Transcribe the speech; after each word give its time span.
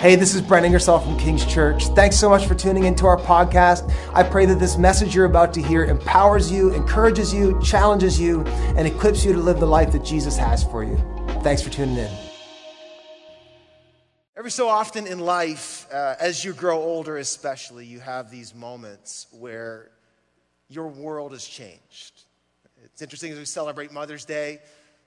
Hey, 0.00 0.14
this 0.14 0.32
is 0.36 0.40
Brent 0.40 0.64
Ingersoll 0.64 1.00
from 1.00 1.18
King's 1.18 1.44
Church. 1.44 1.88
Thanks 1.88 2.16
so 2.16 2.30
much 2.30 2.46
for 2.46 2.54
tuning 2.54 2.84
into 2.84 3.04
our 3.04 3.16
podcast. 3.16 3.92
I 4.14 4.22
pray 4.22 4.46
that 4.46 4.60
this 4.60 4.78
message 4.78 5.12
you're 5.12 5.24
about 5.24 5.52
to 5.54 5.60
hear 5.60 5.84
empowers 5.84 6.52
you, 6.52 6.72
encourages 6.72 7.34
you, 7.34 7.60
challenges 7.64 8.20
you, 8.20 8.42
and 8.76 8.86
equips 8.86 9.24
you 9.24 9.32
to 9.32 9.40
live 9.40 9.58
the 9.58 9.66
life 9.66 9.90
that 9.90 10.04
Jesus 10.04 10.36
has 10.36 10.62
for 10.62 10.84
you. 10.84 10.96
Thanks 11.42 11.62
for 11.62 11.70
tuning 11.70 11.96
in. 11.96 12.10
Every 14.36 14.52
so 14.52 14.68
often 14.68 15.08
in 15.08 15.18
life, 15.18 15.92
uh, 15.92 16.14
as 16.20 16.44
you 16.44 16.52
grow 16.52 16.78
older, 16.78 17.16
especially, 17.16 17.84
you 17.84 17.98
have 17.98 18.30
these 18.30 18.54
moments 18.54 19.26
where 19.32 19.90
your 20.68 20.86
world 20.86 21.32
has 21.32 21.44
changed. 21.44 22.22
It's 22.84 23.02
interesting 23.02 23.32
as 23.32 23.38
we 23.38 23.44
celebrate 23.46 23.90
Mother's 23.90 24.24
Day. 24.24 24.60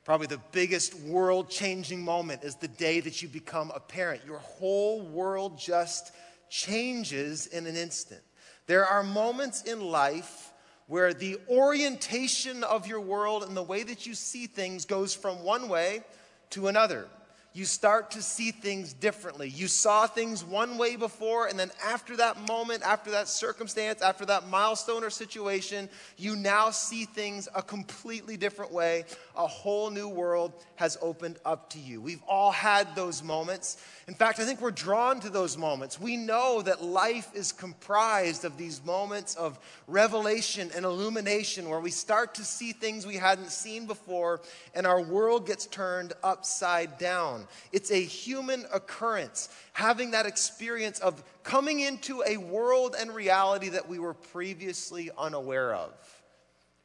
Probably 0.03 0.27
the 0.27 0.41
biggest 0.51 0.95
world 0.95 1.49
changing 1.49 2.03
moment 2.03 2.43
is 2.43 2.55
the 2.55 2.67
day 2.67 2.99
that 3.01 3.21
you 3.21 3.27
become 3.27 3.71
a 3.75 3.79
parent. 3.79 4.21
Your 4.25 4.39
whole 4.39 5.01
world 5.01 5.59
just 5.59 6.11
changes 6.49 7.45
in 7.47 7.67
an 7.67 7.75
instant. 7.75 8.21
There 8.65 8.85
are 8.85 9.03
moments 9.03 9.61
in 9.63 9.79
life 9.79 10.51
where 10.87 11.13
the 11.13 11.37
orientation 11.47 12.63
of 12.63 12.87
your 12.87 12.99
world 12.99 13.43
and 13.43 13.55
the 13.55 13.63
way 13.63 13.83
that 13.83 14.07
you 14.07 14.15
see 14.15 14.47
things 14.47 14.85
goes 14.85 15.13
from 15.13 15.43
one 15.43 15.69
way 15.69 16.01
to 16.49 16.67
another 16.67 17.07
you 17.53 17.65
start 17.65 18.11
to 18.11 18.21
see 18.21 18.51
things 18.51 18.93
differently. 18.93 19.49
You 19.49 19.67
saw 19.67 20.07
things 20.07 20.43
one 20.43 20.77
way 20.77 20.95
before, 20.95 21.47
and 21.47 21.59
then 21.59 21.69
after 21.85 22.15
that 22.17 22.47
moment, 22.47 22.81
after 22.83 23.11
that 23.11 23.27
circumstance, 23.27 24.01
after 24.01 24.25
that 24.27 24.47
milestone 24.47 25.03
or 25.03 25.09
situation, 25.09 25.89
you 26.17 26.37
now 26.37 26.69
see 26.69 27.03
things 27.03 27.49
a 27.53 27.61
completely 27.61 28.37
different 28.37 28.71
way. 28.71 29.03
A 29.35 29.47
whole 29.47 29.89
new 29.89 30.09
world 30.09 30.53
has 30.75 30.97
opened 31.01 31.39
up 31.45 31.69
to 31.71 31.79
you. 31.79 32.01
We've 32.01 32.23
all 32.27 32.51
had 32.51 32.95
those 32.95 33.23
moments. 33.23 33.77
In 34.07 34.13
fact, 34.13 34.39
I 34.39 34.45
think 34.45 34.61
we're 34.61 34.71
drawn 34.71 35.19
to 35.21 35.29
those 35.29 35.57
moments. 35.57 35.99
We 35.99 36.17
know 36.17 36.61
that 36.61 36.83
life 36.83 37.29
is 37.33 37.51
comprised 37.51 38.43
of 38.43 38.57
these 38.57 38.83
moments 38.83 39.35
of 39.35 39.57
revelation 39.87 40.69
and 40.75 40.83
illumination 40.83 41.69
where 41.69 41.79
we 41.79 41.91
start 41.91 42.35
to 42.35 42.43
see 42.43 42.71
things 42.71 43.05
we 43.05 43.15
hadn't 43.15 43.51
seen 43.51 43.85
before, 43.85 44.41
and 44.75 44.85
our 44.85 45.01
world 45.01 45.47
gets 45.47 45.65
turned 45.65 46.13
upside 46.23 46.97
down. 46.97 47.47
It's 47.71 47.91
a 47.91 48.01
human 48.01 48.65
occurrence, 48.73 49.49
having 49.73 50.11
that 50.11 50.25
experience 50.25 50.99
of 50.99 51.23
coming 51.43 51.79
into 51.79 52.23
a 52.27 52.37
world 52.37 52.95
and 52.99 53.13
reality 53.13 53.69
that 53.69 53.87
we 53.87 53.99
were 53.99 54.13
previously 54.13 55.09
unaware 55.17 55.73
of. 55.73 55.91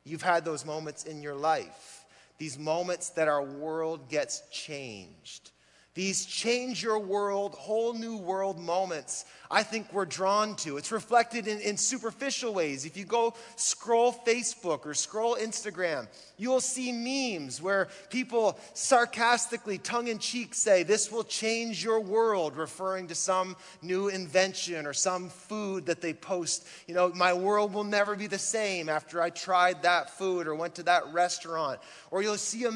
You've 0.04 0.22
had 0.22 0.44
those 0.44 0.64
moments 0.64 1.04
in 1.04 1.20
your 1.20 1.34
life, 1.34 1.95
these 2.38 2.58
moments 2.58 3.10
that 3.10 3.28
our 3.28 3.42
world 3.42 4.08
gets 4.08 4.42
changed. 4.50 5.50
These 5.96 6.26
change 6.26 6.82
your 6.82 6.98
world, 6.98 7.54
whole 7.54 7.94
new 7.94 8.18
world 8.18 8.60
moments, 8.60 9.24
I 9.50 9.62
think 9.62 9.92
we're 9.92 10.04
drawn 10.04 10.56
to. 10.56 10.76
It's 10.76 10.92
reflected 10.92 11.46
in, 11.46 11.60
in 11.60 11.76
superficial 11.76 12.52
ways. 12.52 12.84
If 12.84 12.96
you 12.96 13.04
go 13.04 13.34
scroll 13.56 14.12
Facebook 14.12 14.84
or 14.84 14.94
scroll 14.94 15.36
Instagram, 15.36 16.08
you 16.36 16.50
will 16.50 16.60
see 16.60 16.92
memes 16.92 17.62
where 17.62 17.88
people 18.10 18.58
sarcastically, 18.74 19.78
tongue 19.78 20.08
in 20.08 20.18
cheek, 20.18 20.54
say, 20.54 20.82
This 20.82 21.10
will 21.10 21.24
change 21.24 21.82
your 21.82 22.00
world, 22.00 22.56
referring 22.56 23.06
to 23.08 23.14
some 23.14 23.56
new 23.82 24.08
invention 24.08 24.86
or 24.86 24.92
some 24.92 25.28
food 25.28 25.86
that 25.86 26.00
they 26.00 26.12
post. 26.12 26.66
You 26.86 26.94
know, 26.94 27.10
my 27.14 27.32
world 27.32 27.72
will 27.72 27.84
never 27.84 28.16
be 28.16 28.26
the 28.26 28.38
same 28.38 28.88
after 28.88 29.22
I 29.22 29.30
tried 29.30 29.82
that 29.82 30.10
food 30.10 30.46
or 30.46 30.54
went 30.54 30.74
to 30.76 30.82
that 30.84 31.12
restaurant. 31.12 31.80
Or 32.10 32.22
you'll 32.22 32.36
see 32.36 32.64
a, 32.64 32.72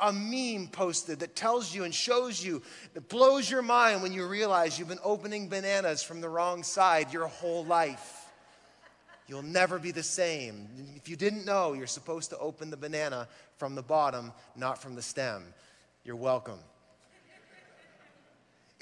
a 0.00 0.12
meme 0.12 0.68
posted 0.68 1.20
that 1.20 1.36
tells 1.36 1.74
you 1.74 1.84
and 1.84 1.94
shows 1.94 2.42
you, 2.42 2.61
that 2.94 3.08
blows 3.08 3.50
your 3.50 3.62
mind 3.62 4.02
when 4.02 4.12
you 4.12 4.26
realize 4.26 4.78
you've 4.78 4.88
been 4.88 4.98
opening 5.02 5.48
bananas 5.48 6.02
from 6.02 6.20
the 6.20 6.28
wrong 6.28 6.62
side 6.62 7.12
your 7.12 7.26
whole 7.26 7.64
life. 7.64 8.18
You'll 9.28 9.42
never 9.42 9.78
be 9.78 9.92
the 9.92 10.02
same. 10.02 10.68
If 10.96 11.08
you 11.08 11.16
didn't 11.16 11.46
know, 11.46 11.72
you're 11.72 11.86
supposed 11.86 12.30
to 12.30 12.38
open 12.38 12.70
the 12.70 12.76
banana 12.76 13.28
from 13.56 13.74
the 13.74 13.82
bottom, 13.82 14.32
not 14.56 14.82
from 14.82 14.94
the 14.94 15.02
stem. 15.02 15.44
You're 16.04 16.16
welcome. 16.16 16.58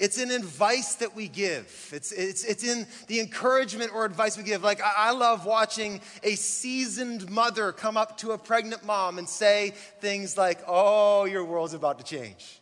It's 0.01 0.17
an 0.17 0.31
advice 0.31 0.95
that 0.95 1.15
we 1.15 1.27
give. 1.27 1.91
It's, 1.93 2.11
it's, 2.11 2.43
it's 2.43 2.63
in 2.63 2.87
the 3.05 3.19
encouragement 3.19 3.93
or 3.93 4.03
advice 4.03 4.35
we 4.35 4.41
give. 4.41 4.63
Like, 4.63 4.81
I, 4.81 4.93
I 4.97 5.11
love 5.11 5.45
watching 5.45 6.01
a 6.23 6.33
seasoned 6.33 7.29
mother 7.29 7.71
come 7.71 7.97
up 7.97 8.17
to 8.17 8.31
a 8.31 8.37
pregnant 8.39 8.83
mom 8.83 9.19
and 9.19 9.29
say 9.29 9.75
things 9.99 10.35
like, 10.35 10.57
Oh, 10.67 11.25
your 11.25 11.45
world's 11.45 11.75
about 11.75 11.99
to 11.99 12.03
change, 12.03 12.59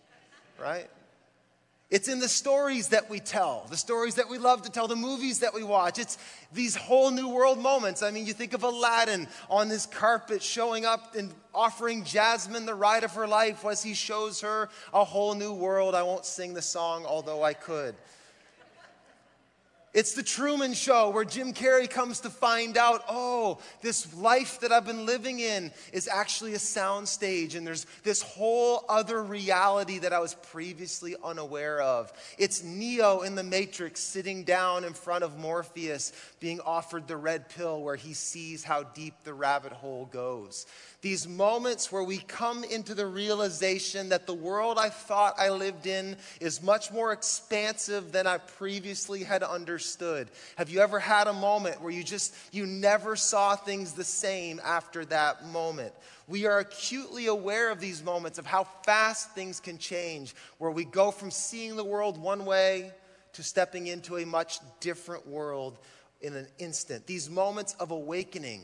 right? 0.62 0.90
It's 1.89 2.07
in 2.07 2.19
the 2.19 2.29
stories 2.29 2.89
that 2.89 3.09
we 3.09 3.19
tell, 3.19 3.66
the 3.72 3.77
stories 3.77 4.16
that 4.16 4.29
we 4.29 4.38
love 4.38 4.61
to 4.61 4.72
tell, 4.72 4.88
the 4.88 4.95
movies 4.95 5.39
that 5.39 5.55
we 5.55 5.63
watch. 5.63 5.97
It's 5.97 6.19
these 6.53 6.75
whole 6.75 7.09
new 7.09 7.27
world 7.27 7.57
moments. 7.57 8.03
I 8.03 8.11
mean, 8.11 8.27
you 8.27 8.33
think 8.33 8.53
of 8.53 8.61
Aladdin 8.61 9.27
on 9.50 9.69
this 9.69 9.88
carpet 9.88 10.44
showing 10.44 10.85
up 10.85 11.16
and 11.16 11.33
offering 11.51 12.03
Jasmine 12.03 12.67
the 12.67 12.75
ride 12.75 13.03
of 13.03 13.13
her 13.13 13.27
life 13.27 13.66
as 13.66 13.81
he 13.81 13.95
shows 13.95 14.41
her 14.41 14.69
a 14.94 15.03
whole 15.03 15.33
new 15.33 15.51
world. 15.51 15.95
I 15.95 16.03
won't 16.03 16.25
sing 16.25 16.53
the 16.53 16.61
song, 16.61 17.07
although 17.07 17.41
I 17.41 17.53
could. 17.53 17.95
It's 19.91 20.13
the 20.13 20.22
Truman 20.22 20.73
Show 20.73 21.09
where 21.09 21.25
Jim 21.25 21.51
Carrey 21.51 21.89
comes 21.89 22.19
to 22.22 22.29
find 22.29 22.77
out, 22.77 23.03
oh, 23.09 23.59
this 23.81 24.13
life 24.13 24.59
that 24.59 24.72
I've 24.72 24.85
been 24.85 25.07
living 25.07 25.39
in 25.39 25.72
is 25.91 26.07
actually 26.07 26.53
a 26.53 26.59
soundstage, 26.59 27.55
and 27.55 27.66
there's 27.66 27.88
this 28.03 28.22
whole 28.22 28.85
other 28.88 29.23
reality 29.23 29.97
that 30.00 30.13
I 30.13 30.19
was 30.19 30.35
previously 30.35 31.16
unaware 31.23 31.81
of. 31.81 32.13
It's 32.38 32.63
Neo 32.63 33.22
in 33.22 33.33
the 33.33 33.44
Matrix 33.44 34.00
sitting 34.01 34.44
down 34.44 34.83
in 34.83 34.94
front 34.94 35.23
of 35.23 35.39
Morpheus 35.39 36.13
being 36.39 36.59
offered 36.61 37.07
the 37.07 37.17
red 37.17 37.50
pill 37.50 37.81
where 37.81 37.95
he 37.95 38.13
sees 38.13 38.63
how 38.63 38.83
deep 38.83 39.16
the 39.23 39.33
rabbit 39.33 39.73
hole 39.73 40.06
goes. 40.11 40.67
These 41.02 41.30
moments 41.30 41.94
where 41.94 42.04
we 42.04 42.18
come 42.18 42.66
into 42.66 42.94
the 42.94 43.08
realization 43.08 44.10
that 44.10 44.28
the 44.28 44.34
world 44.34 44.78
I 44.78 44.90
thought 44.90 45.40
I 45.40 45.50
lived 45.50 45.88
in 45.88 46.18
is 46.42 46.62
much 46.62 46.92
more 46.92 47.14
expansive 47.14 48.12
than 48.12 48.28
I 48.28 48.38
previously 48.38 49.24
had 49.24 49.42
understood. 49.42 50.30
Have 50.58 50.70
you 50.70 50.82
ever 50.82 51.00
had 51.00 51.28
a 51.28 51.34
moment 51.34 51.82
where 51.82 51.92
you 51.92 52.04
just, 52.04 52.36
you 52.52 52.66
never 52.66 53.16
saw 53.16 53.56
things 53.56 53.94
the 53.94 54.04
same 54.04 54.60
after 54.62 55.06
that 55.06 55.46
moment? 55.46 55.94
We 56.28 56.46
are 56.48 56.60
acutely 56.60 57.28
aware 57.28 57.72
of 57.72 57.80
these 57.80 58.04
moments, 58.04 58.38
of 58.38 58.46
how 58.46 58.66
fast 58.86 59.31
things 59.31 59.62
can 59.62 59.78
change, 59.78 60.36
where 60.58 60.72
we 60.72 60.84
go 60.84 61.12
from 61.12 61.31
seeing 61.31 61.78
the 61.78 61.84
world 61.86 62.18
one 62.18 62.46
way 62.46 62.92
to 63.34 63.44
stepping 63.44 63.88
into 63.88 64.18
a 64.18 64.26
much 64.26 64.60
different 64.81 65.26
world 65.26 65.80
in 66.20 66.36
an 66.36 66.48
instant. 66.58 67.08
These 67.08 67.30
moments 67.30 67.74
of 67.80 67.92
awakening 67.92 68.64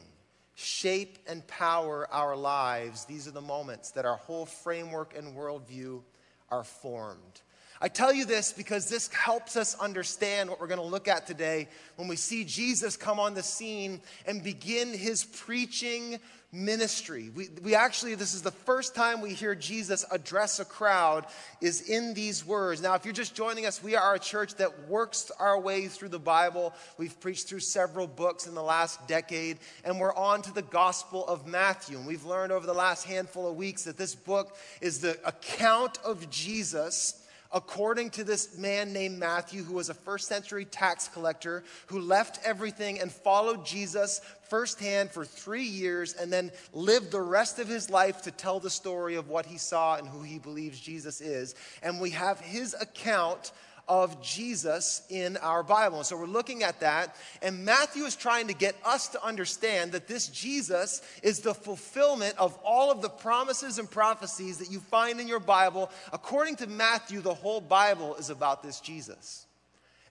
shape 0.56 1.20
and 1.28 1.46
power 1.48 2.08
our 2.12 2.36
lives, 2.36 3.06
these 3.06 3.28
are 3.28 3.32
the 3.32 3.42
moments 3.42 3.92
that 3.92 4.06
our 4.06 4.16
whole 4.16 4.46
framework 4.46 5.16
and 5.16 5.36
worldview 5.36 6.02
are 6.50 6.64
formed. 6.64 7.42
I 7.82 7.90
tell 7.90 8.14
you 8.14 8.26
this 8.26 8.54
because 8.54 8.90
this 8.90 9.10
helps 9.10 9.58
us 9.58 9.76
understand 9.76 10.50
what 10.50 10.62
we're 10.62 10.68
going 10.68 10.80
to 10.80 10.86
look 10.86 11.10
at 11.10 11.28
today 11.28 11.68
when 11.98 12.08
we 12.08 12.16
see 12.16 12.46
Jesus 12.46 12.96
come 12.96 13.20
on 13.20 13.34
the 13.34 13.44
scene 13.44 14.02
and 14.26 14.42
begin 14.42 14.94
his 14.94 15.26
preaching 15.26 16.20
ministry. 16.56 17.30
We, 17.36 17.50
we 17.62 17.76
actually, 17.76 18.16
this 18.16 18.34
is 18.34 18.42
the 18.42 18.52
first 18.52 18.96
time 18.96 19.22
we 19.22 19.34
hear 19.34 19.54
Jesus 19.54 20.06
address 20.10 20.60
a 20.60 20.66
crowd, 20.66 21.26
is 21.60 21.82
in 21.82 22.14
these 22.14 22.46
words. 22.46 22.82
Now, 22.82 22.96
if 22.96 23.04
you're 23.04 23.14
just 23.14 23.36
joining 23.36 23.66
us, 23.66 23.84
we 23.84 23.96
are 23.96 24.16
a 24.16 24.20
church 24.20 24.56
that 24.56 24.88
works 24.88 25.32
our 25.40 25.60
way 25.60 25.88
through 25.88 26.10
the 26.10 26.20
Bible. 26.20 26.74
We've 26.98 27.20
preached 27.20 27.48
through 27.48 27.60
several 27.60 28.08
books 28.08 28.48
in 28.48 28.56
the 28.56 28.64
last 28.64 29.06
decade, 29.08 29.58
and 29.84 30.00
we're 30.00 30.16
on 30.16 30.42
to 30.44 30.54
the 30.54 30.62
Gospel 30.62 31.28
of 31.28 31.46
Matthew. 31.46 31.98
And 31.98 32.08
we've 32.08 32.26
learned 32.26 32.52
over 32.52 32.66
the 32.66 32.74
last 32.74 33.06
handful 33.06 33.50
of 33.50 33.56
weeks 33.56 33.84
that 33.84 33.98
this 33.98 34.16
book 34.16 34.56
is 34.82 35.00
the 35.00 35.20
account 35.26 36.00
of 36.06 36.30
Jesus 36.30 37.22
according 37.56 38.10
to 38.10 38.26
this 38.26 38.58
man 38.58 38.92
named 38.92 39.18
Matthew, 39.18 39.64
who 39.64 39.74
was 39.74 39.90
a 39.90 39.94
first 39.94 40.28
century 40.28 40.66
tax 40.66 41.08
collector, 41.08 41.64
who 41.88 42.02
left 42.02 42.38
everything 42.44 43.00
and 43.00 43.10
followed 43.10 43.66
Jesus 43.66 44.20
firsthand 44.50 45.10
for 45.10 45.24
three 45.24 45.64
years 45.64 46.14
and 46.14 46.32
then 46.32 46.52
lived 46.74 47.12
the 47.12 47.22
rest 47.22 47.58
of 47.58 47.68
his 47.70 47.90
life 47.90 48.22
to 48.24 48.32
tell 48.32 48.60
the 48.60 48.70
story 48.70 49.16
of 49.16 49.30
what 49.30 49.46
he 49.46 49.58
saw 49.58 49.96
and 49.96 50.06
who 50.06 50.22
he 50.22 50.38
believes 50.38 50.80
Jesus 50.80 51.22
is. 51.22 51.56
And 51.82 52.02
we 52.02 52.10
have 52.10 52.42
his 52.42 52.76
account 52.80 53.54
of 53.88 54.22
Jesus 54.22 55.04
in 55.10 55.38
our 55.38 55.64
Bible. 55.64 55.98
And 55.98 56.06
so 56.06 56.18
we're 56.18 56.26
looking 56.26 56.64
at 56.64 56.80
that. 56.80 57.16
And 57.42 57.66
Matthew 57.66 58.04
is 58.04 58.16
trying 58.16 58.48
to 58.48 58.54
get 58.54 58.76
us 58.84 59.08
to 59.10 59.24
understand 59.24 59.92
that 59.92 60.08
this 60.08 60.28
Jesus 60.28 61.02
is 61.24 61.40
the 61.40 61.54
fulfillment 61.54 62.36
of 62.38 62.58
all 62.64 62.92
of 62.92 63.02
the 63.02 63.10
promises 63.10 63.80
and 63.80 63.90
prophecies 63.90 64.58
that 64.58 64.72
you 64.72 64.80
find 64.80 65.20
in 65.20 65.28
your 65.28 65.40
Bible. 65.40 65.92
According 66.12 66.58
to 66.58 66.68
Matthew, 66.68 67.22
the 67.22 67.34
whole 67.34 67.62
Bible 67.62 68.16
is 68.16 68.30
about 68.30 68.64
this 68.64 68.80
Jesus. 68.80 69.45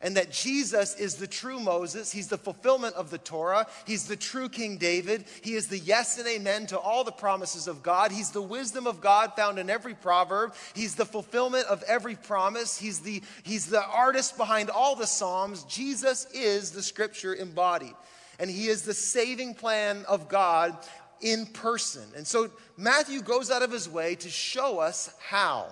And 0.04 0.18
that 0.18 0.30
Jesus 0.30 0.94
is 0.96 1.14
the 1.14 1.26
true 1.26 1.58
Moses. 1.58 2.12
He's 2.12 2.28
the 2.28 2.36
fulfillment 2.36 2.94
of 2.94 3.10
the 3.10 3.16
Torah. 3.16 3.66
He's 3.86 4.06
the 4.06 4.16
true 4.16 4.50
King 4.50 4.76
David. 4.76 5.24
He 5.42 5.54
is 5.54 5.66
the 5.68 5.78
yes 5.78 6.18
and 6.18 6.28
amen 6.28 6.66
to 6.66 6.78
all 6.78 7.04
the 7.04 7.10
promises 7.10 7.66
of 7.66 7.82
God. 7.82 8.12
He's 8.12 8.30
the 8.30 8.42
wisdom 8.42 8.86
of 8.86 9.00
God 9.00 9.32
found 9.34 9.58
in 9.58 9.70
every 9.70 9.94
proverb. 9.94 10.54
He's 10.74 10.94
the 10.94 11.06
fulfillment 11.06 11.66
of 11.68 11.82
every 11.84 12.16
promise. 12.16 12.78
He's 12.78 13.00
the, 13.00 13.22
he's 13.44 13.64
the 13.66 13.82
artist 13.82 14.36
behind 14.36 14.68
all 14.68 14.94
the 14.94 15.06
Psalms. 15.06 15.64
Jesus 15.64 16.26
is 16.34 16.70
the 16.70 16.82
scripture 16.82 17.34
embodied. 17.34 17.94
And 18.38 18.50
he 18.50 18.66
is 18.66 18.82
the 18.82 18.92
saving 18.92 19.54
plan 19.54 20.04
of 20.06 20.28
God 20.28 20.76
in 21.22 21.46
person. 21.46 22.04
And 22.14 22.26
so 22.26 22.50
Matthew 22.76 23.22
goes 23.22 23.50
out 23.50 23.62
of 23.62 23.72
his 23.72 23.88
way 23.88 24.16
to 24.16 24.28
show 24.28 24.80
us 24.80 25.14
how. 25.18 25.68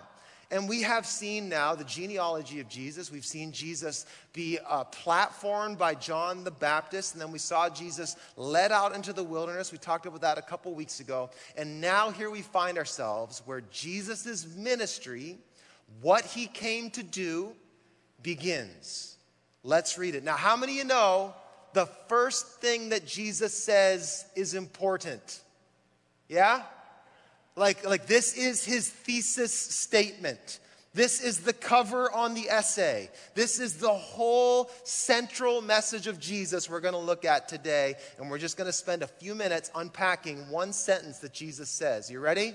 And 0.53 0.69
we 0.69 0.83
have 0.83 1.07
seen 1.07 1.49
now 1.49 1.75
the 1.75 1.83
genealogy 1.83 2.61
of 2.61 2.69
Jesus. 2.69 3.11
We've 3.11 3.25
seen 3.25 3.53
Jesus 3.53 4.05
be 4.35 4.59
uh, 4.69 4.85
platformed 4.85 5.79
by 5.79 5.95
John 5.95 6.45
the 6.45 6.51
Baptist, 6.51 7.15
and 7.15 7.23
then 7.23 7.33
we 7.33 7.39
saw 7.39 7.71
Jesus 7.71 8.17
led 8.37 8.71
out 8.71 8.95
into 8.95 9.15
the 9.15 9.25
wilderness. 9.25 9.73
We 9.73 9.79
talked 9.79 10.05
about 10.05 10.21
that 10.21 10.37
a 10.37 10.43
couple 10.43 10.75
weeks 10.75 11.01
ago. 11.01 11.31
And 11.57 11.81
now 11.81 12.11
here 12.11 12.31
we 12.31 12.43
find 12.43 12.77
ourselves 12.77 13.41
where 13.47 13.63
Jesus' 13.71 14.47
ministry, 14.55 15.39
what 16.03 16.27
he 16.27 16.49
came 16.49 16.91
to 16.91 17.03
do, 17.03 17.53
begins. 18.23 19.17
Let's 19.65 19.97
read 19.97 20.15
it. 20.15 20.23
Now, 20.23 20.37
how 20.37 20.55
many 20.55 20.73
of 20.73 20.79
you 20.79 20.85
know 20.85 21.35
the 21.73 21.87
first 22.09 22.61
thing 22.61 22.91
that 22.91 23.07
Jesus 23.07 23.55
says 23.55 24.27
is 24.37 24.53
important? 24.53 25.41
Yeah? 26.29 26.65
Like, 27.57 27.87
like 27.87 28.07
this 28.07 28.37
is 28.37 28.65
his 28.65 28.89
thesis 28.89 29.53
statement. 29.53 30.61
This 30.95 31.23
is 31.23 31.41
the 31.41 31.55
cover 31.55 32.13
on 32.13 32.35
the 32.35 32.51
essay. 32.51 33.09
This 33.35 33.59
is 33.59 33.79
the 33.79 33.93
whole 33.93 34.71
central 34.85 35.63
message 35.63 36.07
of 36.07 36.21
Jesus 36.21 36.69
we're 36.69 36.81
going 36.81 36.93
to 36.93 37.01
look 37.01 37.25
at 37.25 37.49
today. 37.49 37.95
And 38.19 38.31
we're 38.31 38.39
just 38.39 38.59
going 38.59 38.67
to 38.67 38.73
spend 38.73 39.03
a 39.03 39.07
few 39.07 39.35
minutes 39.35 39.71
unpacking 39.75 40.51
one 40.51 40.75
sentence 40.75 41.19
that 41.21 41.33
Jesus 41.33 41.71
says. 41.71 42.11
You 42.11 42.21
ready? 42.21 42.53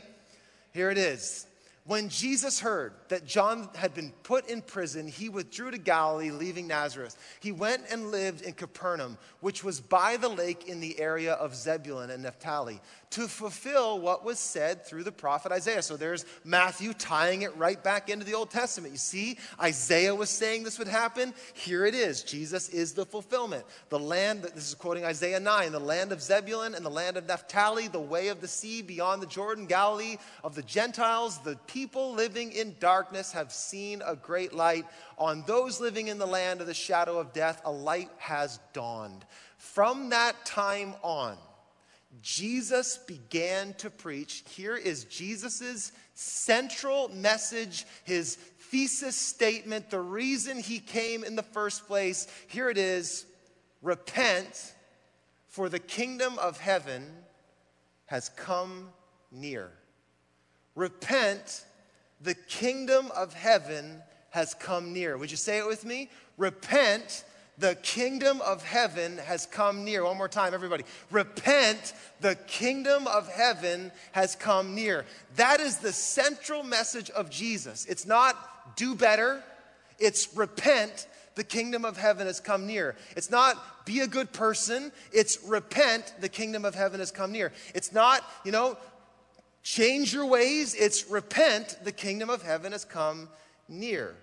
Here 0.71 0.91
it 0.91 0.99
is. 0.99 1.47
When 1.87 2.09
Jesus 2.09 2.59
heard 2.59 2.91
that 3.07 3.25
John 3.25 3.69
had 3.73 3.93
been 3.93 4.11
put 4.23 4.49
in 4.49 4.61
prison, 4.61 5.07
he 5.07 5.29
withdrew 5.29 5.71
to 5.71 5.77
Galilee, 5.77 6.31
leaving 6.31 6.67
Nazareth. 6.67 7.15
He 7.39 7.53
went 7.53 7.83
and 7.89 8.11
lived 8.11 8.41
in 8.41 8.53
Capernaum, 8.53 9.17
which 9.39 9.63
was 9.63 9.79
by 9.79 10.17
the 10.17 10.27
lake 10.27 10.67
in 10.67 10.81
the 10.81 10.99
area 10.99 11.33
of 11.35 11.55
Zebulun 11.55 12.09
and 12.09 12.23
Naphtali 12.23 12.81
to 13.09 13.27
fulfill 13.27 13.99
what 13.99 14.25
was 14.25 14.37
said 14.37 14.85
through 14.85 15.03
the 15.03 15.11
prophet 15.11 15.51
Isaiah. 15.51 15.81
So 15.81 15.95
there's 15.95 16.25
Matthew 16.43 16.93
tying 16.93 17.43
it 17.43 17.55
right 17.55 17.81
back 17.81 18.09
into 18.09 18.25
the 18.25 18.33
Old 18.33 18.51
Testament. 18.51 18.91
You 18.91 18.97
see, 18.97 19.37
Isaiah 19.61 20.13
was 20.13 20.29
saying 20.29 20.63
this 20.63 20.77
would 20.77 20.87
happen. 20.87 21.33
Here 21.53 21.85
it 21.85 21.95
is. 21.95 22.23
Jesus 22.23 22.69
is 22.69 22.93
the 22.93 23.05
fulfillment. 23.05 23.63
The 23.89 23.99
land, 23.99 24.41
that 24.41 24.55
this 24.55 24.67
is 24.67 24.75
quoting 24.75 25.05
Isaiah 25.05 25.39
9, 25.39 25.71
the 25.71 25.79
land 25.79 26.11
of 26.11 26.21
Zebulun 26.21 26.75
and 26.75 26.85
the 26.85 26.89
land 26.89 27.15
of 27.17 27.27
Naphtali, 27.27 27.87
the 27.87 27.99
way 27.99 28.27
of 28.27 28.41
the 28.41 28.47
sea 28.47 28.81
beyond 28.81 29.21
the 29.21 29.27
Jordan, 29.27 29.65
Galilee 29.65 30.17
of 30.43 30.55
the 30.55 30.63
Gentiles, 30.63 31.39
the 31.39 31.55
people 31.67 32.13
living 32.13 32.51
in 32.51 32.75
darkness 32.79 33.31
have 33.31 33.51
seen 33.51 34.01
a 34.05 34.15
great 34.15 34.53
light. 34.53 34.85
On 35.17 35.43
those 35.47 35.79
living 35.79 36.09
in 36.09 36.17
the 36.17 36.27
land 36.27 36.61
of 36.61 36.67
the 36.67 36.73
shadow 36.73 37.17
of 37.17 37.33
death, 37.33 37.61
a 37.65 37.71
light 37.71 38.09
has 38.17 38.59
dawned. 38.73 39.25
From 39.57 40.09
that 40.09 40.45
time 40.45 40.93
on, 41.01 41.37
Jesus 42.21 42.97
began 42.97 43.73
to 43.75 43.89
preach. 43.89 44.43
Here 44.49 44.75
is 44.75 45.05
Jesus' 45.05 45.91
central 46.13 47.09
message, 47.09 47.85
his 48.03 48.35
thesis 48.35 49.15
statement, 49.15 49.89
the 49.89 49.99
reason 49.99 50.59
he 50.59 50.79
came 50.79 51.23
in 51.23 51.35
the 51.35 51.43
first 51.43 51.87
place. 51.87 52.27
Here 52.47 52.69
it 52.69 52.77
is 52.77 53.25
Repent, 53.81 54.73
for 55.47 55.69
the 55.69 55.79
kingdom 55.79 56.37
of 56.39 56.59
heaven 56.59 57.05
has 58.07 58.29
come 58.29 58.89
near. 59.31 59.71
Repent, 60.75 61.65
the 62.21 62.33
kingdom 62.33 63.11
of 63.15 63.33
heaven 63.33 64.01
has 64.31 64.53
come 64.55 64.93
near. 64.93 65.17
Would 65.17 65.31
you 65.31 65.37
say 65.37 65.59
it 65.59 65.67
with 65.67 65.85
me? 65.85 66.09
Repent, 66.37 67.23
the 67.57 67.75
kingdom 67.75 68.39
of 68.41 68.63
heaven 68.63 69.17
has 69.17 69.45
come 69.47 69.83
near. 69.83 70.03
One 70.03 70.17
more 70.17 70.27
time, 70.27 70.53
everybody. 70.53 70.83
Repent, 71.09 71.93
the 72.21 72.35
kingdom 72.47 73.07
of 73.07 73.27
heaven 73.27 73.91
has 74.11 74.35
come 74.35 74.75
near. 74.75 75.05
That 75.37 75.59
is 75.59 75.77
the 75.77 75.91
central 75.91 76.61
message 76.63 77.09
of 77.09 77.29
Jesus. 77.29 77.85
It's 77.85 78.05
not 78.05 78.75
do 78.75 78.93
better, 78.93 79.41
it's 79.97 80.35
repent, 80.35 81.07
the 81.33 81.43
kingdom 81.43 81.85
of 81.85 81.97
heaven 81.97 82.27
has 82.27 82.39
come 82.39 82.67
near. 82.67 82.95
It's 83.15 83.31
not 83.31 83.85
be 83.85 84.01
a 84.01 84.07
good 84.07 84.31
person, 84.33 84.91
it's 85.11 85.43
repent, 85.43 86.13
the 86.19 86.29
kingdom 86.29 86.63
of 86.63 86.75
heaven 86.75 86.99
has 86.99 87.11
come 87.11 87.31
near. 87.31 87.51
It's 87.73 87.91
not, 87.91 88.23
you 88.43 88.51
know, 88.51 88.77
change 89.63 90.13
your 90.13 90.27
ways, 90.27 90.75
it's 90.75 91.09
repent, 91.09 91.77
the 91.83 91.91
kingdom 91.91 92.29
of 92.29 92.43
heaven 92.43 92.71
has 92.71 92.85
come 92.85 93.29
near. 93.67 94.15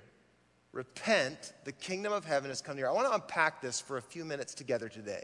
Repent, 0.75 1.53
the 1.63 1.71
kingdom 1.71 2.13
of 2.13 2.25
heaven 2.25 2.51
has 2.51 2.61
come 2.61 2.75
near. 2.75 2.89
I 2.89 2.93
want 2.93 3.07
to 3.07 3.15
unpack 3.15 3.63
this 3.63 3.81
for 3.81 3.97
a 3.97 4.03
few 4.03 4.25
minutes 4.25 4.55
together 4.55 4.89
today. 4.89 5.23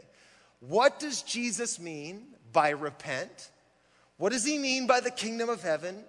What 0.61 0.97
does 0.97 1.23
Jesus 1.23 1.77
mean 1.77 2.27
by 2.53 2.69
repent? 2.69 3.49
What 4.15 4.31
does 4.31 4.45
he 4.45 4.57
mean 4.57 4.87
by 4.87 5.01
the 5.01 5.11
kingdom 5.11 5.49
of 5.49 5.61
heaven? 5.61 6.05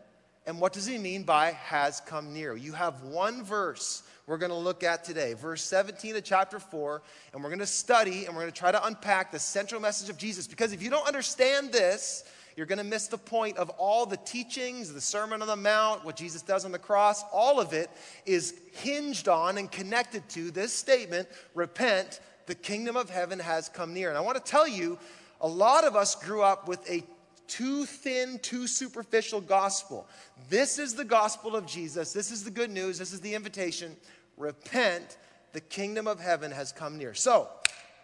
And 0.46 0.60
what 0.60 0.72
does 0.72 0.86
he 0.86 0.96
mean 0.96 1.24
by 1.24 1.50
has 1.50 2.00
come 2.06 2.32
near? 2.32 2.54
You 2.54 2.72
have 2.72 3.02
one 3.02 3.42
verse 3.42 4.04
we're 4.28 4.38
going 4.38 4.50
to 4.52 4.56
look 4.56 4.84
at 4.84 5.02
today, 5.02 5.32
verse 5.32 5.64
17 5.64 6.14
of 6.14 6.22
chapter 6.22 6.60
4, 6.60 7.02
and 7.32 7.42
we're 7.42 7.50
going 7.50 7.58
to 7.58 7.66
study 7.66 8.26
and 8.26 8.34
we're 8.36 8.42
going 8.42 8.52
to 8.52 8.58
try 8.58 8.70
to 8.70 8.86
unpack 8.86 9.32
the 9.32 9.40
central 9.40 9.80
message 9.80 10.08
of 10.08 10.16
Jesus. 10.16 10.46
Because 10.46 10.72
if 10.72 10.80
you 10.80 10.90
don't 10.90 11.06
understand 11.06 11.72
this, 11.72 12.22
you're 12.56 12.66
going 12.66 12.78
to 12.78 12.84
miss 12.84 13.06
the 13.06 13.18
point 13.18 13.56
of 13.56 13.70
all 13.70 14.06
the 14.06 14.16
teachings, 14.18 14.92
the 14.92 15.00
Sermon 15.00 15.40
on 15.42 15.48
the 15.48 15.56
Mount, 15.56 16.04
what 16.04 16.16
Jesus 16.16 16.42
does 16.42 16.64
on 16.64 16.72
the 16.72 16.78
cross. 16.78 17.24
All 17.32 17.60
of 17.60 17.72
it 17.72 17.90
is 18.26 18.54
hinged 18.72 19.28
on 19.28 19.58
and 19.58 19.70
connected 19.70 20.28
to 20.30 20.50
this 20.50 20.72
statement 20.72 21.28
repent, 21.54 22.20
the 22.46 22.54
kingdom 22.54 22.96
of 22.96 23.08
heaven 23.08 23.38
has 23.38 23.68
come 23.68 23.94
near. 23.94 24.08
And 24.08 24.18
I 24.18 24.20
want 24.20 24.44
to 24.44 24.50
tell 24.50 24.68
you, 24.68 24.98
a 25.40 25.48
lot 25.48 25.84
of 25.84 25.96
us 25.96 26.14
grew 26.14 26.42
up 26.42 26.68
with 26.68 26.88
a 26.90 27.02
too 27.48 27.84
thin, 27.84 28.38
too 28.38 28.66
superficial 28.66 29.40
gospel. 29.40 30.06
This 30.48 30.78
is 30.78 30.94
the 30.94 31.04
gospel 31.04 31.54
of 31.54 31.66
Jesus. 31.66 32.12
This 32.12 32.30
is 32.30 32.44
the 32.44 32.50
good 32.50 32.70
news. 32.70 32.98
This 32.98 33.12
is 33.12 33.20
the 33.20 33.34
invitation. 33.34 33.96
Repent, 34.36 35.18
the 35.52 35.60
kingdom 35.60 36.06
of 36.06 36.18
heaven 36.18 36.50
has 36.50 36.72
come 36.72 36.96
near. 36.96 37.14
So, 37.14 37.48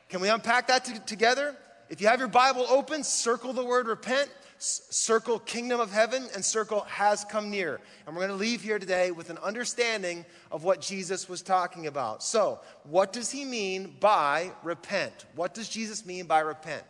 can 0.09 0.21
we 0.21 0.29
unpack 0.29 0.67
that 0.69 0.85
t- 0.85 0.95
together? 1.07 1.57
If 1.89 2.01
you 2.01 2.09
have 2.09 2.19
your 2.19 2.29
Bible 2.29 2.67
open, 2.69 3.03
circle 3.03 3.53
the 3.53 3.65
word 3.65 3.87
repent, 3.87 4.31
circle 4.59 5.39
kingdom 5.39 5.81
of 5.81 5.93
heaven, 5.93 6.29
and 6.35 6.45
circle 6.45 6.81
has 6.89 7.25
come 7.25 7.51
near. 7.51 7.81
And 8.07 8.15
we're 8.15 8.27
going 8.27 8.37
to 8.37 8.45
leave 8.45 8.63
here 8.63 8.79
today 8.79 9.11
with 9.11 9.31
an 9.31 9.39
understanding 9.39 10.25
of 10.51 10.65
what 10.65 10.81
Jesus 10.81 11.29
was 11.29 11.43
talking 11.43 11.87
about. 11.87 12.23
So, 12.23 12.61
what 12.85 13.13
does 13.13 13.31
he 13.31 13.45
mean 13.45 13.97
by 14.01 14.51
repent? 14.63 15.27
What 15.35 15.55
does 15.55 15.69
Jesus 15.69 16.05
mean 16.05 16.27
by 16.27 16.41
repent? 16.41 16.83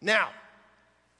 Now, 0.00 0.28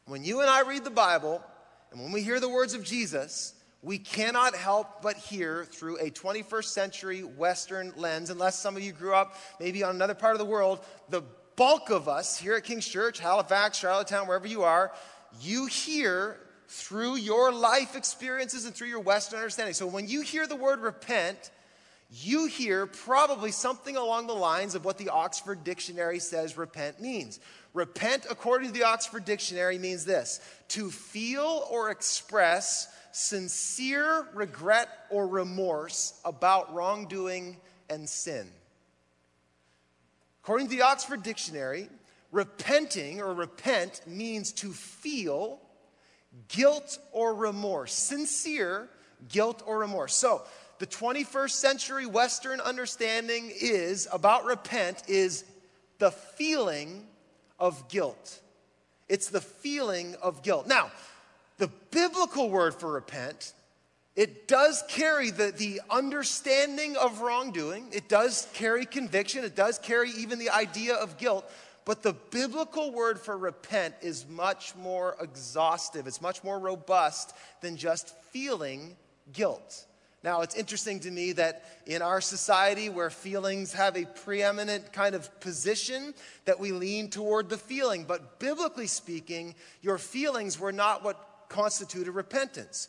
when 0.06 0.24
you 0.24 0.40
and 0.40 0.50
I 0.50 0.62
read 0.62 0.84
the 0.84 0.90
Bible, 0.90 1.42
and 1.90 2.00
when 2.00 2.12
we 2.12 2.22
hear 2.22 2.40
the 2.40 2.48
words 2.48 2.74
of 2.74 2.84
Jesus, 2.84 3.54
we 3.82 3.98
cannot 3.98 4.54
help 4.54 5.02
but 5.02 5.16
hear 5.16 5.64
through 5.64 5.96
a 5.98 6.10
21st 6.10 6.64
century 6.64 7.20
Western 7.22 7.92
lens, 7.96 8.30
unless 8.30 8.58
some 8.58 8.76
of 8.76 8.82
you 8.82 8.92
grew 8.92 9.14
up 9.14 9.36
maybe 9.60 9.82
on 9.82 9.94
another 9.94 10.14
part 10.14 10.34
of 10.34 10.38
the 10.38 10.44
world, 10.44 10.80
the 11.08 11.22
bulk 11.56 11.90
of 11.90 12.08
us 12.08 12.38
here 12.38 12.54
at 12.54 12.64
King's 12.64 12.86
Church, 12.86 13.18
Halifax, 13.18 13.78
Charlottetown, 13.78 14.26
wherever 14.26 14.46
you 14.46 14.62
are, 14.62 14.92
you 15.40 15.66
hear 15.66 16.38
through 16.68 17.16
your 17.16 17.52
life 17.52 17.96
experiences 17.96 18.64
and 18.64 18.74
through 18.74 18.88
your 18.88 19.00
Western 19.00 19.38
understanding. 19.38 19.74
So 19.74 19.86
when 19.86 20.08
you 20.08 20.20
hear 20.20 20.46
the 20.46 20.56
word 20.56 20.80
repent, 20.80 21.50
you 22.10 22.46
hear 22.46 22.86
probably 22.86 23.50
something 23.50 23.96
along 23.96 24.26
the 24.26 24.34
lines 24.34 24.74
of 24.74 24.84
what 24.84 24.98
the 24.98 25.08
Oxford 25.08 25.64
Dictionary 25.64 26.18
says 26.18 26.56
repent 26.56 27.00
means. 27.00 27.40
Repent, 27.74 28.26
according 28.30 28.68
to 28.68 28.74
the 28.74 28.84
Oxford 28.84 29.24
Dictionary, 29.24 29.78
means 29.78 30.04
this 30.04 30.40
to 30.68 30.90
feel 30.90 31.66
or 31.70 31.90
express 31.90 32.88
sincere 33.12 34.28
regret 34.34 34.88
or 35.10 35.26
remorse 35.26 36.20
about 36.24 36.74
wrongdoing 36.74 37.56
and 37.90 38.08
sin. 38.08 38.46
According 40.42 40.68
to 40.68 40.76
the 40.76 40.82
Oxford 40.82 41.22
Dictionary, 41.22 41.88
repenting 42.36 43.22
or 43.22 43.32
repent 43.32 44.02
means 44.06 44.52
to 44.52 44.70
feel 44.70 45.58
guilt 46.48 46.98
or 47.12 47.34
remorse, 47.34 47.94
sincere 47.94 48.90
guilt 49.30 49.62
or 49.66 49.78
remorse. 49.78 50.14
So, 50.14 50.42
the 50.78 50.86
21st 50.86 51.50
century 51.52 52.04
Western 52.04 52.60
understanding 52.60 53.50
is 53.58 54.06
about 54.12 54.44
repent 54.44 55.02
is 55.08 55.44
the 55.98 56.10
feeling 56.10 57.06
of 57.58 57.88
guilt. 57.88 58.40
It's 59.08 59.30
the 59.30 59.40
feeling 59.40 60.14
of 60.20 60.42
guilt. 60.42 60.66
Now, 60.66 60.90
the 61.56 61.70
biblical 61.90 62.50
word 62.50 62.74
for 62.74 62.92
repent 62.92 63.54
It 64.14 64.48
does 64.48 64.82
carry 64.88 65.30
the, 65.30 65.52
the 65.56 65.80
understanding 65.90 66.96
of 66.96 67.20
wrongdoing, 67.20 67.88
it 67.92 68.08
does 68.08 68.46
carry 68.52 68.84
conviction, 68.84 69.44
it 69.44 69.56
does 69.56 69.78
carry 69.78 70.10
even 70.18 70.38
the 70.38 70.50
idea 70.50 70.94
of 70.94 71.16
guilt. 71.16 71.50
But 71.86 72.02
the 72.02 72.12
biblical 72.12 72.90
word 72.90 73.18
for 73.18 73.38
repent 73.38 73.94
is 74.02 74.26
much 74.28 74.74
more 74.74 75.16
exhaustive, 75.20 76.06
it's 76.06 76.20
much 76.20 76.44
more 76.44 76.58
robust 76.58 77.34
than 77.62 77.76
just 77.76 78.14
feeling 78.32 78.96
guilt. 79.32 79.86
Now, 80.24 80.40
it's 80.40 80.56
interesting 80.56 80.98
to 81.00 81.10
me 81.12 81.30
that 81.32 81.64
in 81.86 82.02
our 82.02 82.20
society 82.20 82.88
where 82.88 83.10
feelings 83.10 83.72
have 83.74 83.96
a 83.96 84.04
preeminent 84.04 84.92
kind 84.92 85.14
of 85.14 85.38
position, 85.38 86.12
that 86.46 86.58
we 86.58 86.72
lean 86.72 87.08
toward 87.08 87.48
the 87.48 87.56
feeling. 87.56 88.02
But 88.02 88.40
biblically 88.40 88.88
speaking, 88.88 89.54
your 89.80 89.98
feelings 89.98 90.58
were 90.58 90.72
not 90.72 91.04
what 91.04 91.46
constituted 91.48 92.10
repentance. 92.10 92.88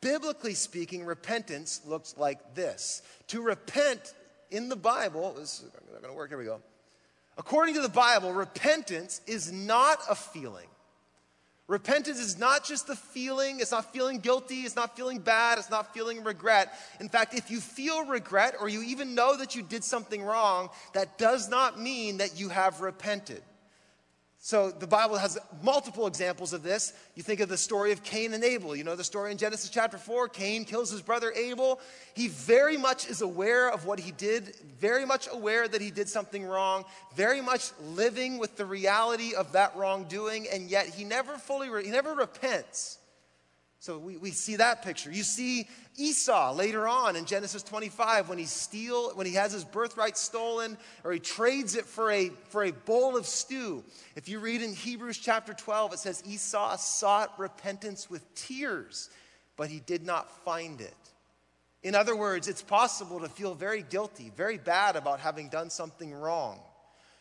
Biblically 0.00 0.54
speaking, 0.54 1.04
repentance 1.04 1.82
looks 1.84 2.14
like 2.16 2.54
this. 2.54 3.02
To 3.26 3.42
repent 3.42 4.14
in 4.50 4.70
the 4.70 4.76
Bible, 4.76 5.34
this 5.38 5.58
is 5.58 5.70
not 5.92 6.00
going 6.00 6.14
to 6.14 6.16
work, 6.16 6.30
here 6.30 6.38
we 6.38 6.44
go. 6.44 6.62
According 7.38 7.76
to 7.76 7.80
the 7.80 7.88
Bible, 7.88 8.32
repentance 8.32 9.20
is 9.26 9.52
not 9.52 10.00
a 10.10 10.16
feeling. 10.16 10.66
Repentance 11.68 12.18
is 12.18 12.38
not 12.38 12.64
just 12.64 12.86
the 12.86 12.96
feeling, 12.96 13.60
it's 13.60 13.70
not 13.70 13.92
feeling 13.92 14.18
guilty, 14.18 14.62
it's 14.62 14.74
not 14.74 14.96
feeling 14.96 15.18
bad, 15.18 15.58
it's 15.58 15.70
not 15.70 15.94
feeling 15.94 16.24
regret. 16.24 16.72
In 16.98 17.08
fact, 17.08 17.34
if 17.34 17.50
you 17.50 17.60
feel 17.60 18.06
regret 18.06 18.54
or 18.58 18.68
you 18.68 18.82
even 18.82 19.14
know 19.14 19.36
that 19.36 19.54
you 19.54 19.62
did 19.62 19.84
something 19.84 20.22
wrong, 20.22 20.70
that 20.94 21.18
does 21.18 21.48
not 21.48 21.78
mean 21.78 22.16
that 22.18 22.40
you 22.40 22.48
have 22.48 22.80
repented. 22.80 23.42
So 24.48 24.70
the 24.70 24.86
Bible 24.86 25.18
has 25.18 25.36
multiple 25.62 26.06
examples 26.06 26.54
of 26.54 26.62
this. 26.62 26.94
You 27.14 27.22
think 27.22 27.40
of 27.40 27.50
the 27.50 27.58
story 27.58 27.92
of 27.92 28.02
Cain 28.02 28.32
and 28.32 28.42
Abel. 28.42 28.74
You 28.74 28.82
know 28.82 28.96
the 28.96 29.04
story 29.04 29.30
in 29.30 29.36
Genesis 29.36 29.68
chapter 29.68 29.98
4. 29.98 30.26
Cain 30.28 30.64
kills 30.64 30.90
his 30.90 31.02
brother 31.02 31.30
Abel. 31.32 31.80
He 32.14 32.28
very 32.28 32.78
much 32.78 33.10
is 33.10 33.20
aware 33.20 33.70
of 33.70 33.84
what 33.84 34.00
he 34.00 34.10
did, 34.10 34.56
very 34.80 35.04
much 35.04 35.28
aware 35.30 35.68
that 35.68 35.82
he 35.82 35.90
did 35.90 36.08
something 36.08 36.46
wrong, 36.46 36.86
very 37.14 37.42
much 37.42 37.72
living 37.90 38.38
with 38.38 38.56
the 38.56 38.64
reality 38.64 39.34
of 39.34 39.52
that 39.52 39.76
wrongdoing, 39.76 40.46
and 40.50 40.70
yet 40.70 40.86
he 40.86 41.04
never 41.04 41.36
fully, 41.36 41.68
re- 41.68 41.84
he 41.84 41.90
never 41.90 42.14
repents. 42.14 42.97
So 43.80 43.98
we, 43.98 44.16
we 44.16 44.32
see 44.32 44.56
that 44.56 44.82
picture. 44.82 45.10
You 45.12 45.22
see 45.22 45.68
Esau 45.96 46.52
later 46.54 46.88
on 46.88 47.14
in 47.14 47.26
Genesis 47.26 47.62
25 47.62 48.28
when 48.28 48.36
he 48.36 48.44
steal 48.44 49.14
when 49.14 49.26
he 49.26 49.34
has 49.34 49.52
his 49.52 49.64
birthright 49.64 50.16
stolen 50.16 50.76
or 51.04 51.12
he 51.12 51.20
trades 51.20 51.76
it 51.76 51.84
for 51.84 52.10
a 52.10 52.30
for 52.48 52.64
a 52.64 52.72
bowl 52.72 53.16
of 53.16 53.24
stew. 53.24 53.84
If 54.16 54.28
you 54.28 54.40
read 54.40 54.62
in 54.62 54.74
Hebrews 54.74 55.18
chapter 55.18 55.54
12 55.54 55.92
it 55.92 55.98
says 56.00 56.24
Esau 56.26 56.76
sought 56.76 57.38
repentance 57.38 58.10
with 58.10 58.34
tears, 58.34 59.10
but 59.56 59.68
he 59.68 59.78
did 59.78 60.04
not 60.04 60.44
find 60.44 60.80
it. 60.80 60.94
In 61.84 61.94
other 61.94 62.16
words, 62.16 62.48
it's 62.48 62.62
possible 62.62 63.20
to 63.20 63.28
feel 63.28 63.54
very 63.54 63.82
guilty, 63.82 64.32
very 64.36 64.58
bad 64.58 64.96
about 64.96 65.20
having 65.20 65.48
done 65.48 65.70
something 65.70 66.12
wrong. 66.12 66.58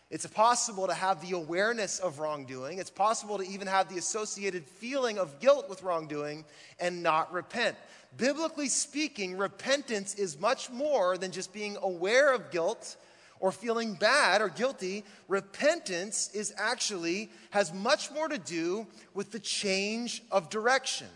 It's 0.09 0.25
possible 0.25 0.87
to 0.87 0.93
have 0.93 1.21
the 1.21 1.35
awareness 1.35 1.99
of 1.99 2.19
wrongdoing. 2.19 2.77
It's 2.77 2.89
possible 2.89 3.37
to 3.37 3.43
even 3.43 3.67
have 3.67 3.89
the 3.89 3.97
associated 3.97 4.65
feeling 4.65 5.17
of 5.17 5.39
guilt 5.41 5.69
with 5.69 5.83
wrongdoing 5.83 6.45
and 6.79 7.03
not 7.03 7.33
repent. 7.33 7.75
Biblically 8.15 8.69
speaking, 8.69 9.37
repentance 9.37 10.15
is 10.15 10.39
much 10.39 10.69
more 10.69 11.17
than 11.17 11.31
just 11.31 11.51
being 11.51 11.77
aware 11.81 12.33
of 12.33 12.51
guilt 12.51 12.95
or 13.41 13.51
feeling 13.51 13.95
bad 13.95 14.41
or 14.41 14.47
guilty. 14.47 15.03
Repentance 15.27 16.29
is 16.33 16.53
actually 16.57 17.29
has 17.49 17.73
much 17.73 18.09
more 18.11 18.29
to 18.29 18.37
do 18.37 18.87
with 19.13 19.31
the 19.31 19.39
change 19.39 20.23
of 20.31 20.49
direction. 20.49 21.07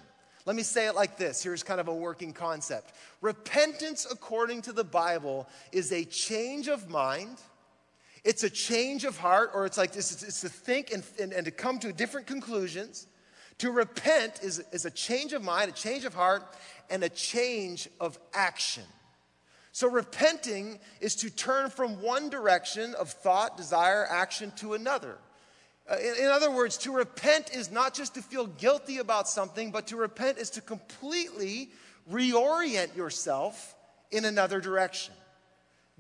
Let 0.46 0.56
me 0.56 0.64
say 0.64 0.88
it 0.88 0.96
like 0.96 1.18
this. 1.18 1.42
Here's 1.42 1.64
kind 1.64 1.80
of 1.80 1.88
a 1.88 1.94
working 1.94 2.34
concept. 2.34 2.94
Repentance, 3.22 4.06
according 4.10 4.64
to 4.64 4.74
the 4.74 4.84
Bible, 4.84 5.48
is 5.72 5.92
a 5.94 6.04
change 6.04 6.68
of 6.68 6.90
mind 6.90 7.38
it's 8.24 8.44
a 8.44 8.50
change 8.50 9.04
of 9.04 9.18
heart, 9.18 9.52
or 9.54 9.66
it's 9.66 9.78
like 9.78 9.94
this, 9.94 10.24
it's 10.24 10.42
to 10.42 10.50
think 10.50 10.92
and, 10.92 11.04
and, 11.20 11.34
and 11.34 11.46
to 11.46 11.52
come 11.52 11.80
to 11.80 11.92
different 11.92 12.28
conclusions. 12.28 13.08
To 13.60 13.72
repent 13.72 14.40
is, 14.44 14.60
is 14.72 14.86
a 14.86 14.92
change 14.92 15.34
of 15.34 15.44
mind, 15.44 15.70
a 15.70 15.74
change 15.74 16.06
of 16.06 16.14
heart, 16.14 16.44
and 16.90 17.04
a 17.04 17.10
change 17.10 17.90
of 18.00 18.20
action. 18.34 18.84
So, 19.72 19.90
repenting 19.90 20.80
is 21.00 21.16
to 21.18 21.30
turn 21.30 21.70
from 21.70 22.02
one 22.02 22.30
direction 22.30 22.94
of 22.96 23.10
thought, 23.10 23.58
desire, 23.58 24.06
action 24.10 24.52
to 24.58 24.74
another. 24.74 25.18
Uh, 25.90 25.96
in, 25.96 26.26
in, 26.26 26.28
other 26.28 26.52
words, 26.52 26.78
to 26.80 26.92
repent 26.92 27.56
is 27.56 27.72
not 27.72 27.94
just 27.94 28.16
to 28.16 28.22
feel 28.22 28.48
guilty 28.48 28.98
about 28.98 29.30
something, 29.30 29.72
but 29.72 29.88
to 29.88 29.96
repent 29.96 30.38
is 30.38 30.50
to 30.52 30.62
completely 30.62 31.72
reorient 32.12 32.96
yourself 32.96 33.76
in 34.12 34.26
another 34.26 34.60
direction. 34.60 35.14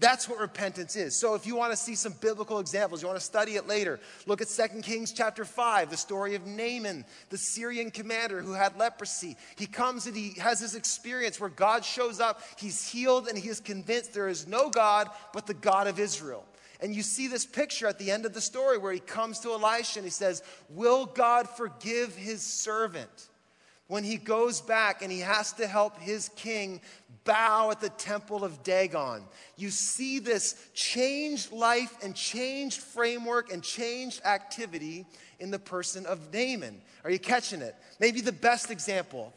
That's 0.01 0.27
what 0.27 0.39
repentance 0.39 0.95
is. 0.95 1.15
So 1.15 1.35
if 1.35 1.45
you 1.45 1.55
want 1.55 1.73
to 1.73 1.77
see 1.77 1.93
some 1.93 2.13
biblical 2.13 2.57
examples, 2.57 3.03
you 3.03 3.07
want 3.07 3.19
to 3.19 3.25
study 3.25 3.51
it 3.55 3.67
later, 3.67 3.99
look 4.25 4.41
at 4.41 4.47
2 4.47 4.81
Kings 4.81 5.11
chapter 5.11 5.45
5, 5.45 5.91
the 5.91 5.95
story 5.95 6.33
of 6.33 6.47
Naaman, 6.47 7.05
the 7.29 7.37
Syrian 7.37 7.91
commander 7.91 8.41
who 8.41 8.53
had 8.53 8.75
leprosy. 8.79 9.37
He 9.57 9.67
comes 9.67 10.07
and 10.07 10.15
he 10.15 10.33
has 10.39 10.59
this 10.59 10.73
experience 10.73 11.39
where 11.39 11.51
God 11.51 11.85
shows 11.85 12.19
up, 12.19 12.41
he's 12.57 12.89
healed, 12.89 13.27
and 13.27 13.37
he 13.37 13.47
is 13.47 13.59
convinced 13.59 14.11
there 14.11 14.27
is 14.27 14.47
no 14.47 14.71
God 14.71 15.07
but 15.33 15.45
the 15.45 15.53
God 15.53 15.85
of 15.85 15.99
Israel. 15.99 16.45
And 16.81 16.95
you 16.95 17.03
see 17.03 17.27
this 17.27 17.45
picture 17.45 17.85
at 17.85 17.99
the 17.99 18.09
end 18.09 18.25
of 18.25 18.33
the 18.33 18.41
story 18.41 18.79
where 18.79 18.91
he 18.91 18.99
comes 18.99 19.39
to 19.41 19.51
Elisha 19.51 19.99
and 19.99 20.05
he 20.05 20.09
says, 20.09 20.41
Will 20.69 21.05
God 21.05 21.47
forgive 21.47 22.15
his 22.15 22.41
servant? 22.41 23.29
when 23.91 24.05
he 24.05 24.15
goes 24.15 24.61
back 24.61 25.01
and 25.01 25.11
he 25.11 25.19
has 25.19 25.51
to 25.51 25.67
help 25.67 25.99
his 25.99 26.29
king 26.37 26.79
bow 27.23 27.71
at 27.71 27.81
the 27.81 27.89
temple 27.89 28.43
of 28.43 28.63
Dagon. 28.63 29.23
You 29.55 29.69
see 29.69 30.19
this 30.19 30.55
changed 30.73 31.51
life 31.51 31.95
and 32.03 32.15
changed 32.15 32.81
framework 32.81 33.51
and 33.51 33.63
changed 33.63 34.21
activity 34.25 35.05
in 35.39 35.51
the 35.51 35.59
person 35.59 36.05
of 36.05 36.33
Naaman. 36.33 36.81
Are 37.03 37.11
you 37.11 37.19
catching 37.19 37.61
it? 37.61 37.75
Maybe 37.99 38.21
the 38.21 38.31
best 38.31 38.71
example, 38.71 39.33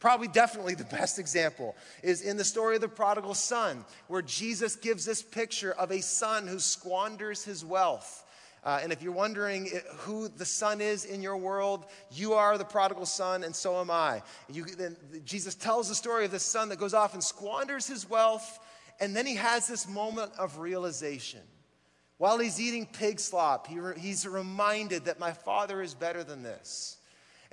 probably 0.00 0.28
definitely 0.28 0.74
the 0.74 0.84
best 0.84 1.18
example, 1.18 1.76
is 2.02 2.22
in 2.22 2.36
the 2.36 2.44
story 2.44 2.74
of 2.76 2.80
the 2.80 2.88
prodigal 2.88 3.34
son, 3.34 3.84
where 4.06 4.22
Jesus 4.22 4.76
gives 4.76 5.04
this 5.04 5.22
picture 5.22 5.72
of 5.72 5.90
a 5.90 6.00
son 6.00 6.46
who 6.46 6.58
squanders 6.58 7.44
his 7.44 7.64
wealth. 7.64 8.24
Uh, 8.64 8.80
and 8.82 8.92
if 8.92 9.02
you're 9.02 9.12
wondering 9.12 9.70
who 9.98 10.28
the 10.28 10.44
son 10.44 10.80
is 10.80 11.04
in 11.04 11.22
your 11.22 11.36
world, 11.36 11.86
you 12.10 12.34
are 12.34 12.58
the 12.58 12.64
prodigal 12.64 13.06
son, 13.06 13.44
and 13.44 13.54
so 13.54 13.80
am 13.80 13.90
I. 13.90 14.22
You, 14.50 14.66
Jesus 15.24 15.54
tells 15.54 15.88
the 15.88 15.94
story 15.94 16.24
of 16.24 16.30
this 16.30 16.42
son 16.42 16.68
that 16.70 16.78
goes 16.78 16.94
off 16.94 17.14
and 17.14 17.22
squanders 17.22 17.86
his 17.86 18.08
wealth, 18.10 18.58
and 19.00 19.14
then 19.14 19.26
he 19.26 19.36
has 19.36 19.68
this 19.68 19.88
moment 19.88 20.32
of 20.38 20.58
realization. 20.58 21.40
While 22.18 22.38
he's 22.38 22.60
eating 22.60 22.84
pig 22.86 23.20
slop, 23.20 23.68
he 23.68 23.78
re- 23.78 23.98
he's 23.98 24.26
reminded 24.26 25.04
that 25.04 25.20
my 25.20 25.32
father 25.32 25.80
is 25.80 25.94
better 25.94 26.24
than 26.24 26.42
this. 26.42 26.96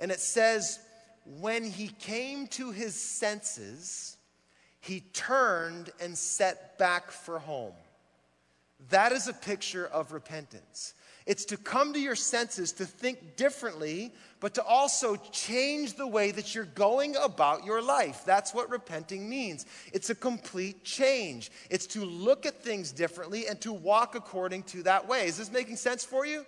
And 0.00 0.10
it 0.10 0.18
says, 0.20 0.80
when 1.38 1.64
he 1.64 1.88
came 1.88 2.48
to 2.48 2.72
his 2.72 2.94
senses, 3.00 4.16
he 4.80 5.00
turned 5.12 5.90
and 6.00 6.18
set 6.18 6.78
back 6.78 7.10
for 7.10 7.38
home. 7.38 7.74
That 8.90 9.12
is 9.12 9.28
a 9.28 9.32
picture 9.32 9.86
of 9.86 10.12
repentance. 10.12 10.94
It's 11.26 11.44
to 11.46 11.56
come 11.56 11.92
to 11.92 12.00
your 12.00 12.14
senses, 12.14 12.70
to 12.74 12.84
think 12.84 13.36
differently, 13.36 14.12
but 14.38 14.54
to 14.54 14.62
also 14.62 15.16
change 15.32 15.94
the 15.94 16.06
way 16.06 16.30
that 16.30 16.54
you're 16.54 16.64
going 16.64 17.16
about 17.16 17.64
your 17.64 17.82
life. 17.82 18.22
That's 18.24 18.54
what 18.54 18.70
repenting 18.70 19.28
means. 19.28 19.66
It's 19.92 20.08
a 20.08 20.14
complete 20.14 20.84
change. 20.84 21.50
It's 21.68 21.86
to 21.88 22.04
look 22.04 22.46
at 22.46 22.62
things 22.62 22.92
differently 22.92 23.48
and 23.48 23.60
to 23.62 23.72
walk 23.72 24.14
according 24.14 24.64
to 24.64 24.84
that 24.84 25.08
way. 25.08 25.26
Is 25.26 25.36
this 25.36 25.50
making 25.50 25.76
sense 25.76 26.04
for 26.04 26.24
you? 26.24 26.46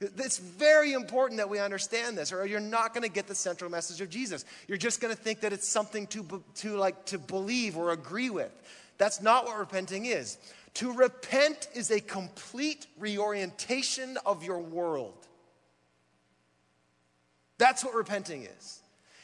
It's 0.00 0.38
very 0.38 0.92
important 0.92 1.38
that 1.38 1.48
we 1.48 1.58
understand 1.58 2.18
this, 2.18 2.30
or 2.30 2.44
you're 2.44 2.60
not 2.60 2.92
going 2.92 3.04
to 3.04 3.10
get 3.10 3.26
the 3.26 3.34
central 3.34 3.70
message 3.70 4.02
of 4.02 4.10
Jesus. 4.10 4.44
You're 4.68 4.76
just 4.76 5.00
going 5.00 5.14
to 5.14 5.20
think 5.20 5.40
that 5.40 5.52
it's 5.54 5.68
something 5.68 6.06
to, 6.08 6.42
to, 6.56 6.76
like, 6.76 7.06
to 7.06 7.18
believe 7.18 7.78
or 7.78 7.92
agree 7.92 8.28
with. 8.28 8.52
That's 8.98 9.22
not 9.22 9.46
what 9.46 9.58
repenting 9.58 10.06
is. 10.06 10.36
To 10.74 10.92
repent 10.92 11.68
is 11.74 11.90
a 11.90 12.00
complete 12.00 12.86
reorientation 12.98 14.18
of 14.26 14.42
your 14.42 14.58
world. 14.58 15.26
That's 17.58 17.84
what 17.84 17.94
repenting 17.94 18.44
is. 18.44 18.80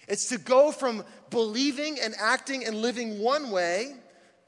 It's 0.07 0.29
to 0.29 0.39
go 0.39 0.73
from 0.73 1.05
believing 1.31 1.99
and 2.01 2.15
acting 2.19 2.65
and 2.67 2.77
living 2.77 3.21
one 3.21 3.51
way 3.51 3.95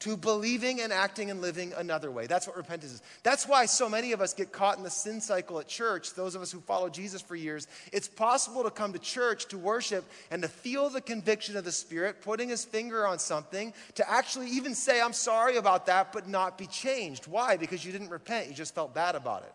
to 0.03 0.17
believing 0.17 0.81
and 0.81 0.93
acting 0.93 1.31
and 1.31 1.41
living 1.41 1.73
another 1.77 2.11
way. 2.11 2.27
That's 2.27 2.49
what 2.49 2.57
repentance 2.57 2.95
is. 2.95 3.03
That's 3.23 3.47
why 3.47 3.67
so 3.67 3.89
many 3.89 4.11
of 4.11 4.21
us 4.21 4.35
get 4.35 4.51
caught 4.51 4.77
in 4.77 4.83
the 4.83 4.91
sin 4.91 5.21
cycle 5.21 5.61
at 5.61 5.69
church, 5.69 6.15
those 6.15 6.35
of 6.35 6.43
us 6.43 6.51
who 6.51 6.61
follow 6.61 6.89
Jesus 6.89 7.23
for 7.23 7.37
years. 7.37 7.69
It's 7.93 8.09
possible 8.09 8.65
to 8.65 8.71
come 8.71 8.93
to 8.95 8.99
church 8.99 9.47
to 9.47 9.59
worship 9.59 10.05
and 10.33 10.43
to 10.43 10.49
feel 10.49 10.91
the 10.91 11.01
conviction 11.01 11.57
of 11.57 11.65
the 11.65 11.71
Spirit, 11.71 12.21
putting 12.21 12.49
his 12.49 12.65
finger 12.65 13.07
on 13.07 13.21
something, 13.21 13.73
to 13.95 14.11
actually 14.11 14.51
even 14.51 14.75
say, 14.75 15.01
I'm 15.01 15.13
sorry 15.13 15.57
about 15.57 15.87
that, 15.87 16.13
but 16.13 16.29
not 16.29 16.59
be 16.59 16.67
changed. 16.67 17.29
Why? 17.29 17.57
Because 17.57 17.85
you 17.85 17.93
didn't 17.93 18.11
repent, 18.11 18.49
you 18.49 18.55
just 18.55 18.75
felt 18.75 18.95
bad 18.95 19.15
about 19.15 19.45
it. 19.45 19.55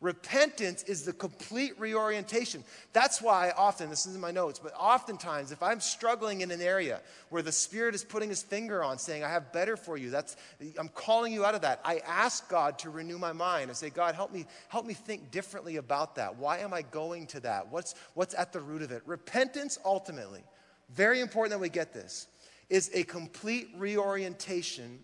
Repentance 0.00 0.84
is 0.84 1.02
the 1.02 1.12
complete 1.12 1.72
reorientation. 1.78 2.62
That's 2.92 3.20
why 3.20 3.52
often, 3.56 3.90
this 3.90 4.06
is 4.06 4.14
in 4.14 4.20
my 4.20 4.30
notes, 4.30 4.60
but 4.60 4.72
oftentimes 4.78 5.50
if 5.50 5.60
I'm 5.60 5.80
struggling 5.80 6.40
in 6.42 6.52
an 6.52 6.60
area 6.60 7.00
where 7.30 7.42
the 7.42 7.50
Spirit 7.50 7.96
is 7.96 8.04
putting 8.04 8.28
his 8.28 8.40
finger 8.40 8.84
on 8.84 8.98
saying, 8.98 9.24
I 9.24 9.28
have 9.28 9.52
better 9.52 9.76
for 9.76 9.96
you, 9.96 10.10
that's 10.10 10.36
I'm 10.78 10.88
calling 10.90 11.32
you 11.32 11.44
out 11.44 11.56
of 11.56 11.62
that. 11.62 11.80
I 11.84 12.00
ask 12.06 12.48
God 12.48 12.78
to 12.80 12.90
renew 12.90 13.18
my 13.18 13.32
mind. 13.32 13.70
I 13.70 13.74
say, 13.74 13.90
God, 13.90 14.14
help 14.14 14.32
me, 14.32 14.46
help 14.68 14.86
me 14.86 14.94
think 14.94 15.32
differently 15.32 15.76
about 15.76 16.14
that. 16.14 16.36
Why 16.36 16.58
am 16.58 16.72
I 16.72 16.82
going 16.82 17.26
to 17.28 17.40
that? 17.40 17.66
What's 17.72 17.96
what's 18.14 18.34
at 18.34 18.52
the 18.52 18.60
root 18.60 18.82
of 18.82 18.92
it? 18.92 19.02
Repentance 19.04 19.80
ultimately, 19.84 20.44
very 20.90 21.20
important 21.20 21.50
that 21.50 21.60
we 21.60 21.70
get 21.70 21.92
this, 21.92 22.28
is 22.70 22.88
a 22.94 23.02
complete 23.02 23.68
reorientation 23.76 25.00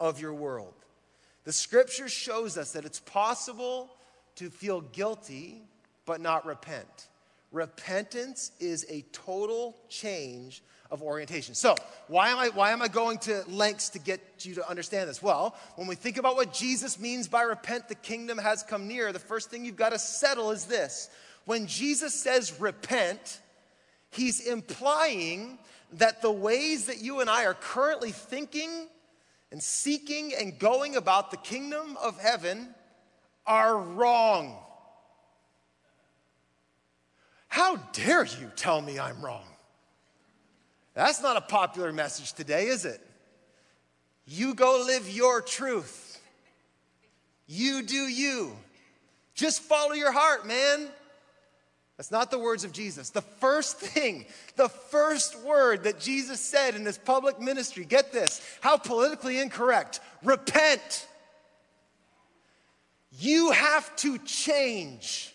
of 0.00 0.20
your 0.20 0.34
world. 0.34 0.74
The 1.44 1.52
scripture 1.52 2.08
shows 2.08 2.58
us 2.58 2.72
that 2.72 2.84
it's 2.84 3.00
possible 3.00 3.90
to 4.38 4.50
feel 4.50 4.80
guilty 4.80 5.62
but 6.06 6.20
not 6.20 6.46
repent. 6.46 7.08
Repentance 7.50 8.52
is 8.60 8.86
a 8.88 9.02
total 9.12 9.76
change 9.88 10.62
of 10.90 11.02
orientation. 11.02 11.54
So, 11.54 11.74
why 12.06 12.30
am, 12.30 12.38
I, 12.38 12.48
why 12.48 12.70
am 12.70 12.80
I 12.80 12.88
going 12.88 13.18
to 13.20 13.42
lengths 13.48 13.90
to 13.90 13.98
get 13.98 14.20
you 14.40 14.54
to 14.54 14.68
understand 14.68 15.08
this? 15.08 15.22
Well, 15.22 15.56
when 15.76 15.86
we 15.86 15.94
think 15.94 16.16
about 16.16 16.36
what 16.36 16.52
Jesus 16.52 16.98
means 16.98 17.28
by 17.28 17.42
repent, 17.42 17.88
the 17.88 17.94
kingdom 17.94 18.38
has 18.38 18.62
come 18.62 18.86
near, 18.86 19.12
the 19.12 19.18
first 19.18 19.50
thing 19.50 19.64
you've 19.64 19.76
got 19.76 19.90
to 19.90 19.98
settle 19.98 20.50
is 20.50 20.64
this. 20.64 21.10
When 21.44 21.66
Jesus 21.66 22.14
says 22.14 22.58
repent, 22.60 23.40
he's 24.10 24.46
implying 24.46 25.58
that 25.94 26.22
the 26.22 26.32
ways 26.32 26.86
that 26.86 27.00
you 27.02 27.20
and 27.20 27.28
I 27.28 27.44
are 27.44 27.54
currently 27.54 28.12
thinking 28.12 28.88
and 29.50 29.62
seeking 29.62 30.32
and 30.38 30.58
going 30.58 30.96
about 30.96 31.30
the 31.30 31.38
kingdom 31.38 31.96
of 32.02 32.20
heaven 32.20 32.74
are 33.48 33.76
wrong. 33.76 34.56
How 37.48 37.76
dare 37.92 38.24
you 38.24 38.52
tell 38.54 38.80
me 38.80 39.00
I'm 39.00 39.20
wrong? 39.20 39.46
That's 40.94 41.22
not 41.22 41.36
a 41.36 41.40
popular 41.40 41.92
message 41.92 42.34
today, 42.34 42.66
is 42.66 42.84
it? 42.84 43.00
You 44.26 44.54
go 44.54 44.84
live 44.86 45.10
your 45.10 45.40
truth. 45.40 46.20
You 47.46 47.82
do 47.82 47.96
you. 47.96 48.52
Just 49.34 49.62
follow 49.62 49.94
your 49.94 50.12
heart, 50.12 50.46
man. 50.46 50.88
That's 51.96 52.12
not 52.12 52.30
the 52.30 52.38
words 52.38 52.62
of 52.62 52.72
Jesus. 52.72 53.10
The 53.10 53.22
first 53.22 53.78
thing, 53.78 54.26
the 54.54 54.68
first 54.68 55.40
word 55.40 55.82
that 55.82 55.98
Jesus 55.98 56.40
said 56.40 56.76
in 56.76 56.84
his 56.84 56.96
public 56.96 57.40
ministry, 57.40 57.84
get 57.84 58.12
this, 58.12 58.40
how 58.60 58.76
politically 58.76 59.40
incorrect 59.40 59.98
repent. 60.22 61.07
You 63.18 63.50
have 63.50 63.94
to 63.96 64.18
change. 64.18 65.34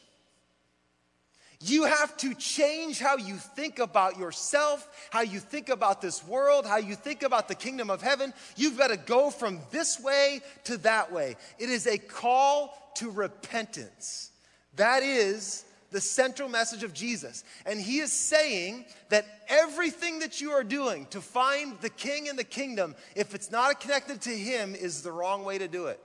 You 1.59 1.83
have 1.83 2.15
to 2.17 2.33
change 2.33 2.99
how 2.99 3.17
you 3.17 3.35
think 3.35 3.79
about 3.79 4.17
yourself, 4.17 4.87
how 5.11 5.21
you 5.21 5.39
think 5.39 5.69
about 5.69 6.01
this 6.01 6.25
world, 6.25 6.65
how 6.65 6.77
you 6.77 6.95
think 6.95 7.23
about 7.23 7.47
the 7.47 7.55
kingdom 7.55 7.89
of 7.89 8.01
heaven. 8.01 8.33
You've 8.55 8.77
got 8.77 8.89
to 8.89 8.97
go 8.97 9.29
from 9.29 9.59
this 9.71 9.99
way 9.99 10.41
to 10.65 10.77
that 10.79 11.11
way. 11.11 11.35
It 11.59 11.69
is 11.69 11.87
a 11.87 11.97
call 11.97 12.77
to 12.95 13.09
repentance. 13.09 14.31
That 14.75 15.03
is 15.03 15.63
the 15.91 16.01
central 16.01 16.49
message 16.49 16.83
of 16.83 16.93
Jesus. 16.93 17.43
And 17.65 17.79
he 17.79 17.99
is 17.99 18.11
saying 18.11 18.85
that 19.09 19.25
everything 19.47 20.19
that 20.19 20.41
you 20.41 20.51
are 20.51 20.63
doing 20.63 21.05
to 21.07 21.21
find 21.21 21.79
the 21.81 21.89
king 21.89 22.27
and 22.27 22.37
the 22.37 22.43
kingdom, 22.43 22.95
if 23.15 23.35
it's 23.35 23.51
not 23.51 23.79
connected 23.79 24.21
to 24.21 24.31
him, 24.31 24.73
is 24.73 25.01
the 25.01 25.11
wrong 25.11 25.45
way 25.45 25.57
to 25.59 25.67
do 25.67 25.87
it. 25.87 25.99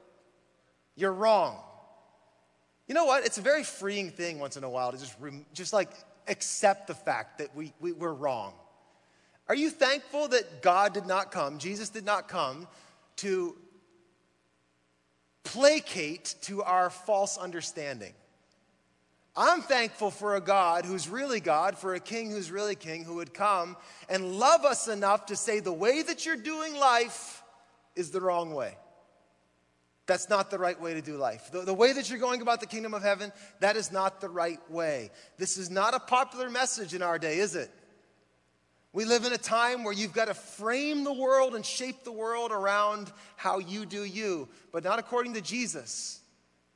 You're 0.95 1.13
wrong. 1.13 1.57
You 2.88 2.95
know 2.95 3.04
what? 3.04 3.25
It's 3.26 3.38
a 3.38 3.42
very 3.42 3.62
freeing 3.64 4.11
thing 4.11 4.38
once 4.38 4.57
in 4.57 4.64
a 4.64 4.71
while 4.71 4.90
to 4.92 4.99
just, 4.99 5.14
just 5.52 5.73
like 5.75 5.90
accept 6.26 6.87
the 6.87 6.95
fact 6.95 7.38
that 7.38 7.54
we, 7.54 7.73
we, 7.80 7.92
we're 7.92 8.12
wrong. 8.12 8.54
Are 9.47 9.54
you 9.54 9.71
thankful 9.71 10.28
that 10.28 10.62
God 10.62 10.95
did 10.95 11.07
not 11.07 11.30
come, 11.30 11.59
Jesus 11.59 11.90
did 11.90 12.04
not 12.04 12.28
come 12.28 12.66
to 13.16 13.57
placate 15.45 16.35
to 16.42 16.62
our 16.62 16.90
false 16.90 17.37
understanding? 17.37 18.14
I'm 19.37 19.62
thankful 19.62 20.11
for 20.11 20.35
a 20.35 20.40
God 20.40 20.85
who's 20.85 21.09
really 21.09 21.40
God, 21.40 21.78
for 21.78 21.95
a 21.95 22.00
king 22.00 22.30
who's 22.30 22.50
really 22.50 22.75
king, 22.75 23.04
who 23.04 23.14
would 23.16 23.33
come 23.33 23.76
and 24.09 24.33
love 24.38 24.64
us 24.64 24.88
enough 24.88 25.26
to 25.26 25.37
say 25.37 25.61
the 25.61 25.73
way 25.73 26.02
that 26.02 26.26
you're 26.26 26.37
doing 26.37 26.75
life 26.75 27.42
is 27.95 28.11
the 28.11 28.21
wrong 28.21 28.52
way. 28.52 28.76
That's 30.09 30.31
not 30.31 30.50
the 30.50 30.59
right 30.59 30.81
way 30.81 30.95
to 30.95 31.03
do 31.03 31.19
life. 31.19 31.50
The, 31.53 31.61
the, 31.61 31.75
way 31.75 31.93
that 31.93 32.09
you're 32.09 32.19
going 32.19 32.41
about 32.41 32.61
the 32.61 32.66
kingdom 32.66 32.94
of 32.94 33.03
heaven, 33.03 33.31
that 33.61 33.77
is 33.77 33.92
not 33.92 34.23
the 34.23 34.31
right 34.31 34.59
way. 34.71 35.11
This 35.37 35.59
is 35.59 35.71
not 35.71 35.92
a 35.94 36.01
popular 36.01 36.49
message 36.49 36.94
in 36.94 37.03
our 37.03 37.18
day, 37.18 37.38
is 37.38 37.55
it? 37.55 37.71
We 38.94 39.05
live 39.05 39.27
in 39.27 39.35
a 39.35 39.38
time 39.38 39.85
where 39.85 39.92
you've 39.92 40.14
got 40.14 40.29
to 40.29 40.35
frame 40.35 41.05
the 41.05 41.12
world 41.12 41.55
and 41.55 41.64
shape 41.64 42.05
the 42.05 42.11
world 42.11 42.53
around 42.53 43.12
how 43.37 43.59
you 43.59 43.85
do 43.85 44.03
you, 44.03 44.49
but 44.73 44.83
not 44.83 44.99
according 44.99 45.35
to 45.35 45.42
Jesus. 45.42 46.21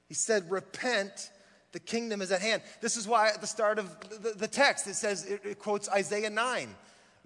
He 0.08 0.14
said, 0.14 0.50
Repent, 0.50 1.30
the 1.72 1.80
kingdom 1.80 2.20
is 2.20 2.32
at 2.32 2.42
hand. 2.42 2.60
This 2.82 2.98
is 2.98 3.08
why 3.08 3.28
at 3.28 3.40
the 3.40 3.46
start 3.46 3.78
of 3.78 3.98
the, 4.22 4.34
the 4.36 4.46
text 4.46 4.86
it 4.86 4.94
says, 4.94 5.24
it, 5.24 5.40
it 5.42 5.58
quotes 5.58 5.88
Isaiah 5.88 6.28
9. 6.28 6.68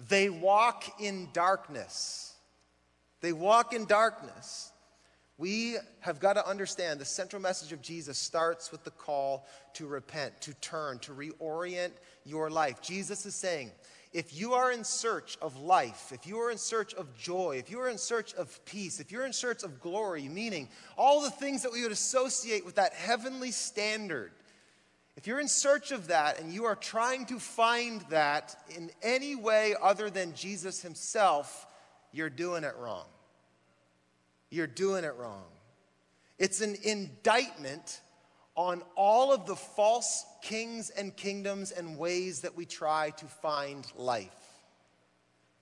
They 0.08 0.30
walk 0.30 0.84
in 1.00 1.30
darkness. 1.32 2.36
They 3.22 3.32
walk 3.32 3.72
in 3.72 3.86
darkness. 3.86 4.70
We 5.38 5.76
have 6.00 6.18
got 6.18 6.34
to 6.34 6.48
understand 6.48 6.98
the 6.98 7.04
central 7.04 7.42
message 7.42 7.72
of 7.72 7.82
Jesus 7.82 8.16
starts 8.16 8.72
with 8.72 8.84
the 8.84 8.90
call 8.90 9.46
to 9.74 9.86
repent, 9.86 10.40
to 10.42 10.54
turn, 10.54 10.98
to 11.00 11.12
reorient 11.12 11.92
your 12.24 12.48
life. 12.48 12.80
Jesus 12.80 13.26
is 13.26 13.34
saying, 13.34 13.70
if 14.14 14.34
you 14.34 14.54
are 14.54 14.72
in 14.72 14.82
search 14.82 15.36
of 15.42 15.60
life, 15.60 16.10
if 16.10 16.26
you 16.26 16.38
are 16.38 16.50
in 16.50 16.56
search 16.56 16.94
of 16.94 17.14
joy, 17.18 17.56
if 17.58 17.70
you 17.70 17.78
are 17.80 17.90
in 17.90 17.98
search 17.98 18.32
of 18.34 18.64
peace, 18.64 18.98
if 18.98 19.12
you're 19.12 19.26
in 19.26 19.32
search 19.34 19.62
of 19.62 19.78
glory, 19.78 20.26
meaning 20.26 20.70
all 20.96 21.20
the 21.20 21.30
things 21.30 21.62
that 21.62 21.72
we 21.72 21.82
would 21.82 21.92
associate 21.92 22.64
with 22.64 22.76
that 22.76 22.94
heavenly 22.94 23.50
standard, 23.50 24.32
if 25.16 25.26
you're 25.26 25.40
in 25.40 25.48
search 25.48 25.92
of 25.92 26.08
that 26.08 26.40
and 26.40 26.50
you 26.50 26.64
are 26.64 26.76
trying 26.76 27.26
to 27.26 27.38
find 27.38 28.00
that 28.08 28.56
in 28.74 28.90
any 29.02 29.34
way 29.34 29.74
other 29.82 30.08
than 30.08 30.34
Jesus 30.34 30.80
himself, 30.80 31.66
you're 32.10 32.30
doing 32.30 32.64
it 32.64 32.74
wrong 32.78 33.04
you're 34.50 34.66
doing 34.66 35.04
it 35.04 35.14
wrong. 35.16 35.44
It's 36.38 36.60
an 36.60 36.76
indictment 36.84 38.00
on 38.54 38.82
all 38.94 39.32
of 39.32 39.46
the 39.46 39.56
false 39.56 40.24
kings 40.42 40.90
and 40.90 41.14
kingdoms 41.14 41.72
and 41.72 41.98
ways 41.98 42.40
that 42.40 42.56
we 42.56 42.64
try 42.64 43.10
to 43.10 43.26
find 43.26 43.86
life. 43.96 44.30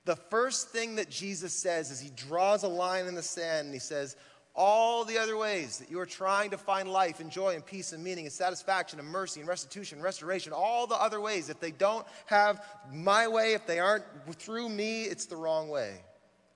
The 0.05 0.16
first 0.16 0.68
thing 0.68 0.97
that 0.97 1.11
Jesus 1.11 1.53
says 1.53 1.90
is 1.90 2.01
he 2.01 2.11
draws 2.11 2.62
a 2.62 2.68
line 2.68 3.07
in 3.07 3.14
the 3.14 3.23
sand 3.23 3.66
and 3.66 3.75
he 3.75 3.81
says, 3.81 4.16
all 4.57 5.05
the 5.05 5.18
other 5.18 5.37
ways 5.37 5.79
that 5.79 5.90
you 5.90 5.99
are 5.99 6.07
trying 6.07 6.51
to 6.51 6.59
find 6.59 6.88
life 6.88 7.18
and 7.18 7.31
joy 7.31 7.55
and 7.55 7.66
peace 7.66 7.92
and 7.92 8.05
meaning 8.05 8.25
and 8.25 8.33
satisfaction 8.33 9.01
and 9.01 9.09
mercy 9.09 9.40
and 9.40 9.49
restitution 9.49 9.99
and 9.99 10.05
restoration, 10.05 10.53
all 10.53 10.87
the 10.87 10.94
other 10.94 11.20
ways, 11.20 11.49
if 11.49 11.59
they 11.59 11.73
don't 11.73 12.07
have 12.27 12.64
my 12.92 13.27
way, 13.27 13.55
if 13.55 13.66
they 13.66 13.81
aren't 13.81 14.05
through 14.37 14.68
me, 14.68 15.05
it's 15.05 15.27
the 15.27 15.35
wrong 15.35 15.68
way. 15.68 15.97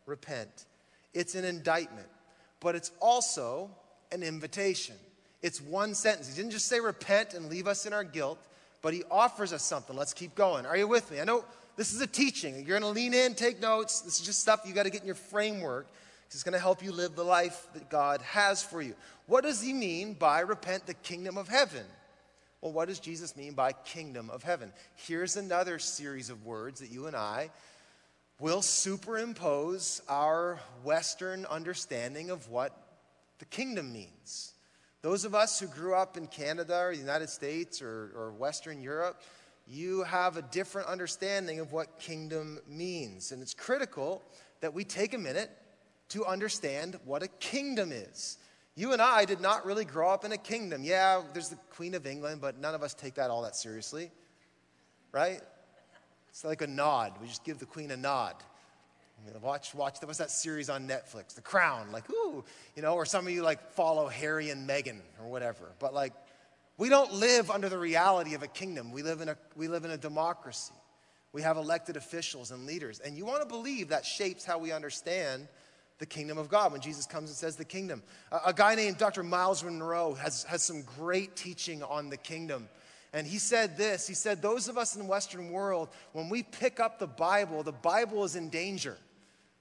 Repent. 0.06 0.66
It's 1.12 1.34
an 1.34 1.44
indictment 1.44 2.06
but 2.60 2.74
it's 2.74 2.90
also 3.00 3.70
an 4.12 4.22
invitation. 4.22 4.96
It's 5.42 5.60
one 5.60 5.94
sentence. 5.94 6.28
He 6.28 6.34
didn't 6.34 6.52
just 6.52 6.66
say 6.66 6.80
repent 6.80 7.34
and 7.34 7.48
leave 7.48 7.66
us 7.66 7.86
in 7.86 7.92
our 7.92 8.04
guilt, 8.04 8.38
but 8.82 8.92
he 8.92 9.04
offers 9.10 9.52
us 9.52 9.62
something. 9.62 9.96
Let's 9.96 10.12
keep 10.12 10.34
going. 10.34 10.66
Are 10.66 10.76
you 10.76 10.88
with 10.88 11.10
me? 11.10 11.20
I 11.20 11.24
know 11.24 11.44
this 11.76 11.92
is 11.92 12.00
a 12.00 12.06
teaching. 12.06 12.56
You're 12.56 12.80
going 12.80 12.82
to 12.82 12.88
lean 12.88 13.14
in, 13.14 13.34
take 13.34 13.60
notes. 13.60 14.00
This 14.00 14.18
is 14.18 14.26
just 14.26 14.40
stuff 14.40 14.62
you 14.66 14.74
got 14.74 14.84
to 14.84 14.90
get 14.90 15.00
in 15.00 15.06
your 15.06 15.14
framework. 15.14 15.86
It's 16.26 16.42
going 16.42 16.52
to 16.52 16.58
help 16.58 16.82
you 16.82 16.92
live 16.92 17.14
the 17.14 17.24
life 17.24 17.68
that 17.74 17.88
God 17.88 18.20
has 18.22 18.62
for 18.62 18.82
you. 18.82 18.94
What 19.26 19.44
does 19.44 19.62
he 19.62 19.72
mean 19.72 20.14
by 20.14 20.40
repent 20.40 20.86
the 20.86 20.94
kingdom 20.94 21.38
of 21.38 21.48
heaven? 21.48 21.84
Well, 22.60 22.72
what 22.72 22.88
does 22.88 22.98
Jesus 22.98 23.36
mean 23.36 23.54
by 23.54 23.72
kingdom 23.72 24.28
of 24.30 24.42
heaven? 24.42 24.72
Here's 24.96 25.36
another 25.36 25.78
series 25.78 26.28
of 26.28 26.44
words 26.44 26.80
that 26.80 26.90
you 26.90 27.06
and 27.06 27.14
I 27.14 27.50
will 28.40 28.62
superimpose 28.62 30.00
our 30.08 30.60
Western 30.84 31.44
understanding 31.46 32.30
of 32.30 32.48
what 32.48 32.72
the 33.38 33.44
kingdom 33.46 33.92
means. 33.92 34.52
Those 35.02 35.24
of 35.24 35.34
us 35.34 35.58
who 35.58 35.66
grew 35.66 35.94
up 35.94 36.16
in 36.16 36.26
Canada 36.26 36.78
or 36.78 36.92
the 36.92 37.00
United 37.00 37.30
States 37.30 37.82
or, 37.82 38.12
or 38.14 38.32
Western 38.32 38.80
Europe, 38.80 39.22
you 39.66 40.02
have 40.04 40.36
a 40.36 40.42
different 40.42 40.88
understanding 40.88 41.60
of 41.60 41.72
what 41.72 41.98
kingdom 41.98 42.58
means. 42.68 43.32
And 43.32 43.42
it's 43.42 43.54
critical 43.54 44.22
that 44.60 44.72
we 44.72 44.84
take 44.84 45.14
a 45.14 45.18
minute 45.18 45.50
to 46.10 46.24
understand 46.24 46.98
what 47.04 47.22
a 47.22 47.28
kingdom 47.28 47.92
is. 47.92 48.38
You 48.76 48.92
and 48.92 49.02
I 49.02 49.24
did 49.24 49.40
not 49.40 49.66
really 49.66 49.84
grow 49.84 50.10
up 50.10 50.24
in 50.24 50.32
a 50.32 50.38
kingdom. 50.38 50.84
Yeah, 50.84 51.22
there's 51.32 51.48
the 51.48 51.58
Queen 51.70 51.94
of 51.94 52.06
England, 52.06 52.40
but 52.40 52.58
none 52.58 52.74
of 52.74 52.82
us 52.82 52.94
take 52.94 53.14
that 53.14 53.30
all 53.30 53.42
that 53.42 53.56
seriously, 53.56 54.10
right? 55.12 55.40
It's 56.30 56.44
like 56.44 56.62
a 56.62 56.66
nod. 56.66 57.14
We 57.20 57.28
just 57.28 57.44
give 57.44 57.58
the 57.58 57.66
queen 57.66 57.90
a 57.90 57.96
nod. 57.96 58.34
Watch, 59.42 59.74
watch, 59.74 59.98
what's 60.00 60.18
that 60.18 60.30
series 60.30 60.70
on 60.70 60.86
Netflix? 60.86 61.34
The 61.34 61.40
Crown. 61.40 61.90
Like, 61.90 62.08
ooh, 62.10 62.44
you 62.76 62.82
know, 62.82 62.94
or 62.94 63.04
some 63.04 63.26
of 63.26 63.32
you 63.32 63.42
like 63.42 63.72
follow 63.72 64.06
Harry 64.06 64.50
and 64.50 64.68
Meghan 64.68 65.00
or 65.20 65.28
whatever. 65.28 65.72
But 65.80 65.92
like, 65.92 66.12
We 66.78 66.88
don't 66.88 67.12
live 67.12 67.50
under 67.50 67.68
the 67.68 67.76
reality 67.76 68.34
of 68.34 68.44
a 68.44 68.46
kingdom. 68.46 68.92
We 68.92 69.02
live 69.02 69.20
in 69.20 69.28
a, 69.28 69.36
we 69.56 69.66
live 69.66 69.84
in 69.84 69.90
a 69.90 69.98
democracy. 69.98 70.72
We 71.32 71.42
have 71.42 71.56
elected 71.56 71.96
officials 71.96 72.52
and 72.52 72.64
leaders. 72.66 73.00
And 73.00 73.16
you 73.16 73.26
want 73.26 73.42
to 73.42 73.48
believe 73.48 73.88
that 73.88 74.06
shapes 74.06 74.44
how 74.44 74.58
we 74.58 74.70
understand 74.70 75.48
the 75.98 76.06
kingdom 76.06 76.38
of 76.38 76.48
God 76.48 76.70
when 76.70 76.80
Jesus 76.80 77.04
comes 77.04 77.28
and 77.30 77.36
says 77.36 77.56
the 77.56 77.64
kingdom. 77.64 78.04
A, 78.30 78.38
a 78.46 78.52
guy 78.54 78.76
named 78.76 78.96
Dr. 78.96 79.24
Myles 79.24 79.64
Munroe 79.64 80.14
has, 80.14 80.44
has 80.44 80.62
some 80.62 80.82
great 80.96 81.34
teaching 81.34 81.82
on 81.82 82.08
the 82.10 82.16
kingdom. 82.16 82.68
And 83.12 83.26
he 83.26 83.38
said 83.38 83.76
this 83.76 84.06
He 84.06 84.14
said, 84.14 84.42
Those 84.42 84.68
of 84.68 84.78
us 84.78 84.94
in 84.94 85.02
the 85.02 85.08
Western 85.08 85.50
world, 85.50 85.88
when 86.12 86.28
we 86.28 86.42
pick 86.42 86.80
up 86.80 86.98
the 86.98 87.06
Bible, 87.06 87.62
the 87.62 87.72
Bible 87.72 88.24
is 88.24 88.36
in 88.36 88.48
danger. 88.48 88.96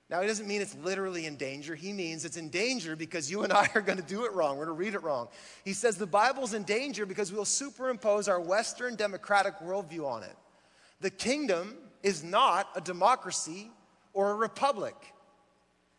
Now, 0.10 0.22
he 0.22 0.28
doesn't 0.28 0.48
mean 0.48 0.62
it's 0.62 0.76
literally 0.76 1.26
in 1.26 1.36
danger. 1.36 1.76
He 1.76 1.92
means 1.92 2.24
it's 2.24 2.38
in 2.38 2.48
danger 2.48 2.96
because 2.96 3.30
you 3.30 3.44
and 3.44 3.52
I 3.52 3.70
are 3.76 3.82
going 3.82 3.98
to 3.98 4.04
do 4.04 4.24
it 4.24 4.32
wrong. 4.32 4.58
We're 4.58 4.66
going 4.66 4.78
to 4.78 4.84
read 4.86 4.94
it 4.94 5.04
wrong. 5.04 5.28
He 5.66 5.74
says 5.74 5.98
the 5.98 6.08
Bible's 6.08 6.54
in 6.54 6.64
danger 6.64 7.06
because 7.06 7.34
we'll 7.34 7.44
superimpose 7.44 8.30
our 8.30 8.40
Western 8.40 8.96
democratic 8.96 9.60
worldview 9.60 10.06
on 10.06 10.24
it. 10.24 10.36
The 11.02 11.10
kingdom 11.10 11.76
is 12.04 12.24
not 12.24 12.70
a 12.76 12.82
democracy 12.82 13.70
or 14.14 14.32
a 14.32 14.36
republic. 14.36 14.96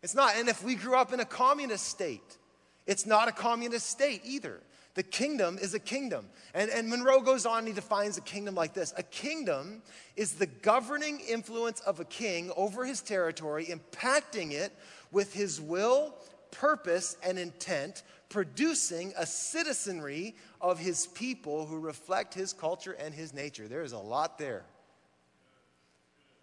It's 0.01 0.15
not. 0.15 0.35
And 0.37 0.49
if 0.49 0.63
we 0.63 0.75
grew 0.75 0.95
up 0.95 1.13
in 1.13 1.19
a 1.19 1.25
communist 1.25 1.85
state, 1.85 2.37
it's 2.87 3.05
not 3.05 3.27
a 3.27 3.31
communist 3.31 3.87
state 3.87 4.21
either. 4.25 4.59
The 4.95 5.03
kingdom 5.03 5.57
is 5.61 5.73
a 5.73 5.79
kingdom. 5.79 6.25
And, 6.53 6.69
and 6.71 6.89
Munroe 6.89 7.21
goes 7.21 7.45
on 7.45 7.65
he 7.65 7.73
defines 7.73 8.17
a 8.17 8.21
kingdom 8.21 8.55
like 8.55 8.73
this 8.73 8.93
A 8.97 9.03
kingdom 9.03 9.81
is 10.15 10.33
the 10.33 10.47
governing 10.47 11.19
influence 11.19 11.79
of 11.81 11.99
a 11.99 12.05
king 12.05 12.51
over 12.55 12.85
his 12.85 13.01
territory, 13.01 13.65
impacting 13.65 14.51
it 14.51 14.73
with 15.11 15.33
his 15.33 15.61
will, 15.61 16.15
purpose, 16.51 17.17
and 17.23 17.37
intent, 17.37 18.03
producing 18.29 19.13
a 19.17 19.25
citizenry 19.25 20.35
of 20.61 20.79
his 20.79 21.07
people 21.07 21.65
who 21.65 21.79
reflect 21.79 22.33
his 22.33 22.53
culture 22.53 22.93
and 22.93 23.13
his 23.13 23.33
nature. 23.33 23.67
There 23.67 23.83
is 23.83 23.93
a 23.93 23.99
lot 23.99 24.37
there. 24.37 24.63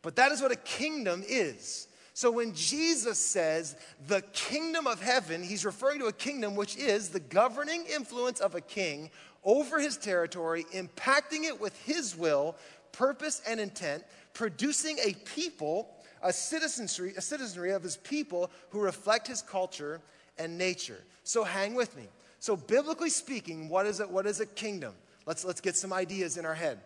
But 0.02 0.16
that 0.16 0.30
is 0.30 0.40
what 0.40 0.52
a 0.52 0.56
kingdom 0.56 1.24
is. 1.26 1.88
So 2.16 2.31
when 2.31 2.55
Jesus 2.55 3.18
says 3.18 3.76
the 4.09 4.22
kingdom 4.33 4.87
of 4.87 5.02
heaven, 5.02 5.42
he's 5.42 5.66
referring 5.66 5.98
to 5.98 6.07
a 6.07 6.12
kingdom 6.14 6.57
which 6.57 6.74
is 6.79 7.11
the 7.11 7.20
governing 7.20 7.85
influence 7.94 8.40
of 8.40 8.55
a 8.55 8.62
king 8.62 9.11
over 9.44 9.79
his 9.79 9.98
territory, 9.98 10.64
impacting 10.72 11.44
it 11.44 11.61
with 11.61 11.79
his 11.83 12.16
will, 12.16 12.57
purpose, 12.90 13.42
and 13.46 13.61
intent, 13.61 14.02
producing 14.33 14.96
a 15.05 15.12
people, 15.37 15.94
a 16.22 16.33
citizenry, 16.33 17.12
a 17.18 17.20
citizenry 17.20 17.72
of 17.72 17.83
his 17.83 17.98
people 17.98 18.50
who 18.70 18.81
reflect 18.81 19.29
his 19.29 19.42
culture 19.42 20.00
and 20.38 20.57
nature. 20.57 21.05
So 21.22 21.44
hang 21.44 21.74
with 21.74 21.94
me. 21.98 22.05
So 22.40 22.57
biblically 22.57 23.11
speaking, 23.11 23.68
what 23.68 23.85
is 23.85 24.00
it? 24.00 24.09
What 24.09 24.24
is 24.24 24.40
a 24.40 24.46
kingdom? 24.46 24.94
Let's, 25.26 25.44
let's 25.44 25.61
get 25.61 25.76
some 25.76 25.92
ideas 25.92 26.38
in 26.38 26.46
our 26.46 26.55
head. 26.55 26.79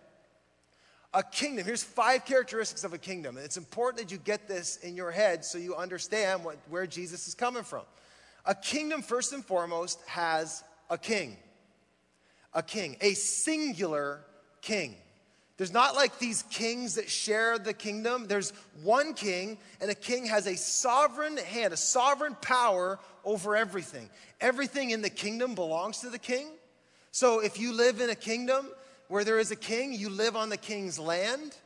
A 1.12 1.22
kingdom, 1.24 1.64
here's 1.64 1.82
five 1.82 2.24
characteristics 2.24 2.84
of 2.84 2.92
a 2.92 2.98
kingdom. 2.98 3.36
And 3.36 3.44
it's 3.44 3.56
important 3.56 3.98
that 4.02 4.12
you 4.12 4.18
get 4.18 4.46
this 4.46 4.76
in 4.76 4.94
your 4.94 5.10
head 5.10 5.44
so 5.44 5.58
you 5.58 5.74
understand 5.74 6.44
what, 6.44 6.56
where 6.68 6.86
Jesus 6.86 7.26
is 7.26 7.34
coming 7.34 7.64
from. 7.64 7.82
A 8.46 8.54
kingdom, 8.54 9.02
first 9.02 9.32
and 9.32 9.44
foremost, 9.44 10.00
has 10.06 10.62
a 10.88 10.96
king. 10.96 11.36
A 12.54 12.62
king, 12.62 12.96
a 13.00 13.14
singular 13.14 14.20
king. 14.60 14.94
There's 15.56 15.72
not 15.72 15.94
like 15.94 16.18
these 16.18 16.42
kings 16.44 16.94
that 16.94 17.10
share 17.10 17.58
the 17.58 17.74
kingdom. 17.74 18.26
There's 18.26 18.52
one 18.82 19.12
king, 19.12 19.58
and 19.80 19.90
a 19.90 19.94
king 19.94 20.24
has 20.24 20.46
a 20.46 20.56
sovereign 20.56 21.36
hand, 21.36 21.74
a 21.74 21.76
sovereign 21.76 22.34
power 22.40 22.98
over 23.26 23.56
everything. 23.56 24.08
Everything 24.40 24.90
in 24.90 25.02
the 25.02 25.10
kingdom 25.10 25.54
belongs 25.54 25.98
to 25.98 26.08
the 26.08 26.18
king. 26.18 26.48
So 27.10 27.40
if 27.40 27.60
you 27.60 27.74
live 27.74 28.00
in 28.00 28.08
a 28.08 28.14
kingdom, 28.14 28.68
where 29.10 29.24
there 29.24 29.40
is 29.40 29.50
a 29.50 29.56
king, 29.56 29.92
you 29.92 30.08
live 30.08 30.36
on 30.36 30.50
the 30.50 30.56
king's 30.56 30.96
land, 30.96 31.56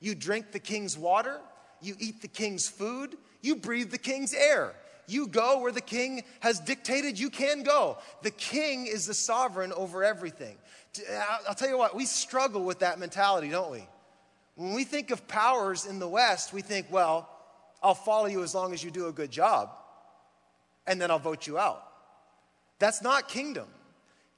you 0.00 0.14
drink 0.14 0.50
the 0.50 0.58
king's 0.58 0.96
water, 0.96 1.38
you 1.82 1.94
eat 2.00 2.22
the 2.22 2.28
king's 2.28 2.66
food, 2.66 3.16
you 3.42 3.54
breathe 3.54 3.90
the 3.90 3.98
king's 3.98 4.32
air. 4.32 4.74
You 5.06 5.28
go 5.28 5.60
where 5.60 5.72
the 5.72 5.82
king 5.82 6.24
has 6.40 6.58
dictated 6.58 7.18
you 7.18 7.28
can 7.28 7.62
go. 7.62 7.98
The 8.22 8.30
king 8.30 8.86
is 8.86 9.06
the 9.06 9.12
sovereign 9.12 9.74
over 9.74 10.02
everything. 10.02 10.56
I'll 11.46 11.54
tell 11.54 11.68
you 11.68 11.76
what, 11.76 11.94
we 11.94 12.06
struggle 12.06 12.64
with 12.64 12.78
that 12.78 12.98
mentality, 12.98 13.50
don't 13.50 13.70
we? 13.70 13.86
When 14.54 14.72
we 14.72 14.84
think 14.84 15.10
of 15.10 15.28
powers 15.28 15.84
in 15.84 15.98
the 15.98 16.08
West, 16.08 16.54
we 16.54 16.62
think, 16.62 16.86
well, 16.90 17.28
I'll 17.82 17.94
follow 17.94 18.26
you 18.26 18.42
as 18.42 18.54
long 18.54 18.72
as 18.72 18.82
you 18.82 18.90
do 18.90 19.08
a 19.08 19.12
good 19.12 19.30
job, 19.30 19.70
and 20.86 20.98
then 20.98 21.10
I'll 21.10 21.18
vote 21.18 21.46
you 21.46 21.58
out. 21.58 21.86
That's 22.78 23.02
not 23.02 23.28
kingdom. 23.28 23.68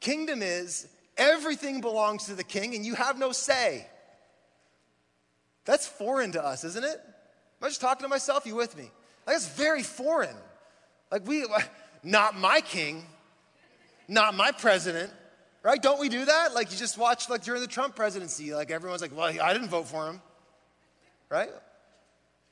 Kingdom 0.00 0.42
is 0.42 0.88
Everything 1.18 1.80
belongs 1.80 2.26
to 2.26 2.34
the 2.34 2.44
king 2.44 2.74
and 2.74 2.86
you 2.86 2.94
have 2.94 3.18
no 3.18 3.32
say. 3.32 3.86
That's 5.64 5.86
foreign 5.86 6.32
to 6.32 6.42
us, 6.42 6.64
isn't 6.64 6.84
it? 6.84 6.96
Am 7.60 7.66
I 7.66 7.68
just 7.68 7.80
talking 7.80 8.04
to 8.04 8.08
myself? 8.08 8.46
You 8.46 8.54
with 8.54 8.76
me? 8.76 8.84
Like, 9.26 9.36
that's 9.36 9.48
very 9.48 9.82
foreign. 9.82 10.36
Like, 11.10 11.26
we, 11.26 11.44
not 12.02 12.38
my 12.38 12.60
king, 12.60 13.04
not 14.06 14.34
my 14.34 14.52
president, 14.52 15.12
right? 15.62 15.82
Don't 15.82 16.00
we 16.00 16.08
do 16.08 16.24
that? 16.24 16.54
Like, 16.54 16.70
you 16.70 16.78
just 16.78 16.96
watch, 16.96 17.28
like, 17.28 17.42
during 17.42 17.60
the 17.60 17.66
Trump 17.66 17.96
presidency, 17.96 18.54
like, 18.54 18.70
everyone's 18.70 19.02
like, 19.02 19.14
well, 19.14 19.26
I 19.42 19.52
didn't 19.52 19.68
vote 19.68 19.88
for 19.88 20.08
him, 20.08 20.22
right? 21.28 21.50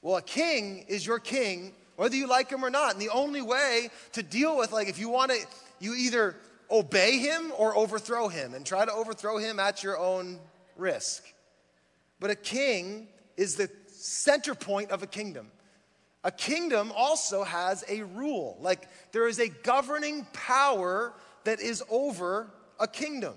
Well, 0.02 0.16
a 0.16 0.22
king 0.22 0.84
is 0.88 1.06
your 1.06 1.18
king, 1.18 1.72
whether 1.96 2.16
you 2.16 2.26
like 2.26 2.50
him 2.50 2.64
or 2.64 2.70
not. 2.70 2.92
And 2.92 3.00
the 3.00 3.10
only 3.10 3.42
way 3.42 3.88
to 4.12 4.22
deal 4.22 4.56
with, 4.58 4.72
like, 4.72 4.88
if 4.88 4.98
you 4.98 5.08
want 5.08 5.30
to, 5.30 5.38
you 5.80 5.94
either 5.94 6.36
obey 6.70 7.18
him 7.18 7.52
or 7.56 7.76
overthrow 7.76 8.28
him, 8.28 8.54
and 8.54 8.64
try 8.64 8.84
to 8.84 8.92
overthrow 8.92 9.38
him 9.38 9.58
at 9.58 9.82
your 9.82 9.98
own 9.98 10.38
risk. 10.76 11.24
But 12.20 12.30
a 12.30 12.34
king 12.34 13.08
is 13.36 13.56
the 13.56 13.70
center 13.88 14.54
point 14.54 14.90
of 14.90 15.02
a 15.02 15.06
kingdom. 15.06 15.50
A 16.24 16.30
kingdom 16.30 16.92
also 16.96 17.44
has 17.44 17.84
a 17.88 18.02
rule, 18.02 18.56
like 18.60 18.88
there 19.12 19.28
is 19.28 19.38
a 19.38 19.48
governing 19.48 20.26
power 20.32 21.12
that 21.44 21.60
is 21.60 21.82
over 21.88 22.50
a 22.80 22.88
kingdom. 22.88 23.34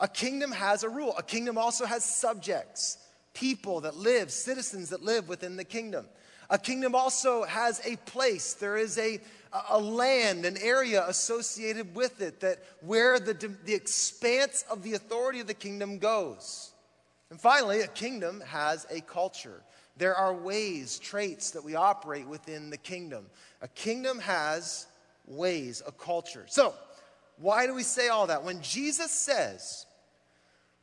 A 0.00 0.08
kingdom 0.08 0.50
has 0.50 0.82
a 0.82 0.88
rule. 0.88 1.14
A 1.16 1.22
kingdom 1.22 1.58
also 1.58 1.84
has 1.84 2.04
subjects, 2.04 2.98
people 3.34 3.82
that 3.82 3.96
live, 3.96 4.32
citizens 4.32 4.88
that 4.88 5.02
live 5.02 5.28
within 5.28 5.56
the 5.56 5.64
kingdom. 5.64 6.06
A 6.48 6.58
kingdom 6.58 6.94
also 6.96 7.44
has 7.44 7.80
a 7.86 7.96
place. 7.96 8.54
There 8.54 8.76
is 8.76 8.98
a 8.98 9.20
a 9.70 9.78
land, 9.78 10.44
an 10.44 10.56
area 10.58 11.04
associated 11.08 11.94
with 11.94 12.20
it, 12.20 12.40
that 12.40 12.62
where 12.80 13.18
the, 13.18 13.34
the 13.64 13.74
expanse 13.74 14.64
of 14.70 14.82
the 14.82 14.94
authority 14.94 15.40
of 15.40 15.46
the 15.46 15.54
kingdom 15.54 15.98
goes. 15.98 16.72
And 17.30 17.40
finally, 17.40 17.80
a 17.80 17.88
kingdom 17.88 18.42
has 18.46 18.86
a 18.90 19.00
culture. 19.00 19.62
There 19.96 20.14
are 20.14 20.34
ways, 20.34 20.98
traits 20.98 21.50
that 21.52 21.64
we 21.64 21.74
operate 21.74 22.26
within 22.26 22.70
the 22.70 22.76
kingdom. 22.76 23.26
A 23.60 23.68
kingdom 23.68 24.18
has 24.20 24.86
ways, 25.26 25.82
a 25.86 25.92
culture. 25.92 26.44
So, 26.48 26.74
why 27.38 27.66
do 27.66 27.74
we 27.74 27.82
say 27.82 28.08
all 28.08 28.26
that? 28.26 28.44
When 28.44 28.60
Jesus 28.62 29.10
says, 29.10 29.86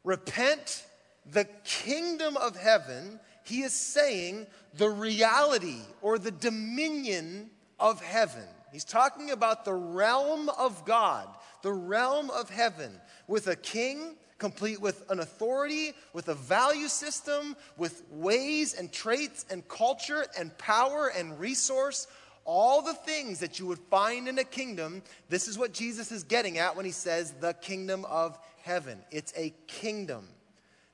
repent, 0.03 0.85
the 1.31 1.45
kingdom 1.63 2.37
of 2.37 2.55
heaven, 2.55 3.19
he 3.43 3.61
is 3.61 3.73
saying 3.73 4.47
the 4.75 4.89
reality 4.89 5.81
or 6.01 6.17
the 6.17 6.31
dominion 6.31 7.49
of 7.79 8.01
heaven. 8.01 8.47
He's 8.71 8.83
talking 8.83 9.31
about 9.31 9.65
the 9.65 9.73
realm 9.73 10.49
of 10.49 10.85
God, 10.85 11.27
the 11.61 11.73
realm 11.73 12.29
of 12.29 12.49
heaven, 12.49 12.91
with 13.27 13.47
a 13.47 13.55
king 13.55 14.15
complete 14.37 14.79
with 14.79 15.09
an 15.09 15.19
authority, 15.19 15.93
with 16.13 16.27
a 16.27 16.35
value 16.35 16.87
system, 16.87 17.55
with 17.77 18.03
ways 18.11 18.73
and 18.73 18.91
traits 18.91 19.45
and 19.49 19.67
culture 19.67 20.25
and 20.37 20.55
power 20.57 21.11
and 21.15 21.39
resource. 21.39 22.07
All 22.45 22.81
the 22.81 22.93
things 22.93 23.39
that 23.39 23.59
you 23.59 23.67
would 23.67 23.79
find 23.79 24.27
in 24.27 24.39
a 24.39 24.43
kingdom, 24.43 25.01
this 25.27 25.47
is 25.47 25.57
what 25.57 25.73
Jesus 25.73 26.11
is 26.11 26.23
getting 26.23 26.57
at 26.59 26.75
when 26.75 26.85
he 26.85 26.91
says 26.91 27.31
the 27.33 27.53
kingdom 27.53 28.05
of 28.05 28.39
heaven. 28.63 28.99
It's 29.11 29.33
a 29.35 29.53
kingdom. 29.67 30.27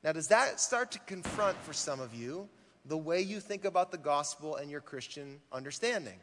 Now, 0.04 0.14
does 0.14 0.30
that 0.30 0.60
start 0.60 0.92
to 0.92 1.00
confront 1.00 1.58
for 1.64 1.74
some 1.74 2.00
of 2.00 2.14
you 2.14 2.50
the 2.86 2.98
way 2.98 3.22
you 3.22 3.40
think 3.40 3.66
about 3.66 3.92
the 3.92 3.98
gospel 3.98 4.56
and 4.56 4.70
your 4.70 4.82
Christian 4.82 5.40
understanding? 5.52 6.20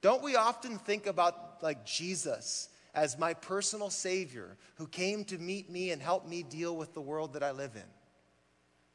Don't 0.00 0.22
we 0.22 0.36
often 0.36 0.78
think 0.78 1.06
about 1.06 1.62
like 1.62 1.84
Jesus 1.84 2.68
as 2.94 3.18
my 3.18 3.34
personal 3.34 3.90
Savior 3.90 4.56
who 4.76 4.86
came 4.86 5.24
to 5.24 5.38
meet 5.38 5.70
me 5.70 5.90
and 5.90 6.00
help 6.00 6.26
me 6.26 6.42
deal 6.42 6.76
with 6.76 6.94
the 6.94 7.00
world 7.00 7.32
that 7.32 7.42
I 7.42 7.50
live 7.50 7.74
in? 7.74 7.82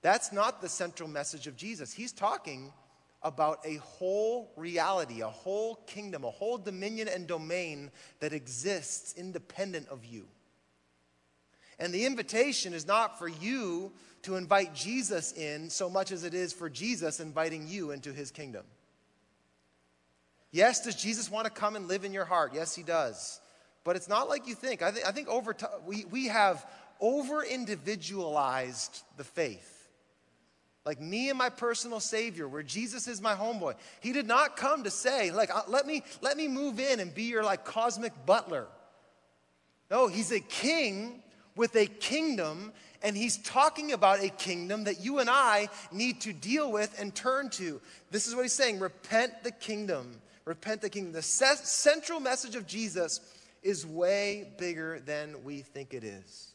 That's 0.02 0.32
not 0.32 0.62
the 0.62 0.70
central 0.70 1.10
message 1.10 1.48
of 1.48 1.56
Jesus. 1.56 1.94
He's 1.94 2.12
talking 2.12 2.72
about 3.22 3.60
a 3.66 3.76
whole 3.76 4.52
reality, 4.58 5.22
a 5.22 5.28
whole 5.28 5.76
kingdom, 5.88 6.26
a 6.26 6.30
whole 6.30 6.58
dominion 6.58 7.08
and 7.08 7.26
domain 7.26 7.90
that 8.20 8.34
exists 8.34 9.14
independent 9.18 9.88
of 9.88 10.04
you. 10.06 10.28
And 11.80 11.94
the 11.94 12.06
invitation 12.06 12.74
is 12.74 12.86
not 12.86 13.18
for 13.18 13.28
you 13.28 13.94
to 14.24 14.36
invite 14.36 14.74
Jesus 14.74 15.34
in 15.34 15.70
so 15.70 15.90
much 15.90 16.12
as 16.12 16.24
it 16.24 16.34
is 16.34 16.54
for 16.54 16.70
Jesus 16.70 17.20
inviting 17.20 17.68
you 17.68 17.92
into 17.92 18.14
his 18.14 18.32
kingdom. 18.32 18.66
Yes, 20.54 20.82
does 20.82 20.94
Jesus 20.94 21.32
want 21.32 21.46
to 21.46 21.52
come 21.52 21.76
and 21.76 21.88
live 21.88 22.06
in 22.06 22.14
your 22.14 22.26
heart? 22.26 22.52
Yes, 22.54 22.76
he 22.76 22.84
does. 22.84 23.42
But 23.84 23.96
it's 23.96 24.08
not 24.08 24.30
like 24.30 24.48
you 24.48 24.54
think. 24.54 24.84
I, 24.84 24.92
th- 24.92 25.04
I 25.04 25.12
think 25.12 25.28
over 25.28 25.52
t- 25.52 25.66
we, 25.84 26.06
we 26.06 26.28
have 26.28 26.64
over 27.02 27.44
individualized 27.44 29.02
the 29.18 29.24
faith. 29.24 29.90
Like 30.86 31.02
me 31.02 31.30
and 31.30 31.38
my 31.40 31.50
personal 31.50 32.00
savior, 32.00 32.48
where 32.48 32.62
Jesus 32.62 33.08
is 33.08 33.20
my 33.20 33.34
homeboy. 33.34 33.74
He 34.00 34.14
did 34.14 34.28
not 34.28 34.56
come 34.56 34.84
to 34.84 34.92
say, 34.92 35.32
like, 35.32 35.50
uh, 35.54 35.64
let 35.68 35.88
me, 35.88 36.04
let 36.22 36.38
me 36.38 36.48
move 36.48 36.80
in 36.80 37.00
and 37.00 37.14
be 37.14 37.24
your 37.24 37.44
like 37.44 37.66
cosmic 37.66 38.14
butler. 38.28 38.68
No, 39.90 40.08
he's 40.08 40.32
a 40.32 40.40
king 40.40 41.24
with 41.56 41.76
a 41.76 41.88
kingdom, 41.88 42.74
and 43.02 43.18
he's 43.18 43.38
talking 43.38 43.92
about 43.92 44.24
a 44.24 44.30
kingdom 44.30 44.84
that 44.84 45.00
you 45.00 45.18
and 45.18 45.32
I 45.32 45.70
need 45.92 46.22
to 46.22 46.32
deal 46.32 46.72
with 46.72 46.96
and 47.00 47.14
turn 47.16 47.50
to. 47.52 47.82
This 48.12 48.28
is 48.28 48.36
what 48.36 48.44
he's 48.44 48.54
saying 48.54 48.80
repent 48.80 49.44
the 49.44 49.52
kingdom. 49.52 50.20
Repent 50.46 50.82
the 50.82 50.90
kingdom. 50.90 51.14
The 51.14 51.22
central 51.22 52.20
message 52.20 52.56
of 52.56 52.68
Jesus 52.68 53.22
is 53.62 53.86
way 53.86 54.54
bigger 54.58 55.00
than 55.00 55.44
we 55.44 55.62
think 55.62 55.94
it 55.94 56.04
is. 56.04 56.54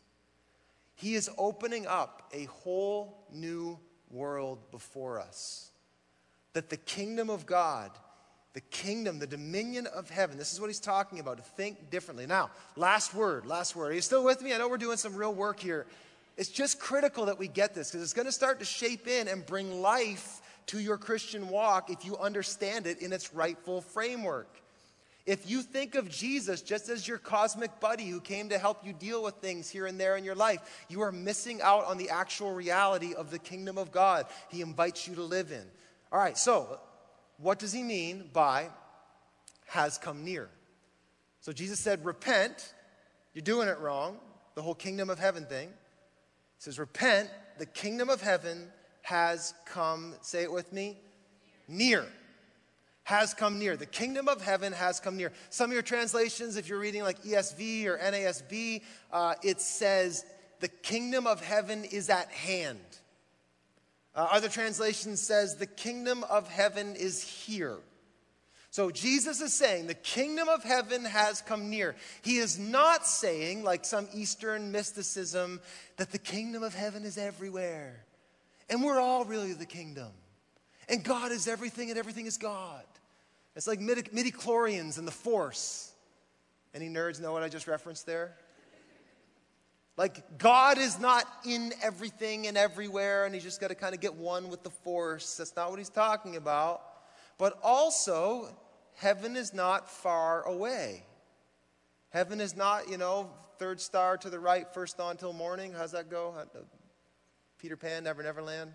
He 0.95 1.15
is 1.15 1.31
opening 1.39 1.87
up 1.87 2.31
a 2.35 2.45
whole 2.47 3.25
new 3.33 3.79
world 4.11 4.71
before 4.71 5.21
us. 5.21 5.71
That 6.53 6.71
the 6.71 6.77
kingdom 6.77 7.31
of 7.31 7.47
God, 7.47 7.93
the 8.53 8.61
kingdom, 8.61 9.19
the 9.19 9.27
dominion 9.27 9.87
of 9.87 10.11
heaven, 10.11 10.37
this 10.37 10.53
is 10.53 10.61
what 10.61 10.67
he's 10.67 10.81
talking 10.81 11.21
about, 11.21 11.37
to 11.37 11.43
think 11.43 11.91
differently. 11.91 12.27
Now, 12.27 12.51
last 12.77 13.15
word, 13.15 13.47
last 13.47 13.77
word. 13.77 13.93
Are 13.93 13.95
you 13.95 14.01
still 14.01 14.25
with 14.25 14.43
me? 14.43 14.53
I 14.53 14.59
know 14.59 14.69
we're 14.69 14.77
doing 14.77 14.97
some 14.97 15.15
real 15.15 15.33
work 15.33 15.61
here. 15.61 15.87
It's 16.37 16.49
just 16.49 16.79
critical 16.79 17.27
that 17.27 17.39
we 17.39 17.49
get 17.49 17.75
this 17.75 17.91
because 17.91 18.03
it's 18.03 18.13
going 18.13 18.27
to 18.27 18.33
start 18.33 18.59
to 18.59 18.65
shape 18.65 19.07
in 19.07 19.29
and 19.29 19.47
bring 19.47 19.81
life 19.81 20.41
to 20.69 20.79
your 20.79 20.97
Christian 20.97 21.49
walk 21.49 21.91
if 21.91 22.05
you 22.05 22.17
understand 22.17 22.87
it 22.87 23.01
in 23.01 23.13
its 23.13 23.35
rightful 23.35 23.81
framework. 23.81 24.49
If 25.27 25.51
you 25.51 25.61
think 25.61 25.95
of 25.95 26.09
Jesus 26.09 26.63
just 26.63 26.89
as 26.89 27.07
your 27.07 27.19
cosmic 27.19 27.81
buddy 27.81 28.09
who 28.09 28.21
came 28.21 28.49
to 28.49 28.59
help 28.59 28.87
you 28.87 28.95
deal 28.95 29.23
with 29.23 29.35
things 29.37 29.69
here 29.69 29.85
and 29.85 30.01
there 30.01 30.17
in 30.17 30.25
your 30.25 30.35
life, 30.35 30.87
you 30.89 31.03
are 31.03 31.13
missing 31.13 31.61
out 31.61 31.85
on 31.85 31.99
the 31.99 32.09
actual 32.09 32.55
reality 32.55 33.13
of 33.13 33.31
the 33.31 33.39
kingdom 33.39 33.77
of 33.77 33.93
God 33.93 34.25
He 34.49 34.63
invites 34.63 35.07
you 35.07 35.15
to 35.17 35.23
live 35.23 35.53
in. 35.53 35.65
All 36.11 36.19
right, 36.19 36.39
so 36.39 36.81
what 37.37 37.59
does 37.59 37.73
He 37.73 37.83
mean 37.83 38.31
by 38.33 38.69
has 39.67 39.99
come 39.99 40.25
near? 40.25 40.49
So 41.41 41.53
Jesus 41.53 41.79
said, 41.79 42.05
Repent, 42.05 42.73
you're 43.35 43.43
doing 43.43 43.69
it 43.69 43.79
wrong, 43.81 44.17
the 44.55 44.63
whole 44.63 44.75
kingdom 44.75 45.11
of 45.11 45.19
heaven 45.19 45.45
thing. 45.45 45.69
He 45.69 46.63
says, 46.63 46.79
Repent, 46.79 47.29
the 47.59 47.67
kingdom 47.67 48.09
of 48.09 48.23
heaven 48.23 48.69
has 49.09 49.55
come, 49.65 50.15
say 50.21 50.43
it 50.43 50.53
with 50.53 50.71
me, 50.71 50.99
near 51.67 52.05
has 53.05 53.33
come 53.33 53.59
near. 53.59 53.75
The 53.75 53.87
kingdom 53.87 54.29
of 54.29 54.43
heaven 54.43 54.71
has 54.75 55.01
come 55.01 55.17
near. 55.17 55.33
Some 55.49 55.71
of 55.71 55.73
your 55.73 55.83
translations, 55.83 56.59
if 56.59 56.69
you're 56.69 56.79
reading 56.79 57.03
like 57.03 57.23
ESV 57.23 57.87
or 57.87 57.97
NASB, 57.97 58.83
uh, 59.11 59.35
it 59.43 59.63
says, 59.63 60.27
the 60.61 60.69
kingdom 60.69 61.27
of 61.27 61.41
heaven 61.41 61.85
is 61.85 62.11
at 62.11 62.29
hand. 62.29 62.85
Uh, 64.15 64.29
other 64.31 64.51
translations 64.51 65.23
says, 65.23 65.57
the 65.57 65.67
kingdom 65.67 66.23
of 66.25 66.49
heaven 66.49 66.97
is 66.97 67.23
here. 67.23 67.79
So 68.71 68.91
Jesus 68.91 69.41
is 69.41 69.55
saying 69.55 69.87
the 69.87 69.95
kingdom 69.95 70.51
of 70.51 70.63
heaven 70.63 71.07
has 71.07 71.41
come 71.41 71.71
near. 71.71 71.97
He 72.21 72.37
is 72.37 72.59
not 72.59 73.07
saying, 73.07 73.65
like 73.65 73.87
some 73.87 74.07
Eastern 74.13 74.71
mysticism, 74.71 75.63
that 75.97 76.13
the 76.13 76.19
kingdom 76.19 76.63
of 76.63 76.75
heaven 76.75 77.05
is 77.05 77.17
everywhere. 77.17 78.05
And 78.71 78.83
we're 78.83 79.01
all 79.01 79.25
really 79.25 79.53
the 79.53 79.67
kingdom. 79.67 80.11
And 80.89 81.03
God 81.05 81.33
is 81.33 81.49
everything 81.49 81.91
and 81.91 81.99
everything 81.99 82.27
is 82.27 82.39
God. 82.39 82.85
It's 83.57 83.67
like 83.67 83.81
midi 83.81 84.31
chlorians 84.31 84.99
and 84.99 85.07
the 85.07 85.13
Force. 85.13 85.93
Any 86.75 86.89
nerds 86.89 87.21
know 87.21 87.33
what 87.33 87.43
I 87.43 87.49
just 87.49 87.67
referenced 87.67 88.07
there? 88.07 88.37
Like, 89.97 90.39
God 90.39 90.79
is 90.79 91.01
not 91.01 91.25
in 91.45 91.73
everything 91.83 92.47
and 92.47 92.57
everywhere, 92.57 93.25
and 93.25 93.35
he's 93.35 93.43
just 93.43 93.61
got 93.61 93.69
to 93.69 93.75
kind 93.75 93.97
of 93.97 94.01
get 94.01 94.15
one 94.15 94.49
with 94.49 94.63
the 94.63 94.71
Force. 94.71 95.39
That's 95.39 95.57
not 95.57 95.71
what 95.71 95.81
he's 95.81 95.89
talking 95.89 96.37
about. 96.37 96.83
But 97.37 97.59
also, 97.65 98.57
heaven 98.95 99.37
is 99.37 99.53
not 99.53 99.91
far 99.91 100.43
away. 100.43 101.05
Heaven 102.11 102.41
is 102.41 102.57
not, 102.57 102.89
you 102.89 102.97
know, 102.97 103.31
third 103.59 103.81
star 103.81 104.17
to 104.19 104.31
the 104.31 104.39
right, 104.39 104.73
first 104.73 105.01
on 105.01 105.17
till 105.17 105.33
morning. 105.33 105.75
How's 105.77 105.91
that 105.93 106.09
go? 106.09 106.33
Peter 107.59 107.77
Pan, 107.77 108.05
Never 108.05 108.23
Never 108.23 108.43
Land? 108.43 108.73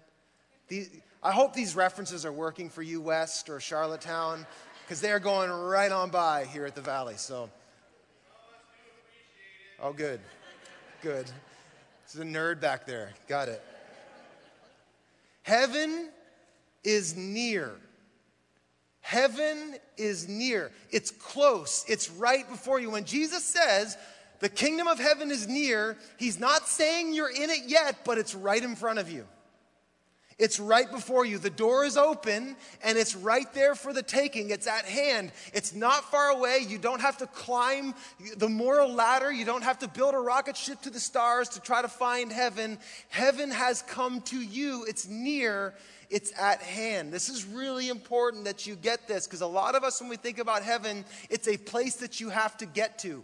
I 1.21 1.31
hope 1.31 1.53
these 1.53 1.75
references 1.75 2.25
are 2.25 2.31
working 2.31 2.69
for 2.69 2.81
you, 2.81 2.99
West 3.01 3.49
or 3.49 3.59
Charlottetown 3.59 4.45
because 4.83 4.99
they're 4.99 5.19
going 5.19 5.49
right 5.49 5.91
on 5.91 6.09
by 6.09 6.45
here 6.45 6.65
at 6.65 6.75
the 6.75 6.81
Valley. 6.81 7.15
So, 7.17 7.49
oh, 9.81 9.93
good, 9.93 10.19
good. 11.01 11.25
This 11.25 12.15
is 12.15 12.19
a 12.19 12.25
nerd 12.25 12.59
back 12.59 12.85
there. 12.85 13.13
Got 13.27 13.47
it. 13.47 13.63
Heaven 15.43 16.09
is 16.83 17.15
near. 17.15 17.71
Heaven 18.99 19.75
is 19.97 20.27
near. 20.27 20.71
It's 20.91 21.11
close. 21.11 21.85
It's 21.87 22.09
right 22.09 22.47
before 22.49 22.79
you. 22.79 22.89
When 22.89 23.05
Jesus 23.05 23.43
says, 23.43 23.97
the 24.43 24.49
kingdom 24.49 24.89
of 24.89 24.99
heaven 24.99 25.31
is 25.31 25.47
near, 25.47 25.95
he's 26.17 26.37
not 26.37 26.67
saying 26.67 27.13
you're 27.13 27.31
in 27.31 27.49
it 27.49 27.61
yet, 27.65 28.03
but 28.03 28.17
it's 28.17 28.35
right 28.35 28.61
in 28.61 28.75
front 28.75 28.99
of 28.99 29.09
you. 29.09 29.25
It's 30.37 30.59
right 30.59 30.91
before 30.91 31.25
you. 31.25 31.37
The 31.37 31.49
door 31.49 31.85
is 31.85 31.95
open 31.95 32.57
and 32.83 32.97
it's 32.97 33.15
right 33.15 33.51
there 33.53 33.73
for 33.73 33.93
the 33.93 34.03
taking. 34.03 34.49
It's 34.49 34.67
at 34.67 34.83
hand. 34.83 35.31
It's 35.53 35.73
not 35.73 36.11
far 36.11 36.31
away. 36.31 36.59
You 36.67 36.77
don't 36.77 36.99
have 36.99 37.19
to 37.19 37.27
climb 37.27 37.95
the 38.35 38.49
moral 38.49 38.91
ladder. 38.91 39.31
You 39.31 39.45
don't 39.45 39.63
have 39.63 39.79
to 39.79 39.87
build 39.87 40.13
a 40.13 40.19
rocket 40.19 40.57
ship 40.57 40.81
to 40.81 40.89
the 40.89 40.99
stars 40.99 41.47
to 41.49 41.61
try 41.61 41.81
to 41.81 41.87
find 41.87 42.29
heaven. 42.29 42.79
Heaven 43.07 43.49
has 43.49 43.81
come 43.83 44.19
to 44.23 44.37
you. 44.37 44.83
It's 44.89 45.07
near. 45.07 45.73
It's 46.09 46.37
at 46.37 46.61
hand. 46.61 47.13
This 47.13 47.29
is 47.29 47.45
really 47.45 47.87
important 47.87 48.43
that 48.43 48.67
you 48.67 48.75
get 48.75 49.07
this 49.07 49.25
because 49.25 49.39
a 49.39 49.47
lot 49.47 49.75
of 49.75 49.85
us, 49.85 50.01
when 50.01 50.09
we 50.09 50.17
think 50.17 50.37
about 50.37 50.63
heaven, 50.63 51.05
it's 51.29 51.47
a 51.47 51.55
place 51.55 51.95
that 51.95 52.19
you 52.19 52.27
have 52.27 52.57
to 52.57 52.65
get 52.65 52.99
to. 52.99 53.23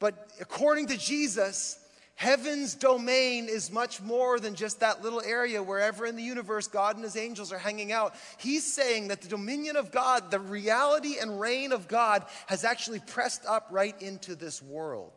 But 0.00 0.32
according 0.40 0.88
to 0.88 0.96
Jesus, 0.96 1.78
Heaven's 2.20 2.74
domain 2.74 3.48
is 3.48 3.72
much 3.72 4.02
more 4.02 4.38
than 4.38 4.54
just 4.54 4.80
that 4.80 5.00
little 5.00 5.22
area 5.22 5.62
wherever 5.62 6.04
in 6.04 6.16
the 6.16 6.22
universe 6.22 6.66
God 6.66 6.96
and 6.96 7.02
his 7.02 7.16
angels 7.16 7.50
are 7.50 7.58
hanging 7.58 7.92
out. 7.92 8.14
He's 8.36 8.70
saying 8.70 9.08
that 9.08 9.22
the 9.22 9.28
dominion 9.28 9.76
of 9.76 9.90
God, 9.90 10.30
the 10.30 10.38
reality 10.38 11.16
and 11.18 11.40
reign 11.40 11.72
of 11.72 11.88
God, 11.88 12.26
has 12.46 12.62
actually 12.62 12.98
pressed 12.98 13.46
up 13.46 13.68
right 13.70 13.94
into 14.02 14.34
this 14.34 14.60
world. 14.60 15.12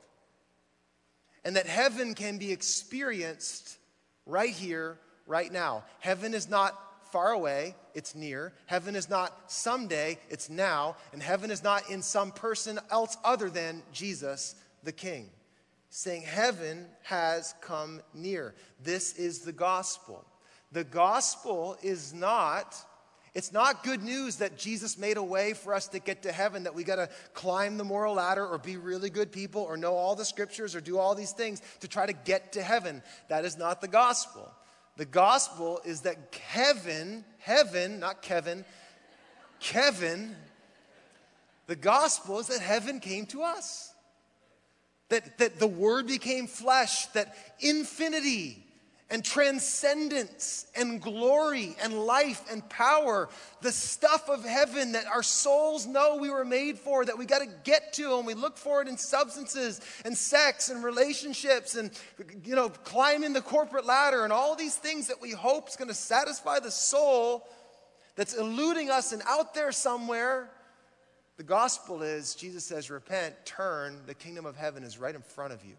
And 1.43 1.57
that 1.57 1.67
heaven 1.67 2.13
can 2.13 2.37
be 2.37 2.53
experienced 2.53 3.77
right 4.25 4.53
here, 4.53 4.97
right 5.27 5.51
now. 5.51 5.83
Heaven 5.99 6.33
is 6.33 6.49
not 6.49 6.79
far 7.11 7.33
away, 7.33 7.75
it's 7.93 8.15
near. 8.15 8.53
Heaven 8.65 8.95
is 8.95 9.09
not 9.09 9.51
someday, 9.51 10.17
it's 10.29 10.49
now. 10.49 10.95
And 11.11 11.21
heaven 11.21 11.51
is 11.51 11.63
not 11.63 11.89
in 11.89 12.01
some 12.01 12.31
person 12.31 12.79
else 12.89 13.17
other 13.25 13.49
than 13.49 13.83
Jesus, 13.91 14.55
the 14.83 14.91
King 14.91 15.29
saying, 15.89 16.23
Heaven 16.23 16.87
has 17.03 17.53
come 17.61 18.01
near. 18.13 18.55
This 18.83 19.13
is 19.13 19.39
the 19.39 19.51
gospel. 19.51 20.25
The 20.71 20.83
gospel 20.83 21.77
is 21.83 22.13
not. 22.13 22.75
It's 23.35 23.53
not 23.53 23.83
good 23.83 24.03
news 24.03 24.37
that 24.37 24.57
Jesus 24.57 24.97
made 24.97 25.17
a 25.17 25.23
way 25.23 25.53
for 25.53 25.73
us 25.73 25.87
to 25.89 25.99
get 25.99 26.23
to 26.23 26.31
heaven, 26.31 26.63
that 26.63 26.73
we 26.73 26.83
got 26.83 26.95
to 26.95 27.09
climb 27.33 27.77
the 27.77 27.83
moral 27.83 28.15
ladder 28.15 28.45
or 28.45 28.57
be 28.57 28.77
really 28.77 29.09
good 29.09 29.31
people 29.31 29.61
or 29.61 29.77
know 29.77 29.93
all 29.93 30.15
the 30.15 30.25
scriptures 30.25 30.75
or 30.75 30.81
do 30.81 30.97
all 30.97 31.13
these 31.15 31.31
things 31.31 31.61
to 31.79 31.87
try 31.87 32.05
to 32.05 32.13
get 32.13 32.53
to 32.53 32.63
heaven. 32.63 33.03
That 33.29 33.45
is 33.45 33.57
not 33.57 33.81
the 33.81 33.87
gospel. 33.87 34.51
The 34.97 35.05
gospel 35.05 35.79
is 35.85 36.01
that 36.01 36.35
heaven, 36.47 37.23
heaven, 37.39 37.99
not 37.99 38.21
Kevin, 38.21 38.65
Kevin, 39.59 40.35
the 41.67 41.75
gospel 41.75 42.39
is 42.39 42.47
that 42.47 42.59
heaven 42.61 42.99
came 42.99 43.25
to 43.27 43.43
us 43.43 43.92
that, 45.09 45.37
that 45.37 45.59
the 45.59 45.67
Word 45.67 46.07
became 46.07 46.47
flesh, 46.47 47.07
that 47.07 47.35
infinity 47.59 48.63
and 49.13 49.23
transcendence 49.23 50.65
and 50.75 50.99
glory 50.99 51.75
and 51.83 51.93
life 51.93 52.41
and 52.51 52.67
power, 52.67 53.29
the 53.61 53.71
stuff 53.71 54.27
of 54.27 54.43
heaven 54.43 54.93
that 54.93 55.05
our 55.05 55.21
souls 55.21 55.85
know 55.85 56.15
we 56.15 56.31
were 56.31 56.43
made 56.43 56.79
for, 56.79 57.05
that 57.05 57.15
we 57.15 57.23
got 57.25 57.39
to 57.39 57.47
get 57.63 57.93
to, 57.93 58.17
and 58.17 58.25
we 58.25 58.33
look 58.33 58.57
for 58.57 58.81
it 58.81 58.87
in 58.87 58.97
substances 58.97 59.81
and 60.03 60.17
sex 60.17 60.69
and 60.69 60.83
relationships 60.83 61.75
and, 61.75 61.91
you 62.43 62.55
know, 62.55 62.69
climbing 62.69 63.33
the 63.33 63.41
corporate 63.41 63.85
ladder 63.85 64.23
and 64.23 64.33
all 64.33 64.55
these 64.55 64.77
things 64.77 65.07
that 65.07 65.21
we 65.21 65.29
hope 65.29 65.69
is 65.69 65.75
going 65.75 65.89
to 65.89 65.93
satisfy 65.93 66.59
the 66.59 66.71
soul 66.71 67.47
that's 68.15 68.33
eluding 68.33 68.89
us 68.89 69.11
and 69.11 69.21
out 69.27 69.53
there 69.53 69.71
somewhere 69.71 70.49
the 71.37 71.43
gospel 71.43 72.01
is 72.01 72.35
Jesus 72.35 72.63
says, 72.63 72.89
Repent, 72.89 73.33
turn, 73.45 74.01
the 74.05 74.13
kingdom 74.13 74.45
of 74.45 74.55
heaven 74.55 74.83
is 74.83 74.97
right 74.97 75.15
in 75.15 75.21
front 75.21 75.53
of 75.53 75.63
you. 75.65 75.75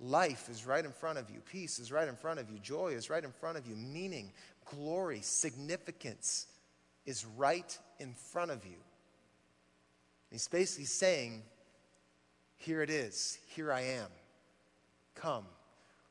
Life 0.00 0.48
is 0.50 0.66
right 0.66 0.84
in 0.84 0.92
front 0.92 1.18
of 1.18 1.30
you. 1.30 1.40
Peace 1.50 1.78
is 1.78 1.90
right 1.90 2.08
in 2.08 2.16
front 2.16 2.40
of 2.40 2.50
you. 2.50 2.58
Joy 2.58 2.88
is 2.88 3.08
right 3.08 3.24
in 3.24 3.32
front 3.32 3.56
of 3.56 3.66
you. 3.66 3.76
Meaning, 3.76 4.32
glory, 4.66 5.20
significance 5.22 6.46
is 7.06 7.24
right 7.36 7.78
in 8.00 8.12
front 8.12 8.50
of 8.50 8.64
you. 8.66 8.76
He's 10.30 10.48
basically 10.48 10.86
saying, 10.86 11.42
Here 12.56 12.82
it 12.82 12.90
is, 12.90 13.38
here 13.54 13.72
I 13.72 13.82
am. 13.82 14.08
Come, 15.14 15.44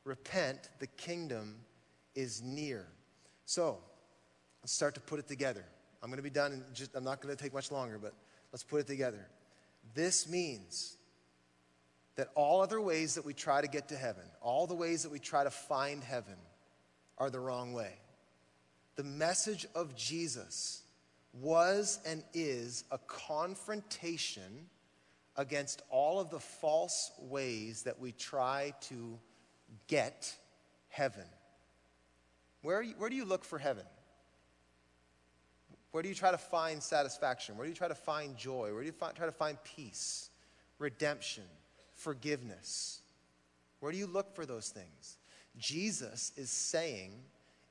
repent, 0.05 0.69
the 0.79 0.87
kingdom 0.87 1.57
is 2.15 2.41
near. 2.41 2.87
So, 3.45 3.79
let's 4.61 4.71
start 4.71 4.95
to 4.95 5.01
put 5.01 5.19
it 5.19 5.27
together. 5.27 5.65
I'm 6.03 6.09
going 6.09 6.17
to 6.17 6.23
be 6.23 6.29
done, 6.29 6.51
in 6.51 6.63
just, 6.73 6.93
I'm 6.95 7.05
not 7.05 7.21
going 7.21 7.33
to 7.33 7.41
take 7.41 7.53
much 7.53 7.71
longer, 7.71 7.97
but 7.97 8.13
let's 8.51 8.63
put 8.63 8.81
it 8.81 8.87
together. 8.87 9.25
This 9.93 10.27
means 10.27 10.97
that 12.17 12.27
all 12.35 12.61
other 12.61 12.81
ways 12.81 13.15
that 13.15 13.23
we 13.23 13.33
try 13.33 13.61
to 13.61 13.67
get 13.67 13.87
to 13.87 13.95
heaven, 13.95 14.23
all 14.41 14.67
the 14.67 14.75
ways 14.75 15.03
that 15.03 15.11
we 15.13 15.19
try 15.19 15.45
to 15.45 15.49
find 15.49 16.03
heaven, 16.03 16.35
are 17.17 17.29
the 17.29 17.39
wrong 17.39 17.71
way. 17.71 17.93
The 18.97 19.03
message 19.03 19.65
of 19.75 19.95
Jesus 19.95 20.83
was 21.31 21.99
and 22.05 22.21
is 22.33 22.83
a 22.91 22.97
confrontation 22.97 24.67
against 25.37 25.81
all 25.89 26.19
of 26.19 26.29
the 26.29 26.39
false 26.39 27.11
ways 27.17 27.83
that 27.83 27.99
we 27.99 28.11
try 28.11 28.73
to 28.81 29.17
get 29.87 30.35
heaven. 30.89 31.25
Where, 32.61 32.81
you, 32.81 32.93
where 32.97 33.09
do 33.09 33.15
you 33.15 33.25
look 33.25 33.45
for 33.45 33.57
heaven? 33.57 33.85
Where 35.93 36.01
do 36.01 36.09
you 36.09 36.15
try 36.15 36.31
to 36.31 36.39
find 36.39 36.81
satisfaction? 36.81 37.55
Where 37.55 37.65
do 37.65 37.69
you 37.69 37.75
try 37.75 37.87
to 37.87 37.93
find 37.93 38.35
joy? 38.35 38.73
Where 38.73 38.81
do 38.81 38.87
you 38.87 39.11
try 39.15 39.27
to 39.27 39.31
find 39.31 39.59
peace, 39.63 40.31
redemption, 40.79 41.43
forgiveness? 41.93 43.03
Where 43.79 43.91
do 43.91 43.99
you 43.99 44.07
look 44.07 44.35
for 44.35 44.47
those 44.47 44.69
things? 44.69 45.17
Jesus 45.59 46.31
is 46.35 46.49
saying, 46.49 47.11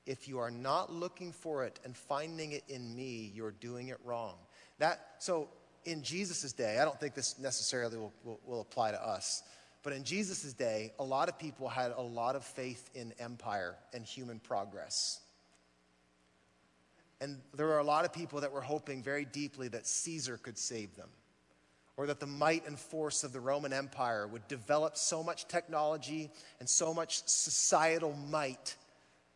if 0.07 0.29
you 0.29 0.39
are 0.39 0.53
not 0.53 0.93
looking 0.93 1.33
for 1.33 1.65
it 1.65 1.81
and 1.85 1.97
finding 1.97 2.53
it 2.53 2.63
in 2.69 2.95
me, 2.95 3.33
you're 3.35 3.51
doing 3.51 3.89
it 3.89 3.99
wrong. 4.05 4.37
That, 4.79 5.01
so 5.19 5.49
in 5.85 6.05
Jesus' 6.05 6.53
day, 6.53 6.79
I 6.79 6.85
don't 6.85 7.01
think 7.01 7.15
this 7.15 7.41
necessarily 7.41 7.97
will, 7.97 8.13
will, 8.23 8.41
will 8.47 8.61
apply 8.61 8.93
to 8.93 9.05
us, 9.05 9.43
but 9.83 9.93
in 9.93 10.05
Jesus' 10.05 10.53
day, 10.53 10.93
a 11.01 11.05
lot 11.05 11.29
of 11.29 11.41
people 11.41 11.69
had 11.69 11.91
a 11.91 12.01
lot 12.01 12.37
of 12.37 12.45
faith 12.45 12.89
in 12.95 13.13
empire 13.19 13.75
and 13.93 14.05
human 14.05 14.39
progress. 14.39 15.19
And 17.23 17.39
there 17.55 17.67
were 17.67 17.79
a 17.79 17.85
lot 17.85 18.05
of 18.05 18.13
people 18.13 18.41
that 18.41 18.51
were 18.51 18.61
hoping 18.61 19.01
very 19.01 19.25
deeply 19.25 19.69
that 19.69 19.87
Caesar 19.87 20.39
could 20.39 20.59
save 20.59 20.97
them, 20.97 21.09
or 21.97 22.09
that 22.09 22.19
the 22.19 22.27
might 22.27 22.67
and 22.67 22.77
force 22.77 23.23
of 23.23 23.33
the 23.33 23.39
Roman 23.39 23.73
Empire 23.73 24.27
would 24.27 24.49
develop 24.49 24.97
so 24.97 25.23
much 25.23 25.47
technology 25.47 26.31
and 26.59 26.69
so 26.69 26.93
much 26.93 27.23
societal 27.27 28.13
might 28.29 28.75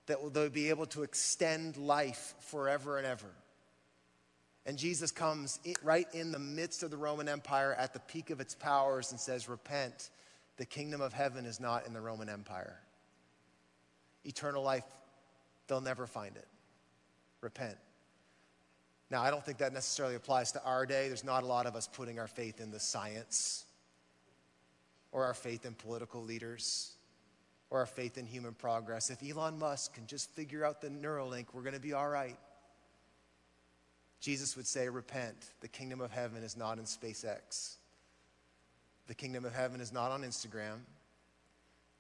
that 0.06 0.18
they 0.34 0.40
would 0.40 0.52
be 0.52 0.68
able 0.68 0.86
to 0.86 1.04
extend 1.04 1.76
life 1.76 2.34
forever 2.40 2.98
and 2.98 3.06
ever. 3.06 3.30
And 4.66 4.76
Jesus 4.76 5.12
comes 5.12 5.60
right 5.84 6.08
in 6.12 6.32
the 6.32 6.40
midst 6.40 6.82
of 6.82 6.90
the 6.90 6.96
Roman 6.96 7.28
Empire 7.28 7.72
at 7.72 7.92
the 7.92 8.00
peak 8.00 8.30
of 8.30 8.40
its 8.40 8.56
powers 8.56 9.12
and 9.12 9.20
says, 9.20 9.48
Repent, 9.48 10.10
the 10.56 10.66
kingdom 10.66 11.00
of 11.00 11.12
heaven 11.12 11.46
is 11.46 11.60
not 11.60 11.86
in 11.86 11.92
the 11.92 12.00
Roman 12.00 12.28
Empire. 12.28 12.80
Eternal 14.24 14.64
life, 14.64 14.82
they'll 15.68 15.80
never 15.80 16.08
find 16.08 16.34
it. 16.34 16.48
Repent. 17.46 17.76
Now, 19.08 19.22
I 19.22 19.30
don't 19.30 19.44
think 19.44 19.58
that 19.58 19.72
necessarily 19.72 20.16
applies 20.16 20.50
to 20.50 20.64
our 20.64 20.84
day. 20.84 21.06
There's 21.06 21.22
not 21.22 21.44
a 21.44 21.46
lot 21.46 21.66
of 21.66 21.76
us 21.76 21.86
putting 21.86 22.18
our 22.18 22.26
faith 22.26 22.60
in 22.60 22.72
the 22.72 22.80
science 22.80 23.64
or 25.12 25.22
our 25.24 25.32
faith 25.32 25.64
in 25.64 25.74
political 25.74 26.24
leaders 26.24 26.96
or 27.70 27.78
our 27.78 27.86
faith 27.86 28.18
in 28.18 28.26
human 28.26 28.52
progress. 28.52 29.10
If 29.10 29.22
Elon 29.22 29.60
Musk 29.60 29.94
can 29.94 30.08
just 30.08 30.28
figure 30.30 30.64
out 30.64 30.80
the 30.80 30.88
Neuralink, 30.88 31.46
we're 31.52 31.62
going 31.62 31.74
to 31.74 31.80
be 31.80 31.92
all 31.92 32.08
right. 32.08 32.36
Jesus 34.18 34.56
would 34.56 34.66
say, 34.66 34.88
Repent. 34.88 35.36
The 35.60 35.68
kingdom 35.68 36.00
of 36.00 36.10
heaven 36.10 36.42
is 36.42 36.56
not 36.56 36.78
in 36.78 36.84
SpaceX. 36.84 37.76
The 39.06 39.14
kingdom 39.14 39.44
of 39.44 39.54
heaven 39.54 39.80
is 39.80 39.92
not 39.92 40.10
on 40.10 40.22
Instagram. 40.22 40.78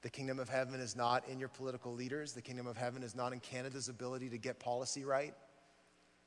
The 0.06 0.10
kingdom 0.10 0.38
of 0.38 0.48
heaven 0.48 0.78
is 0.78 0.94
not 0.94 1.28
in 1.28 1.40
your 1.40 1.48
political 1.48 1.92
leaders. 1.92 2.32
The 2.32 2.40
kingdom 2.40 2.68
of 2.68 2.76
heaven 2.76 3.02
is 3.02 3.16
not 3.16 3.32
in 3.32 3.40
Canada's 3.40 3.88
ability 3.88 4.28
to 4.28 4.38
get 4.38 4.60
policy 4.60 5.04
right. 5.04 5.34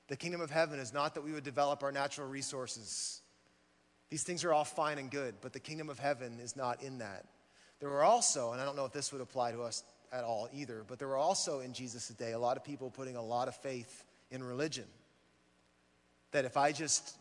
The 0.10 0.18
kingdom 0.18 0.42
of 0.42 0.52
heaven 0.52 0.80
is 0.80 0.92
not 0.92 1.16
that 1.16 1.22
we 1.22 1.32
would 1.32 1.46
develop 1.46 1.82
our 1.82 1.94
natural 1.94 2.28
resources. 2.28 3.22
These 4.10 4.24
things 4.24 4.44
are 4.44 4.52
all 4.52 4.66
fine 4.66 4.98
and 4.98 5.10
good, 5.10 5.36
but 5.40 5.54
the 5.54 5.62
kingdom 5.62 5.90
of 5.90 5.98
heaven 5.98 6.42
is 6.42 6.58
not 6.58 6.84
in 6.84 6.98
that. 6.98 7.24
There 7.80 7.88
were 7.88 8.04
also, 8.04 8.52
and 8.52 8.60
I 8.60 8.66
don't 8.66 8.76
know 8.76 8.84
if 8.84 8.92
this 8.92 9.14
would 9.14 9.22
apply 9.22 9.54
to 9.54 9.62
us 9.62 9.82
at 10.12 10.26
all 10.26 10.50
either, 10.52 10.84
but 10.86 11.00
there 11.00 11.08
were 11.08 11.16
also 11.16 11.62
in 11.62 11.72
Jesus' 11.72 12.10
day 12.10 12.34
a 12.34 12.38
lot 12.38 12.58
of 12.58 12.66
people 12.66 12.90
putting 12.90 13.16
a 13.16 13.24
lot 13.24 13.48
of 13.48 13.56
faith 13.56 14.04
in 14.30 14.44
religion. 14.44 14.88
That 16.32 16.44
if 16.44 16.58
I 16.58 16.74
just 16.74 17.16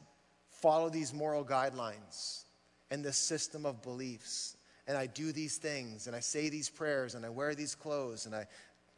follow 0.50 0.90
these 0.90 1.14
moral 1.14 1.44
guidelines 1.44 2.42
and 2.90 3.04
this 3.04 3.16
system 3.16 3.64
of 3.64 3.80
beliefs, 3.80 4.56
and 4.88 4.96
I 4.96 5.06
do 5.06 5.32
these 5.32 5.58
things, 5.58 6.06
and 6.06 6.16
I 6.16 6.20
say 6.20 6.48
these 6.48 6.70
prayers, 6.70 7.14
and 7.14 7.24
I 7.24 7.28
wear 7.28 7.54
these 7.54 7.74
clothes, 7.74 8.24
and 8.24 8.34
I 8.34 8.46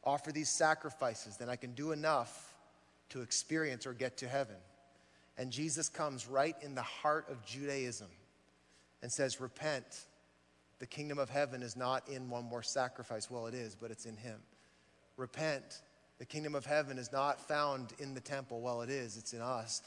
offer 0.05 0.31
these 0.31 0.49
sacrifices, 0.49 1.37
then 1.37 1.51
I 1.51 1.57
can 1.57 1.73
do 1.75 1.91
enough 1.91 2.55
to 3.11 3.23
experience 3.23 3.87
or 3.87 3.93
get 3.93 4.17
to 4.19 4.29
heaven. 4.29 4.57
And 5.37 5.51
Jesus 5.51 5.89
comes 5.89 6.29
right 6.29 6.55
in 6.63 6.77
the 6.77 6.83
heart 6.83 7.27
of 7.29 7.45
Judaism 7.45 8.07
and 9.03 9.11
says, 9.11 9.41
Repent. 9.41 10.07
The 10.79 10.87
kingdom 10.87 11.19
of 11.19 11.29
heaven 11.29 11.63
is 11.63 11.77
not 11.77 12.09
in 12.09 12.31
one 12.31 12.45
more 12.45 12.63
sacrifice. 12.63 13.31
Well, 13.31 13.47
it 13.47 13.55
is, 13.55 13.75
but 13.75 13.91
it's 13.91 14.07
in 14.07 14.17
Him. 14.17 14.39
Repent. 15.17 15.83
The 16.19 16.25
kingdom 16.25 16.55
of 16.55 16.65
heaven 16.65 16.99
is 16.99 17.13
not 17.13 17.41
found 17.47 17.93
in 17.99 18.15
the 18.15 18.21
temple. 18.21 18.61
Well, 18.61 18.81
it 18.83 18.91
is, 18.91 19.17
it's 19.17 19.33
in 19.33 19.41
us. 19.41 19.83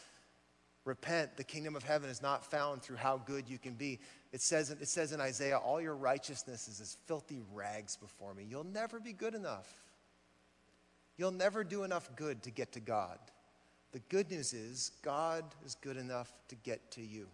Repent. 0.85 1.37
The 1.37 1.43
kingdom 1.43 1.75
of 1.75 1.83
heaven 1.83 2.09
is 2.09 2.21
not 2.21 2.43
found 2.43 2.81
through 2.81 2.97
how 2.97 3.17
good 3.17 3.47
you 3.47 3.57
can 3.57 3.73
be. 3.73 3.99
It 4.31 4.41
says, 4.41 4.69
it 4.69 4.87
says 4.87 5.11
in 5.13 5.21
Isaiah, 5.21 5.57
All 5.57 5.79
your 5.79 5.95
righteousness 5.95 6.67
is 6.67 6.81
as 6.81 6.97
filthy 7.05 7.41
rags 7.53 7.95
before 7.95 8.33
me. 8.33 8.45
You'll 8.49 8.65
never 8.65 8.99
be 8.99 9.13
good 9.13 9.33
enough. 9.33 9.71
You'll 11.17 11.31
never 11.31 11.63
do 11.63 11.83
enough 11.83 12.09
good 12.15 12.43
to 12.43 12.51
get 12.51 12.73
to 12.73 12.79
God. 12.79 13.19
The 13.91 13.99
good 14.09 14.31
news 14.31 14.53
is, 14.53 14.91
God 15.03 15.45
is 15.65 15.75
good 15.75 15.97
enough 15.97 16.33
to 16.49 16.55
get 16.55 16.91
to 16.91 17.01
you. 17.01 17.27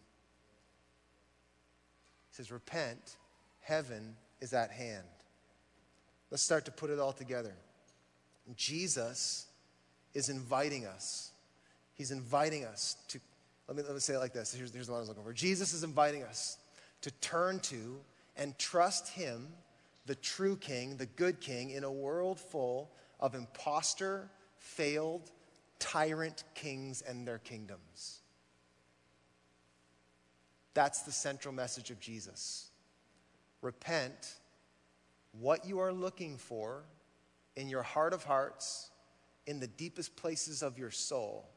He 2.30 2.36
says, 2.36 2.52
Repent, 2.52 3.16
heaven 3.62 4.16
is 4.42 4.54
at 4.54 4.70
hand. 4.70 5.08
Let's 6.30 6.44
start 6.44 6.66
to 6.66 6.72
put 6.72 6.90
it 6.90 7.00
all 7.00 7.14
together. 7.14 7.56
Jesus 8.56 9.48
is 10.14 10.30
inviting 10.30 10.86
us. 10.86 11.32
He's 11.96 12.12
inviting 12.12 12.66
us 12.66 12.98
to, 13.10 13.20
let 13.70 13.78
me, 13.78 13.84
let 13.84 13.94
me 13.94 14.00
say 14.00 14.16
it 14.16 14.18
like 14.18 14.34
this. 14.34 14.52
Here's, 14.52 14.74
here's 14.74 14.90
what 14.90 14.96
I 14.98 15.00
was 15.00 15.10
looking 15.10 15.24
for. 15.24 15.32
Jesus 15.32 15.74
is 15.74 15.84
inviting 15.84 16.24
us 16.24 16.58
to 17.02 17.12
turn 17.22 17.60
to 17.60 18.00
and 18.36 18.58
trust 18.58 19.10
Him, 19.10 19.48
the 20.08 20.16
true 20.16 20.56
King, 20.56 20.98
the 20.98 21.06
good 21.06 21.40
King, 21.40 21.70
in 21.70 21.84
a 21.84 21.92
world 21.92 22.40
full 22.40 22.90
of 23.20 23.36
impostor, 23.36 24.28
failed, 24.58 25.30
tyrant 25.78 26.46
kings 26.56 27.04
and 27.04 27.28
their 27.28 27.38
kingdoms. 27.38 28.22
That's 30.74 31.04
the 31.04 31.12
central 31.12 31.54
message 31.54 31.92
of 31.92 32.00
Jesus. 32.00 32.70
Repent. 33.62 34.34
What 35.40 35.64
you 35.64 35.78
are 35.78 35.94
looking 35.94 36.38
for 36.38 36.86
in 37.56 37.70
your 37.70 37.84
heart 37.84 38.14
of 38.14 38.24
hearts, 38.24 38.90
in 39.46 39.60
the 39.60 39.68
deepest 39.68 40.16
places 40.16 40.64
of 40.64 40.80
your 40.80 40.90
soul, 40.90 41.48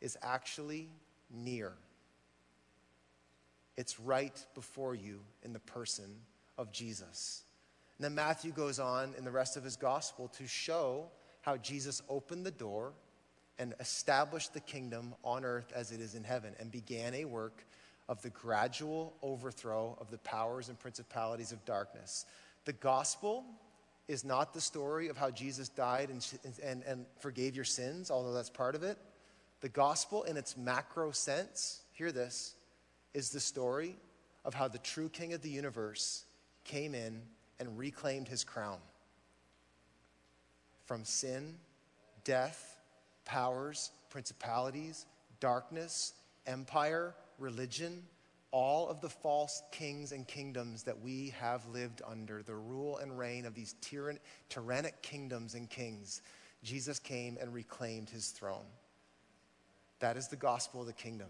is 0.00 0.16
actually 0.22 0.88
near. 1.30 1.72
It's 3.76 3.98
right 3.98 4.44
before 4.54 4.94
you 4.94 5.20
in 5.42 5.52
the 5.52 5.60
person 5.60 6.16
of 6.58 6.72
Jesus. 6.72 7.44
And 7.98 8.04
then 8.04 8.14
Matthew 8.14 8.52
goes 8.52 8.78
on 8.78 9.14
in 9.16 9.24
the 9.24 9.30
rest 9.30 9.56
of 9.56 9.64
his 9.64 9.76
gospel 9.76 10.28
to 10.38 10.46
show 10.46 11.06
how 11.42 11.56
Jesus 11.56 12.02
opened 12.08 12.44
the 12.44 12.50
door 12.50 12.92
and 13.58 13.74
established 13.80 14.54
the 14.54 14.60
kingdom 14.60 15.14
on 15.22 15.44
earth 15.44 15.72
as 15.74 15.92
it 15.92 16.00
is 16.00 16.14
in 16.14 16.24
heaven 16.24 16.54
and 16.58 16.70
began 16.70 17.14
a 17.14 17.24
work 17.24 17.64
of 18.08 18.20
the 18.22 18.30
gradual 18.30 19.14
overthrow 19.22 19.96
of 20.00 20.10
the 20.10 20.18
powers 20.18 20.68
and 20.68 20.78
principalities 20.78 21.52
of 21.52 21.64
darkness. 21.64 22.26
The 22.64 22.72
gospel 22.72 23.44
is 24.08 24.24
not 24.24 24.52
the 24.52 24.60
story 24.60 25.08
of 25.08 25.16
how 25.16 25.30
Jesus 25.30 25.68
died 25.68 26.10
and, 26.10 26.26
and, 26.64 26.82
and 26.82 27.06
forgave 27.20 27.54
your 27.54 27.64
sins, 27.64 28.10
although 28.10 28.32
that's 28.32 28.50
part 28.50 28.74
of 28.74 28.82
it. 28.82 28.98
The 29.60 29.68
gospel, 29.68 30.22
in 30.24 30.36
its 30.36 30.56
macro 30.56 31.10
sense, 31.10 31.82
hear 31.92 32.12
this, 32.12 32.54
is 33.12 33.30
the 33.30 33.40
story 33.40 33.96
of 34.44 34.54
how 34.54 34.68
the 34.68 34.78
true 34.78 35.08
king 35.08 35.32
of 35.32 35.42
the 35.42 35.50
universe 35.50 36.24
came 36.64 36.94
in 36.94 37.22
and 37.58 37.78
reclaimed 37.78 38.28
his 38.28 38.44
crown 38.44 38.78
from 40.86 41.04
sin, 41.04 41.56
death, 42.24 42.78
powers, 43.24 43.92
principalities, 44.08 45.06
darkness, 45.38 46.14
empire, 46.46 47.14
religion, 47.38 48.02
all 48.50 48.88
of 48.88 49.00
the 49.00 49.08
false 49.08 49.62
kings 49.70 50.10
and 50.10 50.26
kingdoms 50.26 50.82
that 50.82 51.00
we 51.00 51.32
have 51.38 51.64
lived 51.68 52.02
under, 52.04 52.42
the 52.42 52.54
rule 52.54 52.98
and 52.98 53.16
reign 53.16 53.46
of 53.46 53.54
these 53.54 53.74
tyrann- 53.80 54.18
tyrannic 54.48 55.00
kingdoms 55.02 55.54
and 55.54 55.70
kings. 55.70 56.22
Jesus 56.64 56.98
came 56.98 57.38
and 57.40 57.54
reclaimed 57.54 58.10
his 58.10 58.30
throne. 58.30 58.66
That 60.00 60.16
is 60.16 60.28
the 60.28 60.36
gospel 60.36 60.80
of 60.80 60.86
the 60.86 60.92
kingdom. 60.92 61.28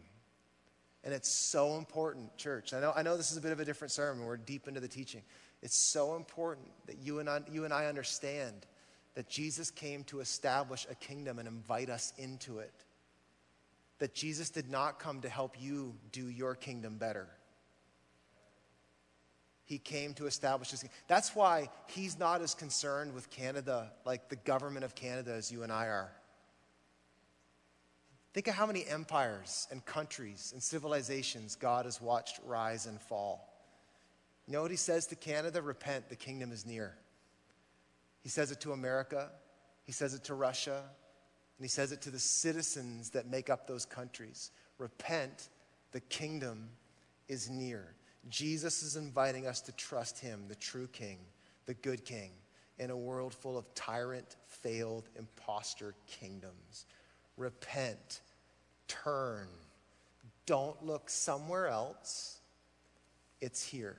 And 1.03 1.15
it's 1.15 1.29
so 1.29 1.77
important, 1.77 2.37
church. 2.37 2.75
I 2.75 2.81
know, 2.81 2.93
I 2.95 3.03
know 3.03 3.17
this 3.17 3.31
is 3.31 3.37
a 3.37 3.41
bit 3.41 3.53
of 3.53 3.61
a 3.61 3.65
different 3.65 3.91
sermon. 3.91 4.25
We're 4.25 4.37
deep 4.37 4.69
into 4.69 4.81
the 4.81 4.89
teaching. 4.89 5.23
It's 5.63 5.77
so 5.77 6.17
important 6.17 6.69
that 6.87 6.99
you 6.99 7.19
and 7.21 7.29
I, 7.29 7.41
you 7.51 7.65
and 7.65 7.73
I 7.73 7.87
understand 7.87 8.67
that 9.15 9.29
Jesus 9.29 9.71
came 9.71 10.05
to 10.05 10.21
establish 10.21 10.87
a 10.91 10.95
kingdom 10.95 11.39
and 11.39 11.49
invite 11.49 11.91
us 11.91 12.13
into 12.17 12.59
it. 12.59 12.85
That 13.99 14.15
Jesus 14.15 14.51
did 14.51 14.71
not 14.71 14.99
come 14.99 15.21
to 15.23 15.29
help 15.29 15.61
you 15.61 15.95
do 16.13 16.29
your 16.29 16.55
kingdom 16.55 16.97
better. 16.97 17.29
He 19.65 19.79
came 19.79 20.15
to 20.15 20.27
establish 20.27 20.71
his. 20.71 20.81
kingdom. 20.81 20.97
That's 21.07 21.35
why 21.35 21.71
he's 21.87 22.19
not 22.19 22.43
as 22.43 22.55
concerned 22.55 23.15
with 23.15 23.31
Canada, 23.31 23.93
like 24.05 24.29
the 24.29 24.37
government 24.37 24.85
of 24.85 24.95
Canada, 24.95 25.33
as 25.33 25.53
you 25.53 25.63
and 25.63 25.73
I 25.73 25.87
are. 25.87 26.13
Think 28.33 28.47
of 28.47 28.55
how 28.55 28.67
many 28.67 28.85
empires 28.87 29.67
and 29.71 29.85
countries 29.85 30.51
and 30.53 30.63
civilizations 30.63 31.57
God 31.57 31.85
has 31.85 32.01
watched 32.01 32.39
rise 32.45 32.87
and 32.87 33.01
fall. 33.01 33.49
You 34.47 34.53
know 34.53 34.63
what 34.63 34.71
he 34.71 34.77
says 34.77 35.07
to 35.07 35.17
Canada? 35.17 35.63
Repent, 35.63 36.09
the 36.09 36.17
kingdom 36.17 36.53
is 36.53 36.65
near. 36.65 36.95
He 38.23 38.29
says 38.29 38.51
it 38.51 38.61
to 38.61 38.73
America, 38.73 39.31
he 39.85 39.93
says 39.93 40.15
it 40.15 40.25
to 40.25 40.35
Russia, 40.35 40.83
and 41.59 41.65
he 41.65 41.69
says 41.69 41.93
it 41.93 42.03
to 42.03 42.11
the 42.11 42.19
citizens 42.19 43.11
that 43.11 43.27
make 43.27 43.51
up 43.51 43.67
those 43.67 43.85
countries. 43.85 44.51
Repent, 44.79 45.49
the 45.93 46.01
kingdom 46.01 46.69
is 47.29 47.51
near. 47.51 47.95
Jesus 48.29 48.83
is 48.83 48.97
inviting 48.97 49.47
us 49.47 49.61
to 49.63 49.73
trust 49.73 50.19
him, 50.19 50.45
the 50.49 50.55
true 50.55 50.89
king, 50.93 51.19
the 51.67 51.75
good 51.75 52.05
king, 52.05 52.31
in 52.79 52.91
a 52.91 52.97
world 52.97 53.35
full 53.35 53.59
of 53.59 53.73
tyrant, 53.75 54.37
failed, 54.47 55.09
impostor 55.19 55.95
kingdoms. 56.07 56.87
Repent, 57.41 58.21
turn. 58.87 59.49
Don't 60.45 60.85
look 60.85 61.09
somewhere 61.09 61.69
else. 61.69 62.37
It's 63.41 63.65
here. 63.65 63.97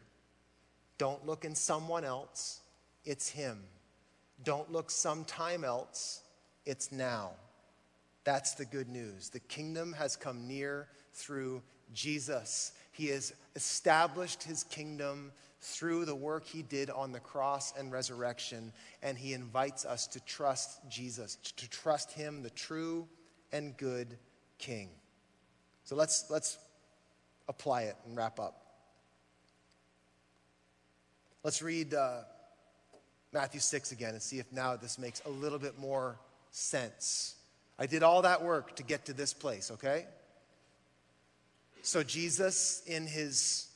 Don't 0.99 1.25
look 1.25 1.43
in 1.43 1.55
someone 1.55 2.05
else. 2.05 2.61
It's 3.03 3.27
him. 3.29 3.63
Don't 4.43 4.71
look 4.71 4.91
sometime 4.91 5.63
else. 5.63 6.21
It's 6.67 6.91
now. 6.91 7.31
That's 8.25 8.53
the 8.53 8.65
good 8.65 8.87
news. 8.87 9.29
The 9.29 9.39
kingdom 9.39 9.93
has 9.93 10.15
come 10.15 10.47
near 10.47 10.87
through 11.13 11.63
Jesus. 11.95 12.73
He 12.91 13.07
has 13.07 13.33
established 13.55 14.43
his 14.43 14.65
kingdom 14.65 15.31
through 15.61 16.05
the 16.05 16.13
work 16.13 16.45
he 16.45 16.61
did 16.61 16.91
on 16.91 17.11
the 17.11 17.19
cross 17.19 17.73
and 17.75 17.91
resurrection, 17.91 18.71
and 19.01 19.17
he 19.17 19.33
invites 19.33 19.83
us 19.83 20.05
to 20.07 20.19
trust 20.25 20.87
Jesus, 20.87 21.37
to 21.37 21.67
trust 21.67 22.11
him, 22.11 22.43
the 22.43 22.51
true 22.51 23.07
and 23.51 23.75
good 23.77 24.17
king. 24.57 24.89
So 25.83 25.95
let's, 25.95 26.25
let's 26.29 26.57
apply 27.47 27.83
it 27.83 27.95
and 28.05 28.15
wrap 28.15 28.39
up. 28.39 28.61
Let's 31.43 31.61
read 31.61 31.93
uh, 31.93 32.19
Matthew 33.33 33.59
6 33.59 33.91
again 33.91 34.13
and 34.13 34.21
see 34.21 34.39
if 34.39 34.51
now 34.51 34.75
this 34.75 34.99
makes 34.99 35.21
a 35.25 35.29
little 35.29 35.59
bit 35.59 35.79
more 35.79 36.19
sense. 36.51 37.35
I 37.79 37.87
did 37.87 38.03
all 38.03 38.21
that 38.21 38.43
work 38.43 38.75
to 38.75 38.83
get 38.83 39.05
to 39.05 39.13
this 39.13 39.33
place, 39.33 39.71
okay? 39.71 40.05
So, 41.81 42.03
Jesus, 42.03 42.83
in 42.85 43.07
his 43.07 43.67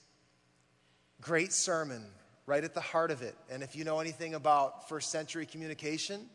great 1.21 1.51
sermon, 1.51 2.05
right 2.45 2.63
at 2.63 2.76
the 2.76 2.82
heart 2.82 3.09
of 3.09 3.23
it, 3.23 3.36
and 3.49 3.63
if 3.63 3.76
you 3.76 3.84
know 3.84 3.99
anything 3.99 4.36
about 4.36 4.88
first 4.88 5.09
century 5.09 5.47
communication, 5.47 6.28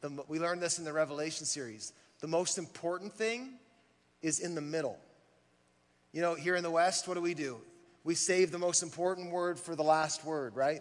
the, 0.00 0.10
we 0.26 0.38
learned 0.38 0.62
this 0.62 0.78
in 0.78 0.86
the 0.86 0.92
Revelation 0.92 1.44
series. 1.44 1.92
The 2.20 2.28
most 2.28 2.58
important 2.58 3.12
thing 3.12 3.54
is 4.22 4.40
in 4.40 4.54
the 4.54 4.60
middle. 4.60 4.98
You 6.12 6.22
know, 6.22 6.34
here 6.34 6.56
in 6.56 6.62
the 6.62 6.70
West, 6.70 7.06
what 7.06 7.14
do 7.14 7.20
we 7.20 7.34
do? 7.34 7.58
We 8.04 8.14
save 8.14 8.50
the 8.50 8.58
most 8.58 8.82
important 8.82 9.30
word 9.30 9.58
for 9.58 9.76
the 9.76 9.82
last 9.82 10.24
word, 10.24 10.56
right? 10.56 10.80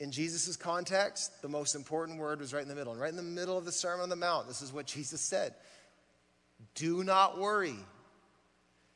In 0.00 0.10
Jesus' 0.10 0.56
context, 0.56 1.42
the 1.42 1.48
most 1.48 1.74
important 1.74 2.18
word 2.18 2.40
was 2.40 2.52
right 2.52 2.62
in 2.62 2.68
the 2.68 2.74
middle. 2.74 2.92
And 2.92 3.00
right 3.00 3.10
in 3.10 3.16
the 3.16 3.22
middle 3.22 3.58
of 3.58 3.64
the 3.64 3.72
Sermon 3.72 4.02
on 4.02 4.08
the 4.08 4.16
Mount, 4.16 4.48
this 4.48 4.62
is 4.62 4.72
what 4.72 4.86
Jesus 4.86 5.20
said 5.20 5.54
Do 6.74 7.04
not 7.04 7.38
worry 7.38 7.76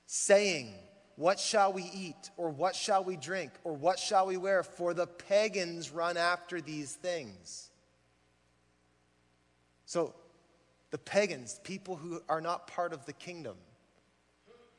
saying, 0.07 0.75
What 1.16 1.39
shall 1.39 1.73
we 1.73 1.83
eat? 1.95 2.31
Or 2.37 2.51
what 2.51 2.75
shall 2.75 3.05
we 3.05 3.16
drink? 3.16 3.53
Or 3.64 3.75
what 3.75 3.99
shall 3.99 4.27
we 4.27 4.37
wear? 4.37 4.62
For 4.62 4.95
the 4.95 5.07
pagans 5.07 5.91
run 5.91 6.16
after 6.16 6.61
these 6.61 6.95
things. 6.95 7.71
So, 9.85 10.14
the 10.91 10.99
pagans, 10.99 11.61
people 11.64 11.97
who 11.97 12.20
are 12.28 12.41
not 12.41 12.66
part 12.66 12.93
of 12.93 13.05
the 13.07 13.12
kingdom, 13.12 13.57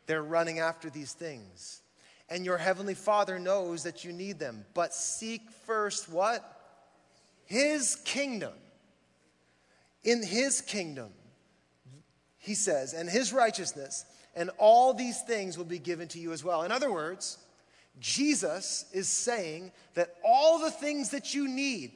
they're 0.05 0.23
running 0.23 0.59
after 0.59 0.89
these 0.89 1.13
things. 1.13 1.81
And 2.29 2.45
your 2.45 2.57
heavenly 2.57 2.93
Father 2.93 3.39
knows 3.39 3.83
that 3.83 4.03
you 4.03 4.11
need 4.11 4.39
them. 4.39 4.65
But 4.73 4.93
seek 4.93 5.49
first 5.65 6.09
what? 6.09 6.43
His 7.45 7.95
kingdom. 8.05 8.53
In 10.03 10.23
his 10.23 10.61
kingdom, 10.61 11.09
he 12.37 12.55
says, 12.55 12.93
and 12.93 13.09
his 13.09 13.33
righteousness, 13.33 14.05
and 14.35 14.49
all 14.57 14.93
these 14.93 15.21
things 15.21 15.57
will 15.57 15.65
be 15.65 15.79
given 15.79 16.07
to 16.09 16.19
you 16.19 16.31
as 16.31 16.43
well. 16.43 16.63
In 16.63 16.71
other 16.71 16.91
words, 16.91 17.37
Jesus 17.99 18.85
is 18.93 19.09
saying 19.09 19.71
that 19.95 20.15
all 20.23 20.59
the 20.59 20.71
things 20.71 21.09
that 21.09 21.33
you 21.33 21.47
need, 21.47 21.91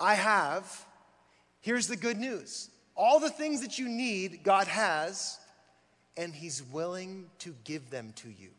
I 0.00 0.14
have. 0.14 0.86
Here's 1.60 1.86
the 1.86 1.96
good 1.96 2.18
news 2.18 2.70
all 2.96 3.20
the 3.20 3.30
things 3.30 3.60
that 3.62 3.78
you 3.78 3.88
need, 3.88 4.42
God 4.42 4.66
has, 4.68 5.38
and 6.16 6.34
He's 6.34 6.62
willing 6.62 7.26
to 7.40 7.54
give 7.64 7.90
them 7.90 8.12
to 8.16 8.28
you. 8.28 8.50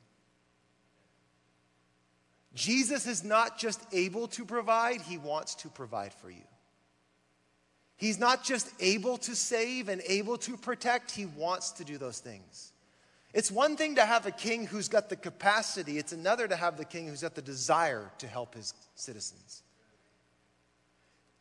Jesus 2.54 3.06
is 3.06 3.24
not 3.24 3.58
just 3.58 3.82
able 3.92 4.28
to 4.30 4.46
provide, 4.46 5.02
He 5.02 5.18
wants 5.18 5.56
to 5.56 5.70
provide 5.70 6.14
for 6.14 6.30
you. 6.30 6.44
He's 7.98 8.20
not 8.20 8.44
just 8.44 8.70
able 8.80 9.18
to 9.20 9.36
save 9.36 9.88
and 9.88 10.02
able 10.08 10.38
to 10.40 10.58
protect, 10.58 11.12
he 11.12 11.26
wants 11.26 11.72
to 11.72 11.86
do 11.86 11.98
those 11.98 12.20
things. 12.20 12.74
It's 13.34 13.52
one 13.52 13.76
thing 13.78 13.96
to 13.96 14.06
have 14.06 14.26
a 14.26 14.32
king 14.32 14.66
who's 14.66 14.88
got 14.88 15.10
the 15.10 15.16
capacity, 15.16 15.98
it's 15.98 16.12
another 16.12 16.48
to 16.48 16.56
have 16.56 16.78
the 16.78 16.86
king 16.86 17.08
who's 17.08 17.22
got 17.22 17.36
the 17.36 17.42
desire 17.42 18.12
to 18.20 18.28
help 18.28 18.56
his 18.56 18.74
citizens. 18.96 19.64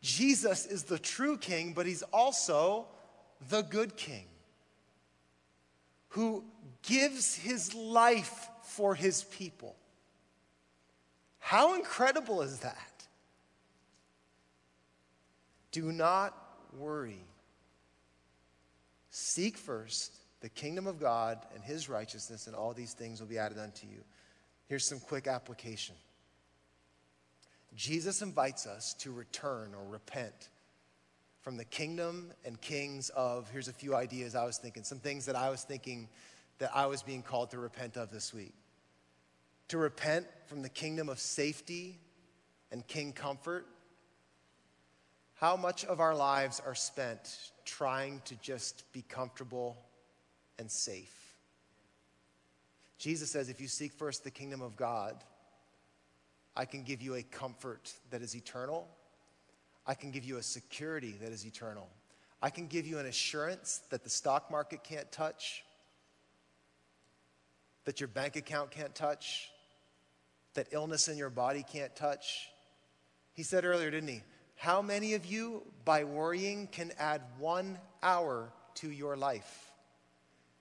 Jesus 0.04 0.66
is 0.66 0.82
the 0.82 0.98
true 0.98 1.38
king, 1.38 1.72
but 1.72 1.86
he's 1.86 2.02
also 2.12 2.84
the 3.48 3.62
good 3.62 3.96
king 3.96 4.26
who 6.08 6.44
gives 6.82 7.34
his 7.34 7.74
life 7.74 8.50
for 8.64 8.94
his 8.94 9.24
people. 9.24 9.74
How 11.38 11.74
incredible 11.74 12.42
is 12.42 12.58
that? 12.58 13.06
Do 15.72 15.90
not 15.90 16.36
worry. 16.76 17.24
Seek 19.08 19.56
first 19.56 20.18
the 20.42 20.50
kingdom 20.50 20.86
of 20.86 21.00
God 21.00 21.38
and 21.54 21.64
his 21.64 21.88
righteousness, 21.88 22.46
and 22.46 22.54
all 22.54 22.74
these 22.74 22.92
things 22.92 23.20
will 23.20 23.28
be 23.28 23.38
added 23.38 23.58
unto 23.58 23.86
you. 23.86 24.04
Here's 24.66 24.84
some 24.86 25.00
quick 25.00 25.26
application 25.26 25.94
Jesus 27.74 28.22
invites 28.22 28.66
us 28.66 28.94
to 28.94 29.12
return 29.12 29.74
or 29.74 29.84
repent 29.88 30.48
from 31.42 31.56
the 31.56 31.64
kingdom 31.64 32.32
and 32.44 32.60
kings 32.60 33.10
of, 33.10 33.50
here's 33.50 33.68
a 33.68 33.72
few 33.72 33.94
ideas 33.94 34.34
I 34.34 34.44
was 34.44 34.58
thinking, 34.58 34.84
some 34.84 34.98
things 34.98 35.26
that 35.26 35.36
I 35.36 35.50
was 35.50 35.62
thinking 35.62 36.08
that 36.58 36.70
I 36.74 36.86
was 36.86 37.02
being 37.02 37.22
called 37.22 37.50
to 37.50 37.58
repent 37.58 37.96
of 37.96 38.10
this 38.10 38.32
week. 38.32 38.54
To 39.68 39.78
repent 39.78 40.26
from 40.46 40.62
the 40.62 40.68
kingdom 40.68 41.08
of 41.08 41.18
safety 41.18 41.98
and 42.70 42.86
king 42.86 43.12
comfort 43.12 43.66
how 45.34 45.56
much 45.56 45.84
of 45.84 46.00
our 46.00 46.14
lives 46.14 46.62
are 46.64 46.74
spent 46.74 47.50
trying 47.64 48.22
to 48.24 48.36
just 48.36 48.90
be 48.92 49.02
comfortable 49.02 49.76
and 50.58 50.70
safe? 50.70 51.34
Jesus 52.98 53.30
says, 53.30 53.48
if 53.48 53.60
you 53.60 53.68
seek 53.68 53.92
first 53.92 54.24
the 54.24 54.30
kingdom 54.30 54.62
of 54.62 54.76
God, 54.76 55.16
I 56.56 56.64
can 56.64 56.82
give 56.82 57.02
you 57.02 57.14
a 57.14 57.22
comfort 57.22 57.92
that 58.10 58.22
is 58.22 58.36
eternal. 58.36 58.88
I 59.86 59.94
can 59.94 60.10
give 60.10 60.24
you 60.24 60.38
a 60.38 60.42
security 60.42 61.16
that 61.20 61.32
is 61.32 61.44
eternal. 61.44 61.88
I 62.40 62.50
can 62.50 62.66
give 62.66 62.86
you 62.86 62.98
an 62.98 63.06
assurance 63.06 63.80
that 63.90 64.04
the 64.04 64.10
stock 64.10 64.50
market 64.50 64.84
can't 64.84 65.10
touch, 65.10 65.64
that 67.84 68.00
your 68.00 68.08
bank 68.08 68.36
account 68.36 68.70
can't 68.70 68.94
touch, 68.94 69.50
that 70.54 70.68
illness 70.70 71.08
in 71.08 71.16
your 71.16 71.30
body 71.30 71.64
can't 71.66 71.94
touch. 71.96 72.48
He 73.32 73.42
said 73.42 73.64
earlier, 73.64 73.90
didn't 73.90 74.08
he? 74.08 74.22
How 74.56 74.80
many 74.80 75.14
of 75.14 75.26
you, 75.26 75.62
by 75.84 76.04
worrying, 76.04 76.68
can 76.68 76.92
add 76.98 77.22
one 77.38 77.78
hour 78.02 78.52
to 78.76 78.90
your 78.90 79.16
life? 79.16 79.72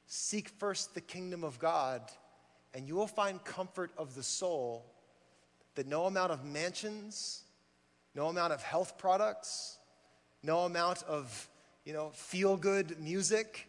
Seek 0.08 0.50
first 0.50 0.96
the 0.96 1.02
kingdom 1.02 1.44
of 1.44 1.60
God, 1.60 2.02
and 2.74 2.88
you 2.88 2.96
will 2.96 3.08
find 3.08 3.44
comfort 3.44 3.92
of 3.98 4.16
the 4.16 4.24
soul 4.24 4.86
that 5.76 5.88
no 5.88 6.06
amount 6.06 6.32
of 6.32 6.44
mansions, 6.46 7.44
no 8.16 8.28
amount 8.28 8.54
of 8.54 8.62
health 8.62 8.98
products, 8.98 9.78
no 10.42 10.60
amount 10.66 11.04
of 11.04 11.50
you 11.86 11.94
know, 11.94 12.12
feel 12.14 12.56
good 12.56 13.00
music 13.00 13.68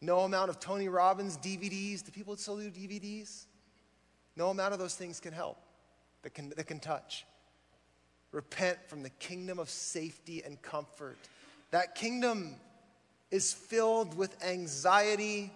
No 0.00 0.20
amount 0.20 0.48
of 0.48 0.58
Tony 0.58 0.88
Robbins 0.88 1.36
DVDs. 1.36 2.04
Do 2.04 2.10
people 2.10 2.34
that 2.34 2.40
still 2.40 2.56
do 2.56 2.70
DVDs? 2.70 3.44
No 4.36 4.48
amount 4.48 4.72
of 4.72 4.78
those 4.78 4.94
things 4.94 5.20
can 5.20 5.32
help, 5.32 5.58
that 6.22 6.32
can, 6.32 6.50
that 6.50 6.66
can 6.66 6.80
touch. 6.80 7.26
Repent 8.32 8.78
from 8.86 9.02
the 9.02 9.10
kingdom 9.10 9.58
of 9.58 9.68
safety 9.68 10.42
and 10.44 10.60
comfort. 10.62 11.18
That 11.70 11.94
kingdom 11.94 12.54
is 13.30 13.52
filled 13.52 14.16
with 14.16 14.42
anxiety, 14.42 15.52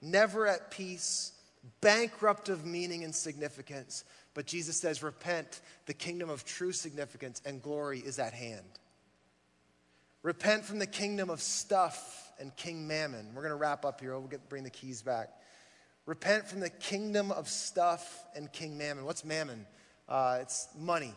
never 0.00 0.46
at 0.46 0.70
peace, 0.70 1.32
bankrupt 1.80 2.48
of 2.48 2.64
meaning 2.64 3.02
and 3.02 3.14
significance. 3.14 4.04
But 4.38 4.46
Jesus 4.46 4.76
says, 4.76 5.02
Repent, 5.02 5.62
the 5.86 5.94
kingdom 5.94 6.30
of 6.30 6.44
true 6.44 6.70
significance 6.70 7.42
and 7.44 7.60
glory 7.60 7.98
is 7.98 8.20
at 8.20 8.32
hand. 8.32 8.78
Repent 10.22 10.64
from 10.64 10.78
the 10.78 10.86
kingdom 10.86 11.28
of 11.28 11.42
stuff 11.42 12.30
and 12.38 12.54
King 12.54 12.86
Mammon. 12.86 13.34
We're 13.34 13.42
going 13.42 13.50
to 13.50 13.56
wrap 13.56 13.84
up 13.84 14.00
here. 14.00 14.16
We'll 14.16 14.28
get, 14.28 14.48
bring 14.48 14.62
the 14.62 14.70
keys 14.70 15.02
back. 15.02 15.30
Repent 16.06 16.46
from 16.46 16.60
the 16.60 16.70
kingdom 16.70 17.32
of 17.32 17.48
stuff 17.48 18.24
and 18.36 18.52
King 18.52 18.78
Mammon. 18.78 19.04
What's 19.04 19.24
Mammon? 19.24 19.66
Uh, 20.08 20.38
it's 20.40 20.68
money. 20.78 21.14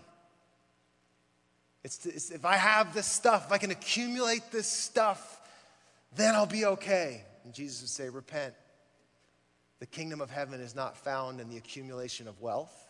It's, 1.83 2.03
it's 2.07 2.31
if 2.31 2.43
I 2.43 2.55
have 2.55 2.91
this 2.95 3.05
stuff, 3.05 3.45
if 3.45 3.51
I 3.51 3.59
can 3.59 3.69
accumulate 3.69 4.51
this 4.51 4.67
stuff, 4.67 5.39
then 6.15 6.33
I'll 6.33 6.47
be 6.47 6.65
okay. 6.65 7.23
And 7.43 7.53
Jesus 7.53 7.81
would 7.81 7.89
say, 7.89 8.09
Repent. 8.09 8.55
The 9.77 9.85
kingdom 9.85 10.21
of 10.21 10.31
heaven 10.31 10.59
is 10.59 10.73
not 10.73 10.97
found 10.97 11.39
in 11.39 11.49
the 11.49 11.57
accumulation 11.57 12.27
of 12.27 12.41
wealth. 12.41 12.87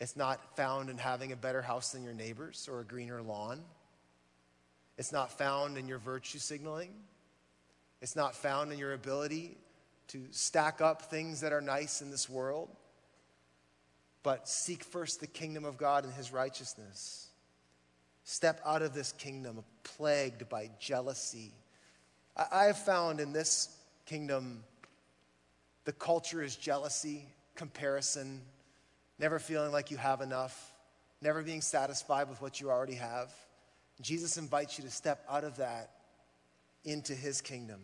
It's 0.00 0.16
not 0.16 0.56
found 0.56 0.90
in 0.90 0.98
having 0.98 1.32
a 1.32 1.36
better 1.36 1.62
house 1.62 1.92
than 1.92 2.04
your 2.04 2.14
neighbors 2.14 2.68
or 2.70 2.80
a 2.80 2.84
greener 2.84 3.20
lawn. 3.20 3.60
It's 4.96 5.12
not 5.12 5.36
found 5.36 5.76
in 5.76 5.88
your 5.88 5.98
virtue 5.98 6.38
signaling. 6.38 6.90
It's 8.00 8.14
not 8.14 8.34
found 8.34 8.72
in 8.72 8.78
your 8.78 8.92
ability 8.92 9.56
to 10.08 10.22
stack 10.30 10.80
up 10.80 11.02
things 11.02 11.40
that 11.40 11.52
are 11.52 11.60
nice 11.60 12.00
in 12.00 12.10
this 12.10 12.28
world. 12.28 12.68
But 14.22 14.48
seek 14.48 14.84
first 14.84 15.20
the 15.20 15.26
kingdom 15.26 15.64
of 15.64 15.76
God 15.76 16.04
and 16.04 16.12
his 16.12 16.32
righteousness. 16.32 17.28
Step 18.24 18.60
out 18.64 18.82
of 18.82 18.94
this 18.94 19.12
kingdom 19.12 19.64
plagued 19.82 20.48
by 20.48 20.70
jealousy. 20.78 21.52
I 22.52 22.64
have 22.64 22.78
found 22.78 23.20
in 23.20 23.32
this 23.32 23.74
kingdom 24.06 24.62
the 25.84 25.92
culture 25.92 26.42
is 26.42 26.54
jealousy, 26.54 27.24
comparison, 27.54 28.42
never 29.18 29.38
feeling 29.38 29.72
like 29.72 29.90
you 29.90 29.96
have 29.96 30.20
enough, 30.20 30.72
never 31.20 31.42
being 31.42 31.60
satisfied 31.60 32.28
with 32.28 32.40
what 32.40 32.60
you 32.60 32.70
already 32.70 32.94
have. 32.94 33.32
Jesus 34.00 34.36
invites 34.36 34.78
you 34.78 34.84
to 34.84 34.90
step 34.90 35.24
out 35.28 35.44
of 35.44 35.56
that 35.56 35.90
into 36.84 37.14
his 37.14 37.40
kingdom. 37.40 37.80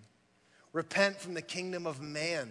Repent 0.73 1.21
from 1.21 1.35
the 1.35 1.43
kingdom 1.43 1.87
of 1.87 2.01
man 2.01 2.51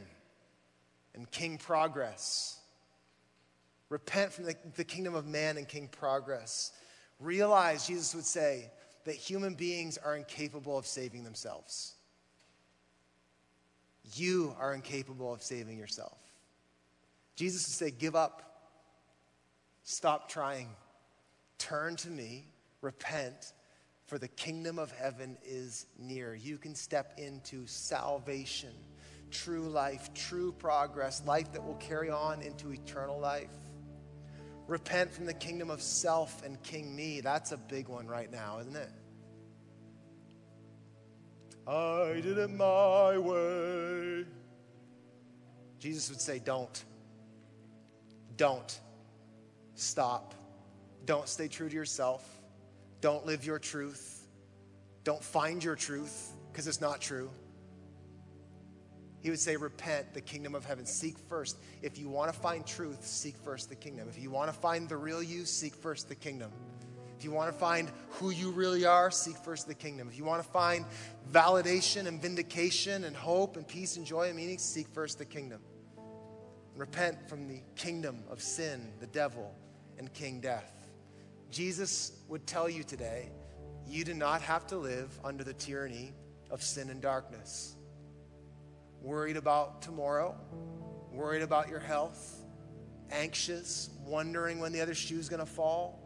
and 1.15 1.29
king 1.31 1.57
progress. 1.57 2.59
Repent 3.89 4.33
from 4.33 4.45
the, 4.45 4.55
the 4.75 4.83
kingdom 4.83 5.15
of 5.15 5.25
man 5.27 5.57
and 5.57 5.67
king 5.67 5.87
progress. 5.87 6.71
Realize, 7.19 7.87
Jesus 7.87 8.15
would 8.15 8.25
say, 8.25 8.71
that 9.05 9.15
human 9.15 9.53
beings 9.53 9.97
are 9.97 10.15
incapable 10.15 10.77
of 10.77 10.87
saving 10.87 11.23
themselves. 11.23 11.93
You 14.15 14.55
are 14.59 14.73
incapable 14.73 15.33
of 15.33 15.41
saving 15.41 15.77
yourself. 15.77 16.17
Jesus 17.35 17.67
would 17.67 17.87
say, 17.87 17.91
Give 17.91 18.15
up, 18.15 18.52
stop 19.83 20.29
trying, 20.29 20.69
turn 21.57 21.95
to 21.97 22.09
me, 22.09 22.47
repent, 22.81 23.53
for 24.05 24.17
the 24.17 24.27
kingdom 24.27 24.79
of 24.79 24.91
heaven 24.91 25.37
is 25.45 25.85
near. 25.97 26.35
You 26.35 26.57
can 26.57 26.75
step 26.75 27.13
into 27.17 27.65
salvation, 27.67 28.73
true 29.31 29.69
life, 29.69 30.13
true 30.13 30.51
progress, 30.51 31.23
life 31.25 31.51
that 31.53 31.63
will 31.63 31.75
carry 31.75 32.09
on 32.09 32.41
into 32.41 32.71
eternal 32.71 33.19
life. 33.19 33.49
Repent 34.67 35.11
from 35.11 35.25
the 35.25 35.33
kingdom 35.33 35.69
of 35.69 35.81
self 35.81 36.43
and 36.43 36.61
king 36.63 36.95
me. 36.95 37.21
That's 37.21 37.51
a 37.51 37.57
big 37.57 37.87
one 37.87 38.07
right 38.07 38.31
now, 38.31 38.59
isn't 38.59 38.75
it? 38.75 38.91
I 41.67 42.19
did 42.21 42.37
it 42.37 42.49
my 42.49 43.17
way. 43.17 44.25
Jesus 45.79 46.09
would 46.09 46.21
say, 46.21 46.39
Don't. 46.39 46.83
Don't. 48.37 48.79
Stop. 49.75 50.33
Don't 51.05 51.27
stay 51.27 51.47
true 51.47 51.69
to 51.69 51.75
yourself. 51.75 52.27
Don't 53.01 53.25
live 53.25 53.45
your 53.45 53.59
truth. 53.59 54.25
Don't 55.03 55.23
find 55.23 55.63
your 55.63 55.75
truth 55.75 56.31
because 56.51 56.67
it's 56.67 56.79
not 56.79 57.01
true. 57.01 57.29
He 59.21 59.29
would 59.29 59.39
say, 59.39 59.55
Repent, 59.55 60.13
the 60.13 60.21
kingdom 60.21 60.53
of 60.53 60.65
heaven. 60.65 60.85
Seek 60.85 61.17
first. 61.17 61.57
If 61.81 61.97
you 61.97 62.09
want 62.09 62.31
to 62.31 62.37
find 62.37 62.65
truth, 62.65 63.05
seek 63.05 63.35
first 63.37 63.69
the 63.69 63.75
kingdom. 63.75 64.07
If 64.09 64.21
you 64.21 64.29
want 64.29 64.53
to 64.53 64.57
find 64.57 64.87
the 64.87 64.97
real 64.97 65.23
you, 65.23 65.45
seek 65.45 65.73
first 65.75 66.09
the 66.09 66.15
kingdom. 66.15 66.51
If 67.17 67.23
you 67.23 67.31
want 67.31 67.51
to 67.51 67.57
find 67.57 67.89
who 68.09 68.31
you 68.31 68.51
really 68.51 68.85
are, 68.85 69.09
seek 69.09 69.37
first 69.37 69.67
the 69.67 69.73
kingdom. 69.73 70.09
If 70.09 70.17
you 70.17 70.25
want 70.25 70.43
to 70.43 70.49
find 70.49 70.85
validation 71.31 72.05
and 72.07 72.21
vindication 72.21 73.05
and 73.05 73.15
hope 73.15 73.55
and 73.55 73.65
peace 73.65 73.95
and 73.95 74.05
joy 74.05 74.27
and 74.27 74.35
meaning, 74.35 74.57
seek 74.57 74.87
first 74.89 75.19
the 75.19 75.25
kingdom. 75.25 75.61
Repent 76.75 77.29
from 77.29 77.47
the 77.47 77.61
kingdom 77.75 78.23
of 78.29 78.41
sin, 78.41 78.91
the 78.99 79.07
devil, 79.07 79.53
and 79.97 80.11
King 80.13 80.39
Death. 80.39 80.87
Jesus 81.51 82.13
would 82.27 82.47
tell 82.47 82.69
you 82.69 82.83
today 82.83 83.29
you 83.87 84.03
do 84.03 84.13
not 84.13 84.41
have 84.41 84.65
to 84.67 84.77
live 84.77 85.19
under 85.23 85.43
the 85.43 85.53
tyranny 85.53 86.13
of 86.49 86.63
sin 86.63 86.89
and 86.89 87.01
darkness. 87.01 87.75
Worried 89.01 89.37
about 89.37 89.81
tomorrow, 89.81 90.35
worried 91.11 91.43
about 91.43 91.69
your 91.69 91.79
health, 91.79 92.43
anxious, 93.11 93.89
wondering 94.05 94.59
when 94.59 94.71
the 94.71 94.81
other 94.81 94.95
shoe 94.95 95.19
is 95.19 95.29
going 95.29 95.41
to 95.41 95.45
fall 95.45 96.03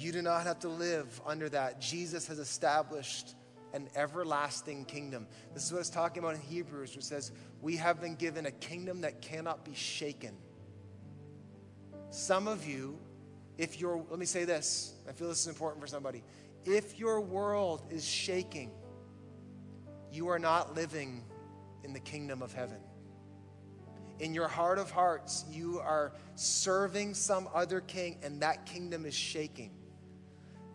you 0.00 0.12
do 0.12 0.22
not 0.22 0.44
have 0.44 0.60
to 0.60 0.68
live 0.68 1.20
under 1.26 1.50
that. 1.50 1.78
Jesus 1.78 2.26
has 2.28 2.38
established 2.38 3.34
an 3.72 3.88
everlasting 3.94 4.84
kingdom. 4.84 5.26
This 5.54 5.64
is 5.64 5.72
what 5.72 5.80
it's 5.80 5.90
talking 5.90 6.22
about 6.22 6.34
in 6.34 6.40
Hebrews, 6.40 6.94
which 6.96 7.04
says, 7.04 7.32
We 7.60 7.76
have 7.76 8.00
been 8.00 8.14
given 8.14 8.46
a 8.46 8.50
kingdom 8.50 9.02
that 9.02 9.20
cannot 9.20 9.64
be 9.64 9.74
shaken. 9.74 10.36
Some 12.10 12.48
of 12.48 12.66
you, 12.66 12.98
if 13.56 13.80
you're, 13.80 14.04
let 14.10 14.18
me 14.18 14.26
say 14.26 14.44
this, 14.44 14.94
I 15.08 15.12
feel 15.12 15.28
this 15.28 15.40
is 15.40 15.46
important 15.46 15.80
for 15.80 15.86
somebody. 15.86 16.22
If 16.64 16.98
your 16.98 17.20
world 17.20 17.82
is 17.90 18.04
shaking, 18.06 18.70
you 20.12 20.28
are 20.28 20.38
not 20.38 20.74
living 20.74 21.24
in 21.84 21.92
the 21.92 22.00
kingdom 22.00 22.42
of 22.42 22.52
heaven. 22.52 22.78
In 24.18 24.34
your 24.34 24.48
heart 24.48 24.78
of 24.78 24.90
hearts, 24.90 25.44
you 25.50 25.78
are 25.78 26.12
serving 26.34 27.14
some 27.14 27.48
other 27.54 27.80
king, 27.80 28.18
and 28.22 28.42
that 28.42 28.66
kingdom 28.66 29.06
is 29.06 29.14
shaking 29.14 29.70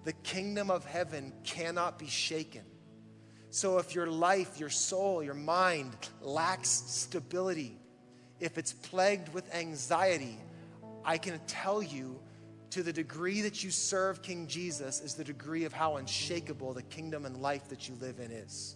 the 0.06 0.14
kingdom 0.14 0.72
of 0.72 0.86
heaven 0.86 1.34
cannot 1.44 2.00
be 2.00 2.08
shaken. 2.08 2.62
So 3.56 3.78
if 3.78 3.96
your 3.96 4.08
life, 4.08 4.60
your 4.60 4.70
soul, 4.70 5.24
your 5.24 5.34
mind 5.34 5.96
lacks 6.22 6.68
stability, 6.88 7.80
if 8.42 8.58
it's 8.58 8.74
plagued 8.74 9.34
with 9.34 9.50
anxiety, 9.56 10.38
I 11.06 11.18
can 11.18 11.40
tell 11.48 11.82
you 11.82 12.20
to 12.72 12.84
the 12.84 12.92
degree 12.92 13.40
that 13.44 13.64
you 13.64 13.72
serve 13.72 14.22
King 14.22 14.48
Jesus 14.48 15.00
is 15.00 15.14
the 15.14 15.24
degree 15.24 15.64
of 15.64 15.72
how 15.72 15.96
unshakable 15.96 16.74
the 16.74 16.82
kingdom 16.82 17.26
and 17.26 17.38
life 17.38 17.70
that 17.70 17.88
you 17.88 17.96
live 18.02 18.20
in 18.20 18.30
is. 18.30 18.76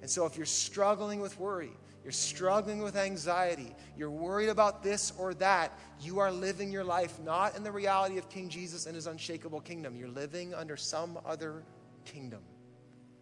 And 0.00 0.08
so 0.08 0.24
if 0.24 0.38
you're 0.38 0.46
struggling 0.46 1.20
with 1.20 1.38
worry, 1.38 1.76
you're 2.02 2.12
struggling 2.12 2.80
with 2.80 2.96
anxiety, 2.96 3.76
you're 3.98 4.10
worried 4.10 4.48
about 4.48 4.82
this 4.82 5.12
or 5.18 5.34
that, 5.34 5.78
you 6.00 6.20
are 6.20 6.32
living 6.32 6.72
your 6.72 6.84
life 6.84 7.20
not 7.20 7.54
in 7.54 7.64
the 7.64 7.70
reality 7.70 8.16
of 8.16 8.30
King 8.30 8.48
Jesus 8.48 8.86
and 8.86 8.94
his 8.94 9.06
unshakable 9.06 9.60
kingdom. 9.60 9.94
You're 9.94 10.08
living 10.08 10.54
under 10.54 10.78
some 10.78 11.18
other 11.26 11.64
kingdom 12.06 12.40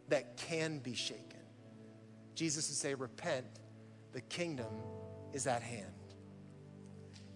that 0.09 0.37
can 0.37 0.79
be 0.79 0.95
shaken. 0.95 1.25
Jesus 2.35 2.69
would 2.69 2.77
say, 2.77 2.95
Repent, 2.95 3.47
the 4.13 4.21
kingdom 4.23 4.73
is 5.33 5.47
at 5.47 5.63
hand. 5.63 5.87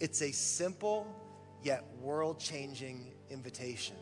It's 0.00 0.22
a 0.22 0.32
simple 0.32 1.06
yet 1.62 1.84
world 2.00 2.38
changing 2.38 3.12
invitation. 3.30 3.96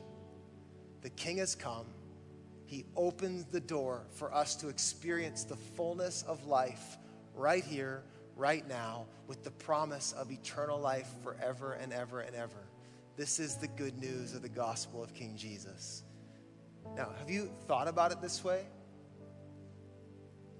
The 1.02 1.10
king 1.10 1.38
has 1.38 1.54
come. 1.54 1.86
He 2.66 2.84
opens 2.96 3.46
the 3.46 3.60
door 3.60 4.06
for 4.12 4.32
us 4.32 4.54
to 4.56 4.68
experience 4.68 5.44
the 5.44 5.56
fullness 5.56 6.22
of 6.26 6.46
life 6.46 6.98
right 7.34 7.64
here, 7.64 8.04
right 8.36 8.66
now, 8.68 9.06
with 9.26 9.42
the 9.42 9.50
promise 9.50 10.12
of 10.12 10.30
eternal 10.30 10.78
life 10.78 11.08
forever 11.22 11.72
and 11.72 11.92
ever 11.92 12.20
and 12.20 12.36
ever. 12.36 12.68
This 13.16 13.38
is 13.38 13.56
the 13.56 13.68
good 13.68 13.98
news 13.98 14.34
of 14.34 14.42
the 14.42 14.48
gospel 14.48 15.02
of 15.02 15.12
King 15.14 15.36
Jesus. 15.36 16.04
Now, 16.96 17.10
have 17.18 17.30
you 17.30 17.50
thought 17.66 17.88
about 17.88 18.12
it 18.12 18.20
this 18.20 18.42
way? 18.44 18.66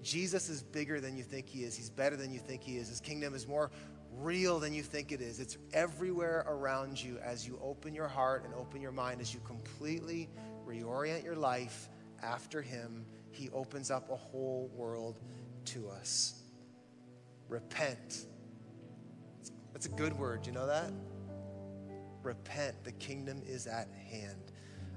Jesus 0.01 0.49
is 0.49 0.63
bigger 0.63 0.99
than 0.99 1.15
you 1.15 1.23
think 1.23 1.47
he 1.47 1.63
is. 1.63 1.75
He's 1.75 1.89
better 1.89 2.15
than 2.15 2.31
you 2.31 2.39
think 2.39 2.63
he 2.63 2.77
is. 2.77 2.89
His 2.89 2.99
kingdom 2.99 3.35
is 3.35 3.47
more 3.47 3.69
real 4.13 4.59
than 4.59 4.73
you 4.73 4.81
think 4.81 5.11
it 5.11 5.21
is. 5.21 5.39
It's 5.39 5.57
everywhere 5.73 6.43
around 6.47 7.01
you 7.01 7.19
as 7.19 7.47
you 7.47 7.59
open 7.61 7.93
your 7.93 8.07
heart 8.07 8.43
and 8.45 8.53
open 8.55 8.81
your 8.81 8.91
mind, 8.91 9.21
as 9.21 9.33
you 9.33 9.39
completely 9.41 10.29
reorient 10.65 11.23
your 11.23 11.35
life 11.35 11.89
after 12.23 12.61
him 12.61 13.05
he 13.31 13.49
opens 13.49 13.89
up 13.89 14.09
a 14.11 14.15
whole 14.15 14.69
world 14.75 15.19
to 15.65 15.89
us. 15.89 16.35
Repent. 17.49 18.25
That's 19.73 19.85
a 19.85 19.89
good 19.89 20.17
word. 20.17 20.45
You 20.45 20.51
know 20.51 20.67
that? 20.67 20.91
Repent. 22.23 22.83
The 22.83 22.91
kingdom 22.91 23.41
is 23.45 23.67
at 23.67 23.87
hand. 24.11 24.50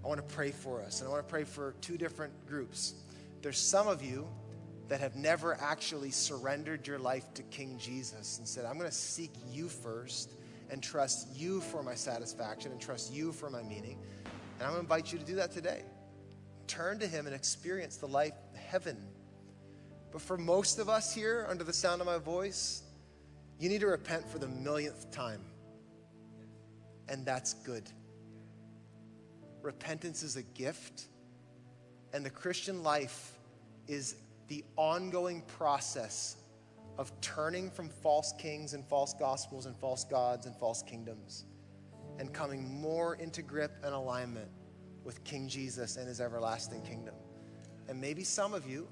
I 0.05 0.07
want 0.09 0.21
to 0.21 0.35
pray 0.35 0.51
for 0.51 0.83
us, 0.83 1.01
and 1.01 1.09
I 1.09 1.11
want 1.11 1.27
to 1.27 1.31
pray 1.31 1.45
for 1.45 1.75
two 1.81 1.97
different 1.97 2.47
groups. 2.47 2.95
There's 3.41 3.59
some 3.59 3.89
of 3.89 4.03
you 4.03 4.29
that 4.89 5.01
have 5.01 5.17
never 5.17 5.57
actually 5.61 6.11
surrendered 6.11 6.87
your 6.87 6.99
life 6.99 7.33
to 7.35 7.43
King 7.45 7.79
Jesus 7.79 8.37
and 8.37 8.47
said, 8.47 8.67
I'm 8.67 8.77
going 8.77 8.91
to 8.91 8.95
seek 8.95 9.31
you 9.51 9.69
first 9.69 10.35
and 10.71 10.83
trust 10.83 11.35
you 11.35 11.61
for 11.63 11.83
my 11.83 11.95
satisfaction 11.95 12.71
and 12.71 12.81
trust 12.81 13.15
you 13.15 13.33
for 13.33 13.49
my 13.49 13.63
meaning. 13.63 13.99
And 14.59 14.63
I'm 14.63 14.75
going 14.75 14.75
to 14.75 14.81
invite 14.81 15.11
you 15.11 15.19
to 15.19 15.25
do 15.25 15.37
that 15.37 15.53
today. 15.53 15.83
Turn 16.67 16.99
to 16.99 17.07
Him 17.07 17.27
and 17.27 17.35
experience 17.35 17.97
the 17.97 18.09
life, 18.09 18.35
heaven. 18.55 18.99
But 20.13 20.21
for 20.21 20.37
most 20.37 20.79
of 20.79 20.91
us 20.91 21.15
here, 21.15 21.47
under 21.49 21.65
the 21.65 21.73
sound 21.73 22.03
of 22.03 22.07
my 22.07 22.19
voice, 22.19 22.83
you 23.59 23.71
need 23.71 23.81
to 23.81 23.87
repent 23.87 24.29
for 24.29 24.39
the 24.39 24.49
millionth 24.49 25.11
time. 25.11 25.41
And 27.09 27.25
that's 27.25 27.55
good. 27.55 27.91
Repentance 29.65 30.23
is 30.23 30.37
a 30.37 30.43
gift, 30.43 31.07
and 32.13 32.23
the 32.25 32.29
Christian 32.29 32.83
life 32.83 33.39
is 33.89 34.17
the 34.49 34.63
ongoing 34.77 35.41
process 35.41 36.37
of 36.99 37.11
turning 37.23 37.71
from 37.71 37.89
false 37.89 38.35
kings 38.39 38.75
and 38.75 38.85
false 38.85 39.15
gospels 39.15 39.65
and 39.65 39.75
false 39.75 40.05
gods 40.05 40.45
and 40.45 40.55
false 40.57 40.83
kingdoms 40.83 41.47
and 42.19 42.31
coming 42.31 42.79
more 42.79 43.15
into 43.15 43.41
grip 43.41 43.73
and 43.83 43.95
alignment 43.95 44.51
with 45.03 45.25
King 45.25 45.49
Jesus 45.49 45.97
and 45.97 46.07
his 46.07 46.21
everlasting 46.21 46.83
kingdom. 46.83 47.15
And 47.89 47.99
maybe 47.99 48.23
some 48.23 48.53
of 48.53 48.69
you 48.69 48.87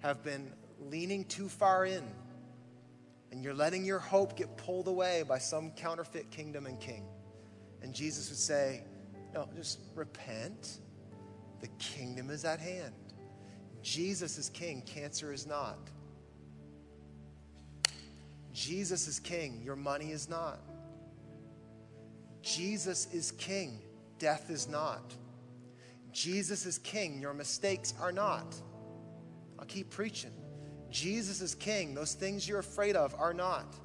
have 0.00 0.22
been 0.22 0.52
leaning 0.78 1.24
too 1.24 1.48
far 1.48 1.86
in 1.86 2.04
and 3.32 3.42
you're 3.42 3.54
letting 3.54 3.82
your 3.82 3.98
hope 3.98 4.36
get 4.36 4.58
pulled 4.58 4.88
away 4.88 5.24
by 5.26 5.38
some 5.38 5.70
counterfeit 5.70 6.30
kingdom 6.30 6.66
and 6.66 6.78
king. 6.78 7.06
And 7.80 7.94
Jesus 7.94 8.28
would 8.28 8.38
say, 8.38 8.82
No, 9.34 9.48
just 9.56 9.80
repent. 9.94 10.78
The 11.60 11.68
kingdom 11.78 12.30
is 12.30 12.44
at 12.44 12.60
hand. 12.60 12.94
Jesus 13.82 14.38
is 14.38 14.48
king, 14.48 14.82
cancer 14.82 15.32
is 15.32 15.46
not. 15.46 15.78
Jesus 18.52 19.06
is 19.06 19.20
king, 19.20 19.62
your 19.64 19.76
money 19.76 20.10
is 20.10 20.28
not. 20.28 20.60
Jesus 22.42 23.06
is 23.12 23.30
king, 23.32 23.80
death 24.18 24.50
is 24.50 24.68
not. 24.68 25.14
Jesus 26.12 26.66
is 26.66 26.78
king, 26.78 27.20
your 27.20 27.34
mistakes 27.34 27.94
are 28.00 28.12
not. 28.12 28.54
I'll 29.58 29.66
keep 29.66 29.90
preaching. 29.90 30.32
Jesus 30.90 31.40
is 31.40 31.54
king, 31.54 31.94
those 31.94 32.14
things 32.14 32.48
you're 32.48 32.58
afraid 32.58 32.96
of 32.96 33.14
are 33.18 33.34
not. 33.34 33.76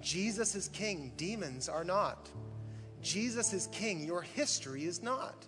Jesus 0.00 0.54
is 0.54 0.68
king, 0.68 1.12
demons 1.16 1.68
are 1.68 1.84
not. 1.84 2.28
Jesus 3.02 3.52
is 3.52 3.68
king, 3.68 4.04
your 4.04 4.22
history 4.22 4.84
is 4.84 5.02
not. 5.02 5.46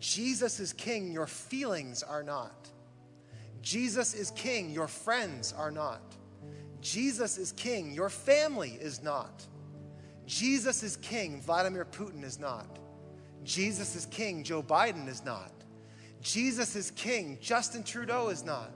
Jesus 0.00 0.60
is 0.60 0.72
king, 0.72 1.12
your 1.12 1.26
feelings 1.26 2.02
are 2.02 2.22
not. 2.22 2.68
Jesus 3.62 4.14
is 4.14 4.30
king, 4.32 4.70
your 4.70 4.88
friends 4.88 5.54
are 5.56 5.70
not. 5.70 6.02
Jesus 6.80 7.38
is 7.38 7.52
king, 7.52 7.94
your 7.94 8.10
family 8.10 8.78
is 8.80 9.02
not. 9.02 9.42
Jesus 10.26 10.82
is 10.82 10.96
king, 10.96 11.40
Vladimir 11.40 11.86
Putin 11.86 12.22
is 12.22 12.38
not. 12.38 12.78
Jesus 13.42 13.96
is 13.96 14.06
king, 14.06 14.44
Joe 14.44 14.62
Biden 14.62 15.08
is 15.08 15.24
not. 15.24 15.52
Jesus 16.20 16.76
is 16.76 16.90
king, 16.90 17.38
Justin 17.40 17.82
Trudeau 17.82 18.28
is 18.28 18.44
not. 18.44 18.72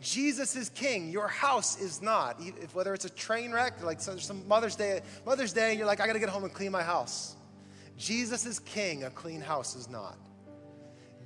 Jesus 0.00 0.56
is 0.56 0.70
king, 0.70 1.10
your 1.10 1.28
house 1.28 1.78
is 1.78 2.00
not. 2.00 2.36
If, 2.40 2.74
whether 2.74 2.94
it's 2.94 3.04
a 3.04 3.10
train 3.10 3.52
wreck, 3.52 3.82
like 3.82 4.00
some, 4.00 4.18
some 4.18 4.46
Mother's 4.48 4.74
Day, 4.74 5.02
Mother's 5.26 5.52
Day, 5.52 5.74
you're 5.74 5.86
like, 5.86 6.00
I 6.00 6.06
gotta 6.06 6.18
get 6.18 6.30
home 6.30 6.44
and 6.44 6.52
clean 6.52 6.72
my 6.72 6.82
house. 6.82 7.36
Jesus 7.98 8.46
is 8.46 8.58
king, 8.60 9.04
a 9.04 9.10
clean 9.10 9.42
house 9.42 9.76
is 9.76 9.90
not. 9.90 10.16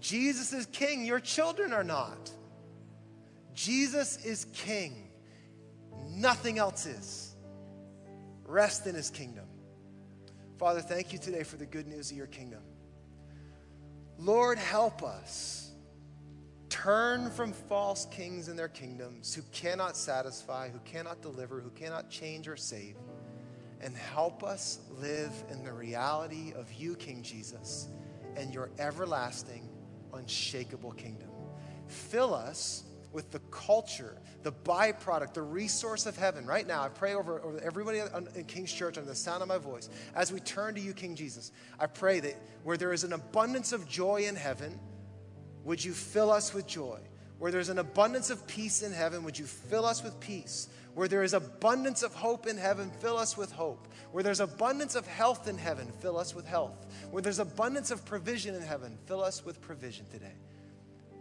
Jesus 0.00 0.52
is 0.52 0.66
king, 0.66 1.04
your 1.04 1.20
children 1.20 1.72
are 1.72 1.84
not. 1.84 2.30
Jesus 3.54 4.24
is 4.24 4.46
king. 4.52 5.08
Nothing 6.08 6.58
else 6.58 6.86
is. 6.86 7.34
Rest 8.44 8.86
in 8.86 8.96
his 8.96 9.10
kingdom. 9.10 9.46
Father, 10.58 10.80
thank 10.80 11.12
you 11.12 11.18
today 11.18 11.44
for 11.44 11.56
the 11.56 11.66
good 11.66 11.86
news 11.86 12.10
of 12.10 12.16
your 12.16 12.26
kingdom. 12.26 12.62
Lord, 14.18 14.58
help 14.58 15.02
us 15.02 15.63
turn 16.85 17.30
from 17.30 17.51
false 17.51 18.05
kings 18.11 18.49
and 18.49 18.59
their 18.59 18.68
kingdoms 18.68 19.35
who 19.35 19.41
cannot 19.53 19.97
satisfy, 19.97 20.68
who 20.68 20.78
cannot 20.80 21.22
deliver, 21.22 21.59
who 21.59 21.70
cannot 21.70 22.11
change 22.11 22.47
or 22.47 22.59
save, 22.59 22.97
and 23.80 23.97
help 23.97 24.45
us 24.45 24.80
live 25.01 25.32
in 25.51 25.64
the 25.64 25.72
reality 25.72 26.53
of 26.55 26.70
you, 26.74 26.95
King 26.95 27.22
Jesus, 27.22 27.89
and 28.37 28.53
your 28.53 28.70
everlasting, 28.78 29.66
unshakable 30.12 30.93
kingdom. 30.93 31.30
Fill 31.87 32.35
us 32.35 32.85
with 33.12 33.30
the 33.30 33.39
culture, 33.51 34.18
the 34.43 34.53
byproduct, 34.53 35.32
the 35.32 35.41
resource 35.41 36.05
of 36.05 36.18
heaven. 36.18 36.45
Right 36.45 36.66
now, 36.66 36.82
I 36.82 36.91
pray 36.91 37.14
over, 37.14 37.41
over 37.41 37.61
everybody 37.61 38.01
in 38.35 38.45
King's 38.45 38.72
Church 38.72 38.99
under 38.99 39.09
the 39.09 39.16
sound 39.16 39.41
of 39.41 39.49
my 39.49 39.57
voice. 39.57 39.89
As 40.14 40.30
we 40.30 40.41
turn 40.41 40.74
to 40.74 40.80
you, 40.82 40.93
King 40.93 41.16
Jesus, 41.16 41.51
I 41.80 41.87
pray 41.87 42.20
that 42.20 42.35
where 42.62 42.76
there 42.76 42.93
is 42.93 43.05
an 43.05 43.14
abundance 43.14 43.72
of 43.72 43.89
joy 43.89 44.26
in 44.26 44.37
heaven, 44.37 44.78
would 45.64 45.82
you 45.82 45.92
fill 45.92 46.30
us 46.30 46.54
with 46.54 46.66
joy? 46.66 47.00
Where 47.38 47.50
there's 47.50 47.68
an 47.68 47.78
abundance 47.78 48.30
of 48.30 48.46
peace 48.46 48.82
in 48.82 48.92
heaven, 48.92 49.24
would 49.24 49.38
you 49.38 49.44
fill 49.44 49.84
us 49.84 50.02
with 50.02 50.18
peace? 50.20 50.68
Where 50.94 51.08
there 51.08 51.24
is 51.24 51.34
abundance 51.34 52.02
of 52.02 52.14
hope 52.14 52.46
in 52.46 52.56
heaven, 52.56 52.90
fill 53.00 53.18
us 53.18 53.36
with 53.36 53.50
hope. 53.50 53.88
Where 54.12 54.22
there's 54.22 54.40
abundance 54.40 54.94
of 54.94 55.06
health 55.06 55.48
in 55.48 55.58
heaven, 55.58 55.90
fill 56.00 56.16
us 56.16 56.34
with 56.34 56.46
health. 56.46 56.86
Where 57.10 57.22
there's 57.22 57.40
abundance 57.40 57.90
of 57.90 58.04
provision 58.04 58.54
in 58.54 58.62
heaven, 58.62 58.96
fill 59.06 59.22
us 59.22 59.44
with 59.44 59.60
provision 59.60 60.06
today. 60.12 60.36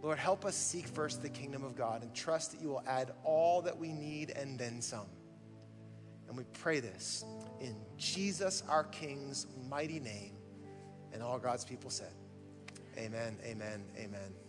Lord, 0.04 0.20
help 0.20 0.46
us 0.46 0.56
seek 0.56 0.86
first 0.88 1.22
the 1.22 1.30
kingdom 1.30 1.64
of 1.64 1.76
God 1.76 2.04
and 2.04 2.14
trust 2.14 2.52
that 2.52 2.62
you 2.62 2.68
will 2.68 2.84
add 2.86 3.12
all 3.24 3.62
that 3.64 3.78
we 3.80 3.92
need 3.92 4.30
and 4.32 4.60
then 4.60 4.82
some. 4.82 5.08
And 6.28 6.38
we 6.38 6.44
pray 6.54 6.80
this 6.80 7.24
in 7.60 7.76
Jesus, 7.98 8.64
our 8.68 8.84
King's 8.84 9.48
mighty 9.70 10.00
name. 10.00 10.34
And 11.14 11.24
all 11.24 11.40
God's 11.40 11.64
people 11.64 11.90
said, 11.90 12.12
Amen, 12.98 13.38
amen, 13.46 13.86
amen. 13.98 14.43